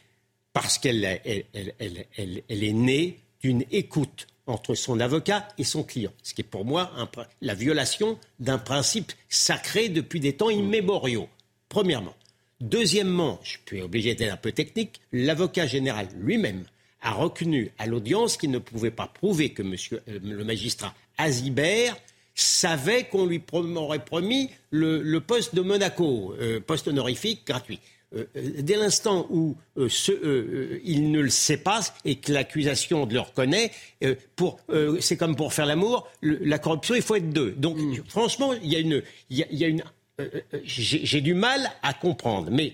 parce 0.53 0.77
qu'elle 0.77 1.03
elle, 1.03 1.45
elle, 1.53 1.73
elle, 1.79 2.05
elle, 2.17 2.43
elle 2.47 2.63
est 2.63 2.73
née 2.73 3.19
d'une 3.41 3.63
écoute 3.71 4.27
entre 4.47 4.75
son 4.75 4.99
avocat 4.99 5.47
et 5.57 5.63
son 5.63 5.83
client, 5.83 6.11
ce 6.23 6.33
qui 6.33 6.41
est 6.41 6.45
pour 6.45 6.65
moi 6.65 6.91
un, 6.97 7.09
la 7.41 7.53
violation 7.53 8.17
d'un 8.39 8.57
principe 8.57 9.11
sacré 9.29 9.89
depuis 9.89 10.19
des 10.19 10.33
temps 10.33 10.49
immémoriaux. 10.49 11.29
Premièrement. 11.69 12.15
Deuxièmement, 12.59 13.39
je 13.43 13.57
suis 13.65 13.81
obligé 13.81 14.13
d'être 14.13 14.33
un 14.33 14.37
peu 14.37 14.51
technique, 14.51 15.01
l'avocat 15.11 15.65
général 15.65 16.07
lui-même 16.19 16.63
a 17.01 17.11
reconnu 17.13 17.71
à 17.79 17.87
l'audience 17.87 18.37
qu'il 18.37 18.51
ne 18.51 18.59
pouvait 18.59 18.91
pas 18.91 19.07
prouver 19.07 19.49
que 19.49 19.63
monsieur, 19.63 20.01
euh, 20.07 20.19
le 20.23 20.43
magistrat 20.43 20.93
Azibert 21.17 21.97
savait 22.35 23.05
qu'on 23.05 23.25
lui 23.25 23.39
prom 23.39 23.75
aurait 23.77 24.05
promis 24.05 24.49
le, 24.69 25.01
le, 25.01 25.19
poste 25.21 25.55
de 25.55 25.61
Monaco, 25.61 26.33
euh, 26.39 26.59
poste 26.59 26.87
honorifique 26.87 27.45
gratuit. 27.45 27.79
Euh, 28.13 28.25
dès 28.35 28.75
l'instant 28.75 29.25
où 29.29 29.55
euh, 29.77 29.87
ce, 29.87 30.11
euh, 30.11 30.81
il 30.83 31.11
ne 31.11 31.21
le 31.21 31.29
sait 31.29 31.55
pas 31.55 31.79
et 32.03 32.17
que 32.17 32.33
l'accusation 32.33 33.05
le 33.05 33.19
reconnaît, 33.21 33.71
euh, 34.03 34.15
pour, 34.35 34.59
c'est 34.99 35.15
comme 35.15 35.37
pour 35.37 35.53
faire 35.53 35.65
l'amour, 35.65 36.09
la 36.21 36.59
corruption, 36.59 36.95
il 36.95 37.01
faut 37.01 37.15
être 37.15 37.29
deux. 37.29 37.51
Donc, 37.51 37.77
mmh. 37.77 38.03
franchement, 38.09 38.53
il 38.53 38.71
y 38.71 38.75
a 38.75 38.79
une, 38.79 39.01
il 39.29 39.37
y 39.37 39.43
a, 39.43 39.47
il 39.49 39.57
y 39.57 39.63
a 39.63 39.67
une, 39.67 39.83
euh, 40.19 40.41
j'ai 40.63 41.21
du 41.21 41.33
mal 41.33 41.71
à 41.83 41.93
comprendre, 41.93 42.49
mais 42.51 42.73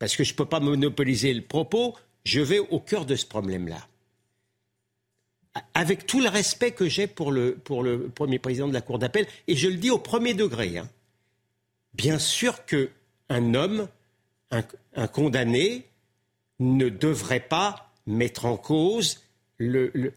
parce 0.00 0.16
que 0.16 0.24
je 0.24 0.32
ne 0.32 0.36
peux 0.36 0.46
pas 0.46 0.60
monopoliser 0.60 1.32
le 1.34 1.42
propos, 1.42 1.94
je 2.24 2.40
vais 2.40 2.58
au 2.58 2.80
cœur 2.80 3.06
de 3.06 3.14
ce 3.14 3.26
problème-là. 3.26 3.86
Avec 5.74 6.06
tout 6.06 6.20
le 6.20 6.28
respect 6.28 6.72
que 6.72 6.88
j'ai 6.88 7.06
pour 7.06 7.30
le, 7.30 7.54
pour 7.54 7.82
le 7.84 8.08
premier 8.08 8.38
président 8.38 8.68
de 8.68 8.74
la 8.74 8.80
Cour 8.80 8.98
d'appel, 8.98 9.26
et 9.46 9.54
je 9.54 9.68
le 9.68 9.76
dis 9.76 9.90
au 9.90 9.98
premier 9.98 10.34
degré, 10.34 10.78
hein, 10.78 10.88
bien 11.94 12.18
sûr 12.18 12.64
qu'un 12.64 13.54
homme, 13.54 13.88
un, 14.50 15.06
condamné, 15.08 15.86
ne 16.58 16.88
devrait 16.88 17.40
pas 17.40 17.92
mettre 18.06 18.46
en 18.46 18.56
cause 18.56 19.20
le, 19.58 20.12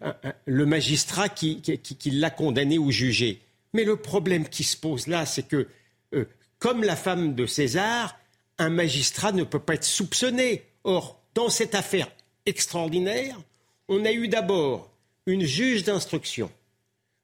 magistrat 0.48 1.30
qui 1.30 1.62
l'a 2.06 2.30
condamné 2.30 2.78
ou 2.78 2.92
jugé. 2.92 3.42
Mais 3.74 3.84
le 3.84 3.96
problème 3.96 4.48
qui 4.48 4.64
se 4.64 4.78
pose 4.78 5.08
là, 5.08 5.26
c'est 5.26 5.48
que, 5.48 5.68
euh, 6.14 6.26
comme 6.60 6.84
la 6.84 6.96
femme 6.96 7.36
de 7.36 7.46
César, 7.46 8.18
un 8.58 8.70
magistrat 8.70 9.32
ne 9.32 9.44
peut 9.44 9.60
pas 9.60 9.76
être 9.76 9.86
soupçonné. 9.86 10.64
Or, 10.84 11.22
dans 11.34 11.50
cette 11.50 11.76
affaire 11.76 12.12
extraordinaire, 12.46 13.40
on 13.88 14.04
a 14.06 14.12
eu 14.12 14.28
d'abord 14.28 14.92
une 15.26 15.46
juge 15.46 15.84
d'instruction, 15.84 16.52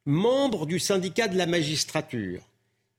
membre 0.06 0.66
du 0.66 0.78
syndicat 0.78 1.28
de 1.28 1.36
la 1.36 1.46
magistrature, 1.46 2.42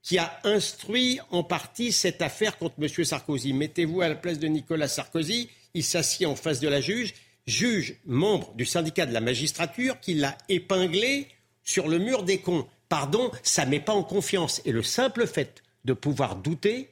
qui 0.02 0.18
a 0.18 0.40
instruit 0.44 1.20
en 1.32 1.44
partie 1.44 1.92
cette 1.92 2.22
affaire 2.22 2.58
contre 2.58 2.76
M. 2.82 3.06
Sarkozy. 3.06 3.54
Mettez-vous 3.54 4.02
à 4.02 4.10
la 4.10 4.16
place 4.16 4.40
de 4.40 4.48
Nicolas 4.48 4.88
Sarkozy, 4.88 5.50
il 5.74 5.84
s'assied 5.84 6.26
en 6.26 6.36
face 6.36 6.60
de 6.60 6.68
la 6.68 6.82
juge. 6.82 7.14
juge 7.46 7.96
membre 8.06 8.54
du 8.56 8.66
syndicat 8.66 9.06
de 9.06 9.14
la 9.14 9.22
magistrature 9.22 10.00
qui 10.00 10.14
l'a 10.14 10.38
épinglé 10.48 11.28
sur 11.64 11.88
le 11.88 12.00
mur 12.00 12.24
des 12.24 12.40
cons. 12.40 12.68
Pardon, 12.88 13.32
ça 13.44 13.66
ne 13.66 13.72
met 13.72 13.80
pas 13.80 13.94
en 13.94 14.04
confiance. 14.04 14.62
Et 14.66 14.72
le 14.72 14.84
simple 14.84 15.28
fait 15.28 15.64
de 15.86 15.94
pouvoir 15.94 16.36
douter 16.36 16.90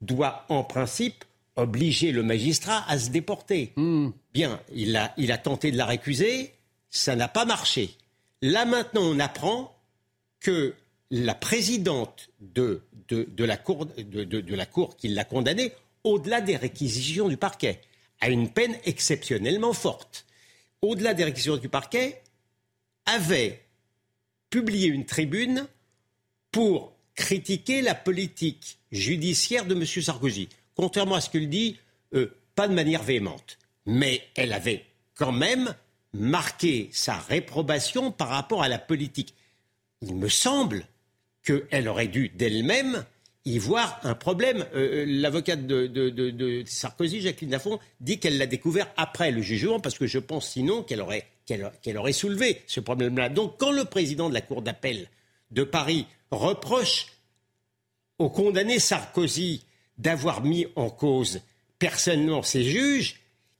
doit 0.00 0.44
en 0.48 0.64
principe 0.64 1.24
obliger 1.56 2.10
le 2.10 2.22
magistrat 2.22 2.84
à 2.88 2.98
se 2.98 3.10
déporter. 3.10 3.72
Hmm. 3.76 4.10
Bien, 4.32 4.60
il 4.72 4.96
a, 4.96 5.12
il 5.16 5.30
a 5.30 5.38
tenté 5.38 5.70
de 5.70 5.76
la 5.76 5.86
récuser, 5.86 6.54
ça 6.90 7.16
n'a 7.16 7.28
pas 7.28 7.44
marché. 7.44 7.96
Là 8.42 8.64
maintenant, 8.64 9.02
on 9.02 9.18
apprend 9.18 9.76
que 10.40 10.74
la 11.10 11.34
présidente 11.34 12.30
de, 12.40 12.82
de, 13.08 13.44
la, 13.44 13.56
cour, 13.56 13.86
de, 13.86 14.54
la 14.54 14.66
cour 14.66 14.96
qui 14.96 15.08
l'a 15.08 15.24
condamné, 15.24 15.72
au-delà 16.04 16.40
des 16.40 16.56
réquisitions 16.56 17.28
du 17.28 17.36
parquet, 17.36 17.80
a 18.20 18.28
une 18.28 18.50
peine 18.50 18.76
exceptionnellement 18.84 19.72
forte. 19.72 20.26
Au-delà 20.82 21.14
des 21.14 21.24
réquisitions 21.24 21.56
du 21.56 21.68
parquet, 21.68 22.22
avait 23.06 23.62
publié 24.50 24.88
une 24.88 25.04
tribune 25.04 25.66
pour 26.52 26.92
critiquer 27.14 27.82
la 27.82 27.94
politique 27.94 28.78
judiciaire 28.92 29.66
de 29.66 29.74
M. 29.74 29.84
Sarkozy. 29.84 30.48
Contrairement 30.74 31.16
à 31.16 31.20
ce 31.20 31.30
qu'il 31.30 31.48
dit, 31.48 31.76
euh, 32.14 32.34
pas 32.54 32.68
de 32.68 32.74
manière 32.74 33.02
véhémente. 33.02 33.58
Mais 33.86 34.22
elle 34.36 34.52
avait 34.52 34.84
quand 35.14 35.32
même 35.32 35.74
marqué 36.12 36.88
sa 36.92 37.16
réprobation 37.16 38.10
par 38.12 38.28
rapport 38.28 38.62
à 38.62 38.68
la 38.68 38.78
politique. 38.78 39.34
Il 40.02 40.14
me 40.14 40.28
semble 40.28 40.86
qu'elle 41.42 41.88
aurait 41.88 42.08
dû 42.08 42.28
d'elle-même 42.30 43.04
y 43.44 43.58
voir 43.58 44.00
un 44.02 44.14
problème. 44.14 44.66
Euh, 44.74 45.02
euh, 45.02 45.04
l'avocate 45.06 45.66
de, 45.66 46.62
Sarkozy, 46.66 47.20
Jacqueline 47.20 47.52
Lafont, 47.52 47.78
dit 48.00 48.18
qu'elle 48.18 48.38
l'a 48.38 48.46
découvert 48.46 48.88
après 48.96 49.30
le 49.30 49.42
jugement, 49.42 49.80
parce 49.80 49.98
que 49.98 50.06
je 50.06 50.18
pense 50.18 50.50
sinon 50.50 50.82
qu'elle 50.82 51.00
aurait, 51.00 51.26
aurait 51.96 52.12
soulevé 52.12 52.62
ce 52.66 52.80
problème-là. 52.80 53.28
Donc 53.28 53.58
quand 53.58 53.72
le 53.72 53.84
président 53.84 54.28
de 54.28 54.34
la 54.34 54.40
Cour 54.40 54.62
d'appel 54.62 55.08
de 55.50 55.64
Paris 55.64 56.06
reproche 56.30 57.06
au 58.18 58.28
condamné 58.28 58.78
Sarkozy 58.78 59.64
d'avoir 59.98 60.42
mis 60.42 60.66
en 60.76 60.90
cause 60.90 61.40
personnellement 61.78 62.42
ses 62.42 62.62
juges, 62.62 63.16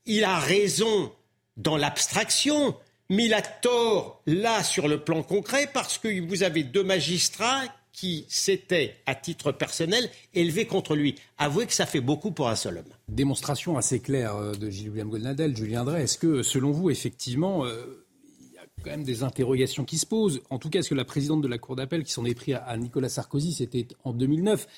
il 0.07 0.25
a 0.25 0.39
raison 0.39 1.13
dans 1.57 1.77
l'abstraction, 1.77 2.77
mais 3.11 3.27
il 3.27 3.35
a 3.35 3.43
tort 3.43 4.23
là 4.25 4.63
sur 4.63 4.89
le 4.89 5.01
plan 5.01 5.23
concret 5.23 5.69
parce 5.73 5.99
que 5.99 6.21
vous 6.27 6.43
avez 6.43 6.63
deux 6.63 6.85
magistrats 6.85 7.65
qui 7.93 8.25
s'étaient, 8.29 8.95
à 9.05 9.17
titre 9.17 9.51
personnel, 9.51 10.09
élevés 10.33 10.65
contre 10.65 10.95
lui. 10.95 11.17
Avouez 11.37 11.67
que 11.67 11.73
ça 11.73 11.87
fait 11.87 12.01
beaucoup 12.01 12.31
pour 12.31 12.49
un 12.49 12.55
seul 12.55 12.79
homme. 12.79 12.93
Démonstration 13.09 13.77
assez 13.77 13.99
claire 13.99 14.37
euh, 14.37 14.53
de 14.55 14.71
Gilles 14.71 14.91
William 14.91 15.09
Goldnadel, 15.09 15.57
Julien 15.57 15.85
Drey. 15.85 16.05
Est-ce 16.05 16.17
que, 16.17 16.43
selon 16.45 16.71
vous, 16.71 16.89
effectivement, 16.89 17.65
euh, 17.65 18.07
il 18.49 18.55
y 18.55 18.59
a 18.59 18.63
quand 18.85 18.91
même 18.91 19.03
des 19.03 19.25
interrogations 19.25 19.85
qui 19.85 19.99
se 19.99 20.07
posent? 20.07 20.41
En 20.51 20.59
tout 20.59 20.71
cas, 20.71 20.79
est-ce 20.79 20.91
que 20.91 20.95
la 20.95 21.05
présidente 21.05 21.43
de 21.43 21.49
la 21.49 21.59
Cour 21.59 21.75
d'appel, 21.75 22.05
qui 22.05 22.13
s'en 22.13 22.25
est 22.25 22.35
pris 22.35 22.55
à 22.55 22.77
Nicolas 22.77 23.09
Sarkozy, 23.09 23.53
c'était 23.53 23.89
en 24.05 24.13
2009, 24.13 24.69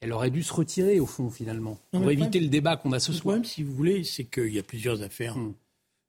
elle 0.00 0.12
aurait 0.12 0.30
dû 0.30 0.42
se 0.42 0.52
retirer, 0.52 0.98
au 0.98 1.06
fond, 1.06 1.30
finalement, 1.30 1.78
pour 1.92 2.10
éviter 2.10 2.40
le 2.40 2.48
débat 2.48 2.76
qu'on 2.76 2.92
a 2.92 2.98
ce 2.98 3.12
soir? 3.12 3.36
Le 3.36 3.42
problème, 3.42 3.44
si 3.44 3.62
vous 3.62 3.74
voulez, 3.74 4.02
c'est 4.02 4.24
qu'il 4.24 4.52
y 4.52 4.58
a 4.58 4.64
plusieurs 4.64 5.02
affaires. 5.02 5.38
Hmm. 5.38 5.54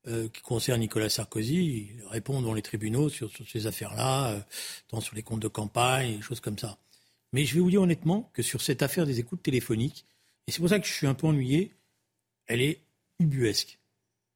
Euh, 0.07 0.29
qui 0.29 0.41
concerne 0.41 0.79
Nicolas 0.79 1.09
Sarkozy, 1.09 1.89
il 1.99 2.03
répond 2.07 2.41
dans 2.41 2.53
les 2.53 2.61
tribunaux 2.61 3.09
sur, 3.09 3.29
ces 3.45 3.67
affaires-là, 3.67 4.29
euh, 4.29 4.39
tant 4.87 5.01
sur 5.01 5.15
les 5.17 5.21
comptes 5.21 5.41
de 5.41 5.49
campagne, 5.49 6.15
des 6.15 6.21
choses 6.21 6.39
comme 6.39 6.57
ça. 6.57 6.77
Mais 7.33 7.43
je 7.43 7.53
vais 7.55 7.59
vous 7.59 7.69
dire 7.69 7.81
honnêtement 7.81 8.29
que 8.31 8.41
sur 8.41 8.61
cette 8.61 8.81
affaire 8.81 9.05
des 9.05 9.19
écoutes 9.19 9.43
téléphoniques, 9.43 10.05
et 10.47 10.53
c'est 10.53 10.59
pour 10.59 10.69
ça 10.69 10.79
que 10.79 10.87
je 10.87 10.93
suis 10.93 11.07
un 11.07 11.13
peu 11.13 11.27
ennuyé, 11.27 11.73
elle 12.45 12.61
est 12.61 12.79
ubuesque. 13.19 13.79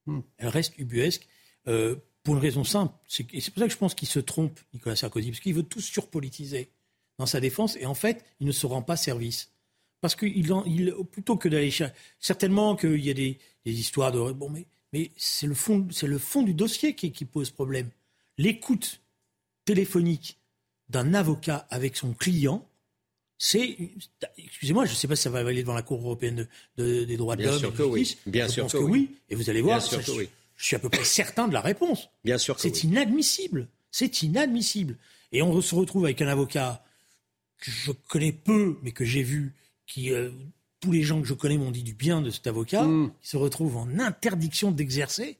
Hmm. 0.07 0.19
Elle 0.39 0.49
reste 0.49 0.77
ubuesque 0.77 1.25
euh, 1.67 1.95
pour 2.23 2.35
une 2.35 2.41
raison 2.41 2.65
simple. 2.65 2.93
Et 3.31 3.39
c'est 3.39 3.51
pour 3.51 3.61
ça 3.61 3.67
que 3.67 3.73
je 3.73 3.77
pense 3.77 3.95
qu'il 3.95 4.09
se 4.09 4.19
trompe, 4.19 4.59
Nicolas 4.73 4.97
Sarkozy, 4.97 5.31
parce 5.31 5.39
qu'il 5.39 5.53
veut 5.53 5.63
tout 5.63 5.79
surpolitiser 5.79 6.69
dans 7.17 7.25
sa 7.25 7.39
défense, 7.39 7.77
et 7.77 7.85
en 7.85 7.95
fait, 7.95 8.25
il 8.41 8.47
ne 8.47 8.51
se 8.51 8.65
rend 8.65 8.81
pas 8.81 8.97
service. 8.97 9.53
Parce 10.01 10.17
qu'il, 10.17 10.35
il, 10.35 10.93
plutôt 11.11 11.37
que 11.37 11.47
d'aller... 11.47 11.73
Certainement 12.19 12.75
qu'il 12.75 13.05
y 13.05 13.09
a 13.09 13.13
des, 13.13 13.39
des 13.63 13.79
histoires 13.79 14.11
de... 14.11 14.33
Bon, 14.33 14.49
mais 14.49 14.65
mais 14.93 15.11
c'est 15.17 15.47
le 15.47 15.53
fond, 15.53 15.87
c'est 15.91 16.07
le 16.07 16.17
fond 16.17 16.43
du 16.43 16.53
dossier 16.53 16.95
qui, 16.95 17.25
pose 17.25 17.49
problème. 17.49 17.89
L'écoute 18.37 19.01
téléphonique 19.65 20.37
d'un 20.89 21.13
avocat 21.13 21.65
avec 21.69 21.95
son 21.95 22.13
client, 22.13 22.67
c'est, 23.37 23.77
excusez-moi, 24.37 24.85
je 24.85 24.91
ne 24.91 24.95
sais 24.95 25.07
pas 25.07 25.15
si 25.15 25.23
ça 25.23 25.29
va 25.29 25.39
aller 25.39 25.61
devant 25.61 25.73
la 25.73 25.81
Cour 25.81 25.99
européenne 26.01 26.47
des 26.77 27.17
droits 27.17 27.35
de 27.35 27.43
l'homme. 27.43 27.51
Bien 27.51 27.59
sûr 27.59 27.73
que 27.73 27.83
oui. 27.83 28.17
Bien 28.25 28.47
sûr 28.47 28.67
que, 28.67 28.77
oui. 28.77 29.15
Et 29.29 29.35
vous 29.35 29.49
allez 29.49 29.61
voir, 29.61 29.79
je, 29.79 30.27
suis 30.57 30.75
à 30.75 30.79
peu 30.79 30.89
près 30.89 31.03
certain 31.03 31.47
de 31.47 31.53
la 31.53 31.61
réponse. 31.61 32.09
Bien 32.23 32.37
sûr 32.37 32.55
que 32.55 32.61
C'est 32.61 32.83
inadmissible. 32.83 33.67
C'est 33.89 34.21
inadmissible. 34.21 34.95
Et 35.31 35.41
on 35.41 35.59
se 35.61 35.73
retrouve 35.73 36.05
avec 36.05 36.21
un 36.21 36.27
avocat 36.27 36.83
que 37.57 37.71
je 37.71 37.91
connais 38.09 38.31
peu, 38.31 38.77
mais 38.83 38.91
que 38.91 39.05
j'ai 39.05 39.23
vu, 39.23 39.53
qui 39.87 40.11
euh, 40.11 40.31
tous 40.81 40.91
les 40.91 41.03
gens 41.03 41.21
que 41.21 41.27
je 41.27 41.33
connais 41.33 41.57
m'ont 41.57 41.71
dit 41.71 41.83
du 41.83 41.93
bien 41.93 42.21
de 42.21 42.29
cet 42.29 42.47
avocat, 42.47 42.85
qui 43.21 43.29
se 43.29 43.37
retrouve 43.37 43.77
en 43.77 43.87
interdiction 43.99 44.71
d'exercer. 44.71 45.37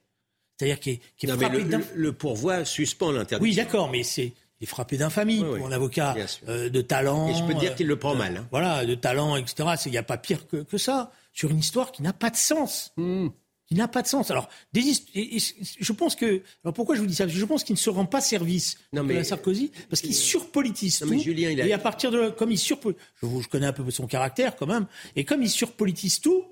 C'est-à-dire 0.57 0.79
qu'il 0.79 0.93
est, 0.93 1.27
frappé 1.27 1.63
le, 1.63 1.79
le, 1.95 2.13
pourvoi 2.13 2.65
suspend 2.65 3.11
l'interdiction. 3.11 3.41
Oui, 3.41 3.55
d'accord, 3.55 3.89
mais 3.89 4.03
c'est 4.03 4.33
il 4.61 4.65
est 4.65 4.67
frappé 4.67 4.95
d'infamie 4.95 5.39
pour 5.39 5.65
un 5.65 5.71
avocat 5.71 6.15
euh, 6.47 6.69
de 6.69 6.81
talent. 6.81 7.29
Et 7.29 7.33
je 7.33 7.43
peux 7.43 7.55
dire 7.55 7.73
qu'il 7.73 7.87
le 7.87 7.95
prend 7.95 8.13
mal. 8.13 8.37
Hein. 8.37 8.47
Voilà, 8.51 8.85
de 8.85 8.93
talent, 8.93 9.35
etc. 9.35 9.69
Il 9.87 9.91
n'y 9.91 9.97
a 9.97 10.03
pas 10.03 10.19
pire 10.19 10.47
que, 10.47 10.57
que, 10.57 10.77
ça 10.77 11.11
sur 11.33 11.49
une 11.49 11.57
histoire 11.57 11.91
qui 11.91 12.03
n'a 12.03 12.13
pas 12.13 12.29
de 12.29 12.35
sens. 12.35 12.93
Hmm. 12.95 13.29
Il 13.71 13.77
n'a 13.77 13.87
pas 13.87 14.01
de 14.01 14.07
sens. 14.07 14.29
Alors, 14.29 14.49
je 14.73 15.93
pense 15.93 16.15
que. 16.15 16.41
Alors 16.63 16.73
pourquoi 16.73 16.95
je 16.95 16.99
vous 16.99 17.07
dis 17.07 17.15
ça? 17.15 17.25
Je 17.27 17.45
pense 17.45 17.63
qu'il 17.63 17.73
ne 17.73 17.79
se 17.79 17.89
rend 17.89 18.05
pas 18.05 18.19
service 18.19 18.77
non, 18.91 19.03
mais, 19.03 19.17
à 19.17 19.23
Sarkozy 19.23 19.71
parce 19.89 20.01
qu'il 20.01 20.13
surpolitise 20.13 20.99
tout. 20.99 21.17
Julien, 21.17 21.49
il 21.49 21.61
a... 21.61 21.65
Et 21.65 21.73
à 21.73 21.77
partir 21.77 22.11
de 22.11 22.29
comme 22.29 22.51
il 22.51 22.57
surpolitise, 22.57 23.01
je, 23.23 23.27
je, 23.27 23.47
connais 23.47 23.65
un 23.65 23.73
peu 23.73 23.89
son 23.89 24.07
caractère 24.07 24.57
quand 24.57 24.67
même, 24.67 24.87
et 25.15 25.23
comme 25.23 25.41
il 25.41 25.49
surpolitise 25.49 26.19
tout, 26.19 26.43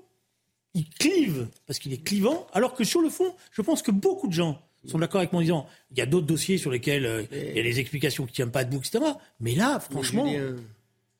il 0.72 0.88
clive 0.88 1.48
parce 1.66 1.78
qu'il 1.78 1.92
est 1.92 2.02
clivant. 2.02 2.46
Alors 2.54 2.74
que 2.74 2.84
sur 2.84 3.02
le 3.02 3.10
fond, 3.10 3.34
je 3.52 3.60
pense 3.60 3.82
que 3.82 3.90
beaucoup 3.90 4.26
de 4.26 4.32
gens 4.32 4.62
sont 4.86 4.98
d'accord 4.98 5.20
avec 5.20 5.32
moi 5.32 5.40
en 5.40 5.42
disant 5.42 5.66
il 5.90 5.98
y 5.98 6.00
a 6.00 6.06
d'autres 6.06 6.26
dossiers 6.26 6.56
sur 6.56 6.70
lesquels 6.70 7.04
euh, 7.04 7.22
il 7.32 7.56
y 7.56 7.60
a 7.60 7.62
des 7.62 7.80
explications 7.80 8.24
qui 8.24 8.32
ne 8.32 8.36
tiennent 8.36 8.50
pas 8.50 8.64
debout, 8.64 8.78
etc. 8.78 9.04
Mais 9.40 9.54
là, 9.54 9.78
franchement, 9.78 10.26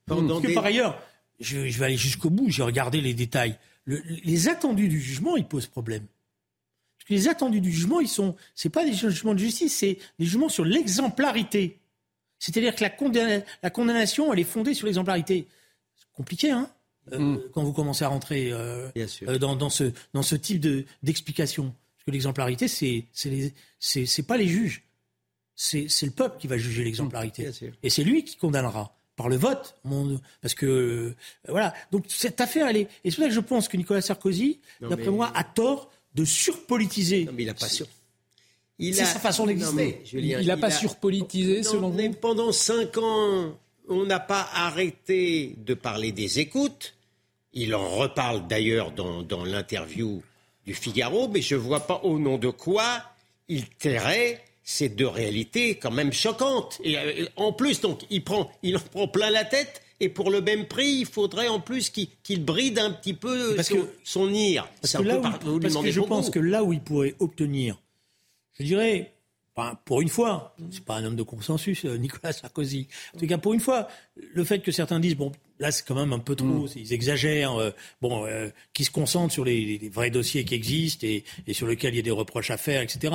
parce 0.06 0.22
que 0.22 0.54
par 0.54 0.64
ailleurs, 0.64 0.98
je, 1.40 1.68
je 1.68 1.78
vais 1.78 1.84
aller 1.84 1.98
jusqu'au 1.98 2.30
bout. 2.30 2.48
J'ai 2.48 2.62
regardé 2.62 3.02
les 3.02 3.12
détails 3.12 3.58
les 4.24 4.48
attendus 4.48 4.88
du 4.88 5.00
jugement, 5.00 5.36
ils 5.36 5.46
posent 5.46 5.66
problème. 5.66 6.06
Parce 6.98 7.08
que 7.08 7.14
les 7.14 7.28
attendus 7.28 7.60
du 7.60 7.72
jugement, 7.72 8.00
ils 8.00 8.08
sont, 8.08 8.36
c'est 8.54 8.68
pas 8.68 8.84
des 8.84 8.92
jugements 8.92 9.34
de 9.34 9.38
justice, 9.38 9.76
c'est 9.76 9.98
des 10.18 10.24
jugements 10.24 10.48
sur 10.48 10.64
l'exemplarité. 10.64 11.78
C'est-à-dire 12.38 12.74
que 12.74 12.82
la, 12.82 13.70
condamnation, 13.70 14.32
elle 14.32 14.40
est 14.40 14.44
fondée 14.44 14.74
sur 14.74 14.86
l'exemplarité. 14.86 15.46
C'est 15.96 16.12
compliqué, 16.12 16.50
hein 16.50 16.70
euh, 17.12 17.18
mm. 17.18 17.42
Quand 17.52 17.62
vous 17.62 17.72
commencez 17.72 18.04
à 18.04 18.08
rentrer 18.08 18.52
euh, 18.52 18.88
euh, 18.96 19.38
dans, 19.38 19.70
ce, 19.70 19.92
dans 20.14 20.22
ce 20.22 20.36
type 20.36 20.66
d'explication. 21.02 21.74
Parce 21.96 22.04
que 22.06 22.10
l'exemplarité, 22.12 22.66
c'est 22.68 23.04
c'est 23.78 24.26
pas 24.26 24.38
les 24.38 24.48
juges. 24.48 24.84
C'est 25.54 25.86
le 26.02 26.10
peuple 26.10 26.38
qui 26.38 26.46
va 26.46 26.56
juger 26.56 26.82
l'exemplarité. 26.82 27.50
Et 27.82 27.90
c'est 27.90 28.04
lui 28.04 28.24
qui 28.24 28.36
condamnera 28.36 28.96
par 29.20 29.28
le 29.28 29.36
vote, 29.36 29.76
parce 30.40 30.54
que 30.54 30.64
euh, 30.64 31.16
voilà. 31.46 31.74
Donc 31.92 32.06
cette 32.08 32.40
affaire, 32.40 32.66
elle 32.68 32.78
est. 32.78 32.88
Et 33.04 33.10
c'est 33.10 33.16
pour 33.16 33.24
ça 33.24 33.28
que 33.28 33.34
je 33.34 33.40
pense 33.40 33.68
que 33.68 33.76
Nicolas 33.76 34.00
Sarkozy, 34.00 34.60
d'après 34.80 35.10
moi, 35.10 35.30
a 35.34 35.44
tort 35.44 35.90
de 36.14 36.24
surpolitiser. 36.24 37.26
Non, 37.26 37.32
mais 37.34 37.42
il 37.42 37.46
n'a 37.46 37.52
pas 37.52 37.68
sur. 37.68 37.86
C'est 38.78 38.94
sa 38.94 39.18
façon 39.18 39.44
d'exister. 39.44 40.02
Il 40.14 40.46
n'a 40.46 40.56
pas 40.56 40.70
surpolitisé, 40.70 41.62
selon 41.62 41.90
vous 41.90 42.12
Pendant 42.12 42.50
cinq 42.50 42.96
ans, 42.96 43.54
on 43.90 44.06
n'a 44.06 44.20
pas 44.20 44.48
arrêté 44.54 45.54
de 45.58 45.74
parler 45.74 46.12
des 46.12 46.40
écoutes. 46.40 46.94
Il 47.52 47.74
en 47.74 47.90
reparle 47.90 48.46
d'ailleurs 48.46 48.90
dans, 48.90 49.22
dans 49.22 49.44
l'interview 49.44 50.22
du 50.64 50.72
Figaro, 50.72 51.28
mais 51.28 51.42
je 51.42 51.56
ne 51.56 51.60
vois 51.60 51.80
pas 51.80 52.00
au 52.04 52.18
nom 52.18 52.38
de 52.38 52.48
quoi 52.48 53.02
il 53.48 53.68
tairait 53.68 54.42
c'est 54.62 54.88
deux 54.88 55.08
réalités 55.08 55.76
quand 55.76 55.90
même 55.90 56.12
choquantes. 56.12 56.80
Et 56.84 56.96
euh, 56.96 57.26
en 57.36 57.52
plus, 57.52 57.80
donc, 57.80 58.02
il, 58.10 58.22
prend, 58.22 58.50
il 58.62 58.76
en 58.76 58.80
prend 58.80 59.08
plein 59.08 59.30
la 59.30 59.44
tête. 59.44 59.82
Et 60.02 60.08
pour 60.08 60.30
le 60.30 60.40
même 60.40 60.66
prix, 60.66 61.00
il 61.00 61.06
faudrait 61.06 61.48
en 61.48 61.60
plus 61.60 61.90
qu'il 61.90 62.44
bride 62.44 62.78
un 62.78 62.90
petit 62.90 63.12
peu 63.12 63.62
son, 63.62 63.86
son 64.02 64.32
ire. 64.32 64.66
Parce 64.80 64.94
que, 64.94 65.02
là 65.02 65.18
où, 65.18 65.60
parce 65.60 65.76
que 65.76 65.90
je 65.90 66.00
pense 66.00 66.30
que 66.30 66.38
là 66.38 66.64
où 66.64 66.72
il 66.72 66.80
pourrait 66.80 67.14
obtenir, 67.18 67.78
je 68.58 68.64
dirais, 68.64 69.12
pour 69.84 70.00
une 70.00 70.08
fois, 70.08 70.56
c'est 70.70 70.84
pas 70.84 70.96
un 70.96 71.04
homme 71.04 71.16
de 71.16 71.22
consensus, 71.22 71.84
euh, 71.84 71.96
Nicolas 71.96 72.32
Sarkozy. 72.32 72.88
En 73.14 73.18
tout 73.18 73.26
cas, 73.26 73.36
pour 73.36 73.52
une 73.52 73.60
fois, 73.60 73.88
le 74.16 74.42
fait 74.44 74.60
que 74.60 74.72
certains 74.72 75.00
disent 75.00 75.16
bon, 75.16 75.32
là 75.58 75.70
c'est 75.70 75.86
quand 75.86 75.94
même 75.94 76.14
un 76.14 76.18
peu 76.18 76.34
trop, 76.34 76.46
mm. 76.46 76.68
ils 76.76 76.94
exagèrent, 76.94 77.56
euh, 77.56 77.70
bon, 78.00 78.26
qui 78.72 78.86
se 78.86 78.90
concentrent 78.90 79.34
sur 79.34 79.44
les, 79.44 79.90
vrais 79.92 80.08
dossiers 80.08 80.46
qui 80.46 80.54
existent 80.54 81.06
et, 81.06 81.24
et, 81.46 81.52
sur 81.52 81.66
lesquels 81.66 81.92
il 81.92 81.98
y 81.98 82.00
a 82.00 82.04
des 82.04 82.10
reproches 82.10 82.50
à 82.50 82.56
faire, 82.56 82.80
etc. 82.80 83.12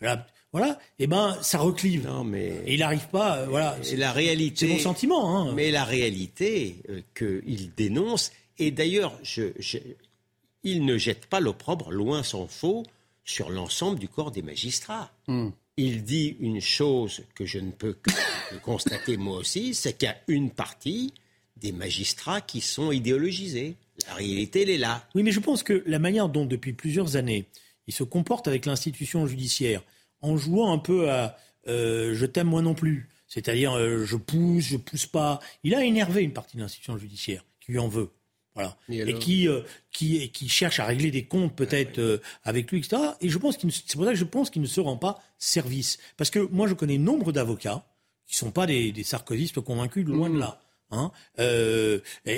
Là, 0.00 0.26
voilà, 0.52 0.78
et 0.98 1.04
eh 1.04 1.06
ben 1.06 1.36
ça 1.42 1.58
reclive. 1.58 2.06
Non, 2.06 2.24
mais 2.24 2.62
et 2.66 2.74
il 2.74 2.80
n'arrive 2.80 3.08
pas, 3.08 3.38
euh, 3.38 3.46
voilà. 3.46 3.76
C'est 3.82 3.96
la 3.96 4.12
réalité. 4.12 4.66
C'est 4.66 4.72
mon 4.72 4.78
sentiment. 4.78 5.36
Hein. 5.36 5.52
Mais 5.54 5.70
la 5.70 5.84
réalité 5.84 6.76
euh, 6.88 7.02
qu'il 7.14 7.74
dénonce, 7.74 8.32
et 8.58 8.70
d'ailleurs, 8.70 9.18
je, 9.22 9.52
il 10.62 10.84
ne 10.86 10.96
jette 10.96 11.26
pas 11.26 11.40
l'opprobre, 11.40 11.90
loin 11.90 12.22
s'en 12.22 12.46
faut, 12.46 12.84
sur 13.24 13.50
l'ensemble 13.50 13.98
du 13.98 14.08
corps 14.08 14.30
des 14.30 14.42
magistrats. 14.42 15.10
Hmm. 15.26 15.50
Il 15.76 16.02
dit 16.02 16.36
une 16.40 16.60
chose 16.60 17.22
que 17.34 17.44
je 17.44 17.58
ne 17.58 17.70
peux 17.70 17.92
que 17.92 18.10
constater 18.62 19.16
moi 19.16 19.36
aussi, 19.36 19.74
c'est 19.74 19.92
qu'il 19.92 20.08
y 20.08 20.10
a 20.10 20.16
une 20.26 20.50
partie 20.50 21.12
des 21.56 21.72
magistrats 21.72 22.40
qui 22.40 22.60
sont 22.60 22.90
idéologisés. 22.90 23.76
La 24.06 24.14
réalité, 24.14 24.62
elle 24.62 24.70
est 24.70 24.78
là. 24.78 25.06
Oui, 25.14 25.22
mais 25.22 25.30
je 25.30 25.40
pense 25.40 25.62
que 25.62 25.82
la 25.86 25.98
manière 25.98 26.28
dont, 26.28 26.46
depuis 26.46 26.72
plusieurs 26.72 27.16
années, 27.16 27.44
il 27.86 27.94
se 27.94 28.02
comporte 28.02 28.48
avec 28.48 28.66
l'institution 28.66 29.26
judiciaire, 29.26 29.82
en 30.20 30.36
jouant 30.36 30.72
un 30.72 30.78
peu 30.78 31.10
à 31.10 31.36
euh, 31.68 32.14
je 32.14 32.26
t'aime 32.26 32.48
moi 32.48 32.62
non 32.62 32.74
plus, 32.74 33.08
c'est-à-dire 33.26 33.72
euh, 33.74 34.04
je 34.04 34.16
pousse, 34.16 34.64
je 34.64 34.76
pousse 34.76 35.06
pas, 35.06 35.38
il 35.64 35.74
a 35.74 35.84
énervé 35.84 36.22
une 36.22 36.32
partie 36.32 36.56
de 36.56 36.62
l'institution 36.62 36.96
judiciaire 36.96 37.44
qui 37.60 37.72
lui 37.72 37.78
en 37.78 37.88
veut. 37.88 38.10
Voilà. 38.54 38.76
Et, 38.88 39.14
qui, 39.14 39.46
euh, 39.46 39.60
qui, 39.92 40.30
qui 40.30 40.48
cherche 40.48 40.80
à 40.80 40.86
régler 40.86 41.12
des 41.12 41.26
comptes 41.26 41.54
peut-être 41.54 42.20
avec 42.42 42.72
lui, 42.72 42.78
etc. 42.78 43.00
Et 43.20 43.28
je 43.28 43.38
pense 43.38 43.56
qu'il 43.56 43.70
c'est 43.70 43.94
pour 43.94 44.04
ça 44.04 44.10
que 44.10 44.16
je 44.16 44.24
pense 44.24 44.50
qu'il 44.50 44.62
ne 44.62 44.66
se 44.66 44.80
rend 44.80 44.96
pas 44.96 45.22
service. 45.38 45.98
Parce 46.16 46.30
que 46.30 46.40
moi, 46.40 46.66
je 46.66 46.74
connais 46.74 46.98
nombre 46.98 47.30
d'avocats 47.30 47.86
qui 48.26 48.34
ne 48.34 48.38
sont 48.38 48.50
pas 48.50 48.66
des, 48.66 48.90
des 48.90 49.04
sarkozystes 49.04 49.60
convaincus, 49.60 50.04
loin 50.04 50.28
de 50.28 50.34
mmh. 50.34 50.40
là. 50.40 50.60
Hein, 50.90 51.12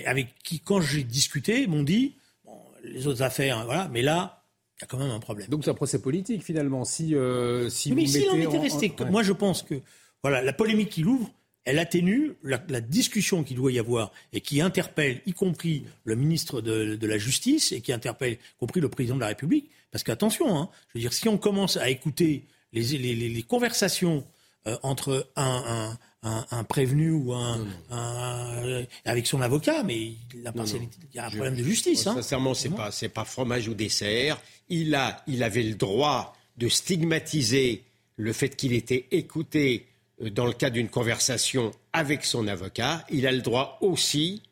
avec 0.05 0.35
qui, 0.43 0.61
quand 0.61 0.83
j'ai 0.83 1.05
discuté, 1.05 1.67
m'ont 1.67 1.85
dit 1.85 2.17
bon, 2.45 2.59
les 2.83 3.07
autres 3.07 3.23
affaires, 3.23 3.59
hein, 3.59 3.65
voilà, 3.65 3.89
mais 3.89 4.03
là, 4.03 4.40
il 4.81 4.85
y 4.85 4.85
a 4.85 4.87
quand 4.87 4.99
même 4.99 5.11
un 5.11 5.21
problème. 5.21 5.49
Donc 5.49 5.65
c'est 5.65 5.71
un 5.71 5.75
procès 5.75 6.01
politique 6.01 6.43
finalement. 6.43 6.85
Si, 6.85 7.15
euh, 7.15 7.69
si 7.69 7.93
mais 7.93 8.07
s'il 8.07 8.29
en 8.31 8.37
était 8.37 8.59
resté, 8.59 8.95
moi 9.11 9.23
je 9.23 9.33
pense 9.33 9.63
que 9.63 9.75
voilà, 10.23 10.41
la 10.41 10.55
polémique 10.55 10.89
qu'il 10.89 11.07
ouvre, 11.07 11.31
elle 11.65 11.79
atténue 11.79 12.33
la, 12.43 12.63
la 12.69 12.81
discussion 12.81 13.45
qu'il 13.45 13.57
doit 13.57 13.73
y 13.73 13.79
avoir 13.79 14.11
et 14.33 14.41
qui 14.41 14.63
interpelle, 14.63 15.21
y 15.27 15.35
compris 15.35 15.85
le 16.05 16.17
ministre 16.17 16.63
de, 16.63 16.97
de, 16.97 17.07
la 17.07 17.19
Justice 17.19 17.73
et 17.73 17.83
qui 17.83 17.93
interpelle, 17.93 18.33
y 18.33 18.59
compris 18.59 18.81
le 18.81 18.89
président 18.89 19.17
de 19.17 19.21
la 19.21 19.29
République. 19.29 19.71
Parce 19.91 20.03
qu'attention, 20.03 20.57
hein, 20.57 20.71
je 20.89 20.99
veux 20.99 21.01
dire, 21.01 21.13
si 21.13 21.29
on 21.29 21.37
commence 21.37 21.77
à 21.77 21.91
écouter 21.91 22.47
les, 22.73 22.83
les, 22.83 23.15
les, 23.15 23.29
les 23.29 23.43
conversations 23.43 24.25
euh, 24.67 24.79
entre 24.83 25.29
un, 25.37 25.63
un 25.67 25.99
un, 26.23 26.45
un, 26.51 26.65
prévenu 26.65 27.13
ou 27.13 27.33
un, 27.33 27.67
un, 27.91 28.85
avec 29.05 29.27
son 29.27 29.41
avocat, 29.41 29.83
mais 29.83 30.13
la 30.43 30.53
il 30.55 31.17
y 31.17 31.19
a 31.19 31.27
un 31.27 31.31
problème 31.31 31.57
de 31.57 31.63
justice. 31.63 32.07
Hein. 32.07 32.15
Sincèrement, 32.15 32.55
c'est 32.55 32.69
pas 32.69 32.91
c'est 32.91 33.09
pas 33.09 33.25
fromage 33.25 33.69
ou 33.69 33.75
dessert 33.75 34.41
il, 34.71 34.95
a, 34.95 35.23
il 35.27 35.43
avait 35.43 35.65
le 35.65 35.75
droit 35.75 36.35
de 36.57 36.69
stigmatiser 36.69 37.83
le 38.17 38.33
fait 38.33 38.57
qu'il 38.57 38.73
était 38.73 39.07
écouté 39.11 39.87
euh, 40.23 40.31
dans 40.31 40.47
le 40.47 40.53
cadre 40.53 40.75
d'une 40.75 40.89
conversation 40.89 41.73
avec 41.93 42.25
son 42.25 42.47
avocat. 42.49 43.05
Il 43.11 43.27
a 43.27 43.33
le 43.33 43.43
droit 43.43 43.79
aussi 43.83 44.43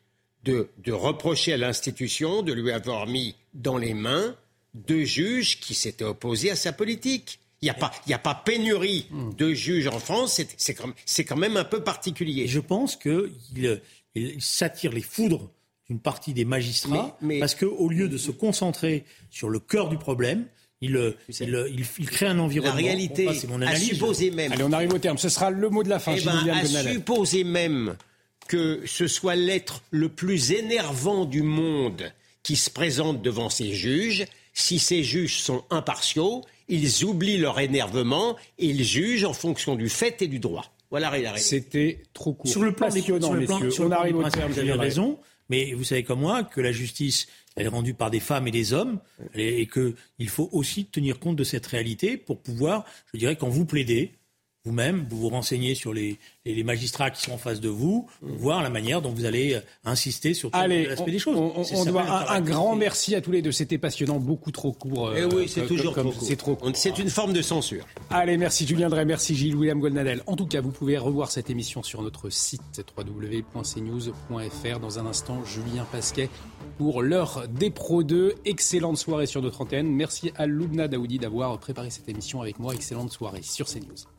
de, 0.43 0.69
de 0.77 0.91
reprocher 0.91 1.53
à 1.53 1.57
l'institution 1.57 2.43
de 2.43 2.53
lui 2.53 2.71
avoir 2.71 3.07
mis 3.07 3.35
dans 3.53 3.77
les 3.77 3.93
mains 3.93 4.35
deux 4.73 5.03
juges 5.03 5.59
qui 5.59 5.73
s'étaient 5.73 6.03
opposés 6.03 6.51
à 6.51 6.55
sa 6.55 6.71
politique. 6.71 7.39
Il 7.61 7.65
n'y 7.65 7.69
a, 7.71 7.73
pas, 7.73 7.91
a 8.09 8.17
pas 8.17 8.35
pénurie 8.35 9.07
de 9.37 9.53
juges 9.53 9.87
en 9.87 9.99
France, 9.99 10.41
c'est 10.57 10.73
quand, 10.73 10.93
quand, 11.27 11.35
même 11.35 11.57
un 11.57 11.65
peu 11.65 11.83
particulier. 11.83 12.47
je 12.47 12.59
pense 12.61 12.95
qu'il 12.95 13.31
il, 14.15 14.41
s'attire 14.41 14.93
les 14.93 15.01
foudres 15.01 15.49
une 15.89 15.99
partie 15.99 16.33
des 16.33 16.45
magistrats, 16.45 17.17
parce 17.39 17.55
qu'au 17.55 17.89
lieu 17.89 18.07
de 18.07 18.17
se 18.17 18.31
concentrer 18.31 19.05
sur 19.31 19.49
le 19.49 19.59
cœur 19.59 19.89
du 19.89 19.97
problème, 19.97 20.45
il, 20.81 20.95
euh, 20.95 21.17
il, 21.27 21.85
il, 21.97 22.09
crée 22.09 22.27
un 22.27 22.39
environnement. 22.39 22.75
La 22.75 22.81
réalité, 22.81 23.27
c'est 23.33 23.47
mon 23.47 23.61
analyse. 23.61 23.89
À 23.89 23.93
supposer 23.95 24.31
même. 24.31 24.53
Allez, 24.53 24.63
on 24.63 24.71
arrive 24.71 24.93
au 24.93 24.99
terme. 24.99 25.17
Ce 25.17 25.27
sera 25.27 25.49
le 25.49 25.69
mot 25.69 25.83
de 25.83 25.89
la 25.89 25.99
fin. 25.99 26.15
Eh 26.15 26.21
ben, 26.21 26.49
à 26.49 26.65
supposer 26.65 27.43
même 27.43 27.97
que 28.47 28.81
ce 28.85 29.07
soit 29.07 29.35
l'être 29.35 29.83
le 29.91 30.09
plus 30.09 30.51
énervant 30.51 31.25
du 31.25 31.43
monde 31.43 32.11
qui 32.43 32.55
se 32.55 32.69
présente 32.69 33.21
devant 33.21 33.49
ces 33.49 33.73
juges, 33.73 34.25
si 34.59 34.79
ces 34.79 35.03
juges 35.03 35.39
sont 35.39 35.63
impartiaux, 35.69 36.43
ils 36.67 37.03
oublient 37.05 37.37
leur 37.37 37.59
énervement 37.59 38.35
et 38.57 38.67
ils 38.67 38.83
jugent 38.83 39.25
en 39.25 39.33
fonction 39.33 39.75
du 39.75 39.89
fait 39.89 40.21
et 40.21 40.27
du 40.27 40.39
droit. 40.39 40.65
Voilà 40.91 41.15
la. 41.17 41.37
C'était 41.37 42.01
trop 42.13 42.33
court. 42.33 42.49
Sur 42.49 42.63
le 42.63 42.73
plan 42.73 42.89
des 42.89 43.01
sur 43.01 43.15
le 43.15 43.45
plan, 43.45 43.59
on 43.79 43.91
arrive 43.91 44.17
au 44.17 44.29
terme. 44.29 44.51
Vous 44.51 44.59
avez 44.59 44.73
raison. 44.73 45.19
Mais 45.49 45.73
vous 45.73 45.83
savez 45.83 46.03
comme 46.03 46.19
moi 46.19 46.43
que 46.43 46.61
la 46.61 46.71
justice, 46.71 47.27
elle 47.55 47.65
est 47.65 47.69
rendue 47.69 47.95
par 47.95 48.11
des 48.11 48.19
femmes 48.19 48.47
et 48.47 48.51
des 48.51 48.73
hommes, 48.73 48.99
et 49.33 49.67
qu'il 49.67 50.29
faut 50.29 50.47
aussi 50.51 50.85
tenir 50.85 51.17
compte 51.19 51.37
de 51.37 51.43
cette 51.43 51.65
réalité 51.65 52.17
pour 52.17 52.39
pouvoir, 52.39 52.85
je 53.13 53.19
dirais, 53.19 53.35
quand 53.35 53.49
vous 53.49 53.65
plaidez, 53.65 54.11
vous-même, 54.69 55.07
vous 55.09 55.17
vous 55.17 55.29
renseignez 55.29 55.73
sur 55.73 55.93
les, 55.93 56.19
les, 56.45 56.63
magistrats 56.63 57.09
qui 57.09 57.23
sont 57.23 57.31
en 57.31 57.39
face 57.39 57.59
de 57.59 57.69
vous, 57.69 58.07
voir 58.21 58.61
la 58.61 58.69
manière 58.69 59.01
dont 59.01 59.09
vous 59.09 59.25
allez 59.25 59.55
euh, 59.55 59.61
insister 59.83 60.35
sur 60.35 60.51
l'aspect 60.53 61.11
des 61.11 61.17
choses. 61.17 61.35
On, 61.37 61.85
doit 61.85 62.31
un, 62.31 62.41
grand 62.41 62.75
merci 62.75 63.15
à 63.15 63.21
tous 63.21 63.31
les 63.31 63.41
deux. 63.41 63.51
C'était 63.51 63.79
passionnant, 63.79 64.19
beaucoup 64.19 64.51
trop 64.51 64.71
court. 64.71 65.11
Eh 65.15 65.25
oui, 65.25 65.47
c'est 65.47 65.65
toujours 65.65 65.95
trop 65.95 66.11
court. 66.11 66.71
C'est 66.75 66.99
une 66.99 67.09
forme 67.09 67.33
de 67.33 67.41
censure. 67.41 67.83
Allez, 68.11 68.37
merci 68.37 68.67
Julien 68.67 68.89
Drey, 68.89 69.05
merci 69.05 69.35
Gilles 69.35 69.55
William 69.55 69.79
Goldnadel. 69.79 70.21
En 70.27 70.35
tout 70.35 70.45
cas, 70.45 70.61
vous 70.61 70.71
pouvez 70.71 70.99
revoir 70.99 71.31
cette 71.31 71.49
émission 71.49 71.81
sur 71.81 72.03
notre 72.03 72.29
site 72.29 72.83
www.cnews.fr. 72.95 74.79
Dans 74.79 74.99
un 74.99 75.07
instant, 75.07 75.43
Julien 75.45 75.87
Pasquet 75.91 76.29
pour 76.77 77.01
l'heure 77.01 77.47
des 77.49 77.71
Pro 77.71 78.03
2. 78.03 78.35
Excellente 78.45 78.97
soirée 78.97 79.25
sur 79.25 79.41
notre 79.41 79.61
antenne. 79.61 79.87
Merci 79.87 80.31
à 80.35 80.45
Loubna 80.45 80.87
Daoudi 80.87 81.17
d'avoir 81.17 81.57
préparé 81.57 81.89
cette 81.89 82.07
émission 82.07 82.41
avec 82.41 82.59
moi. 82.59 82.75
Excellente 82.75 83.11
soirée 83.11 83.41
sur 83.41 83.67
CNews. 83.67 84.18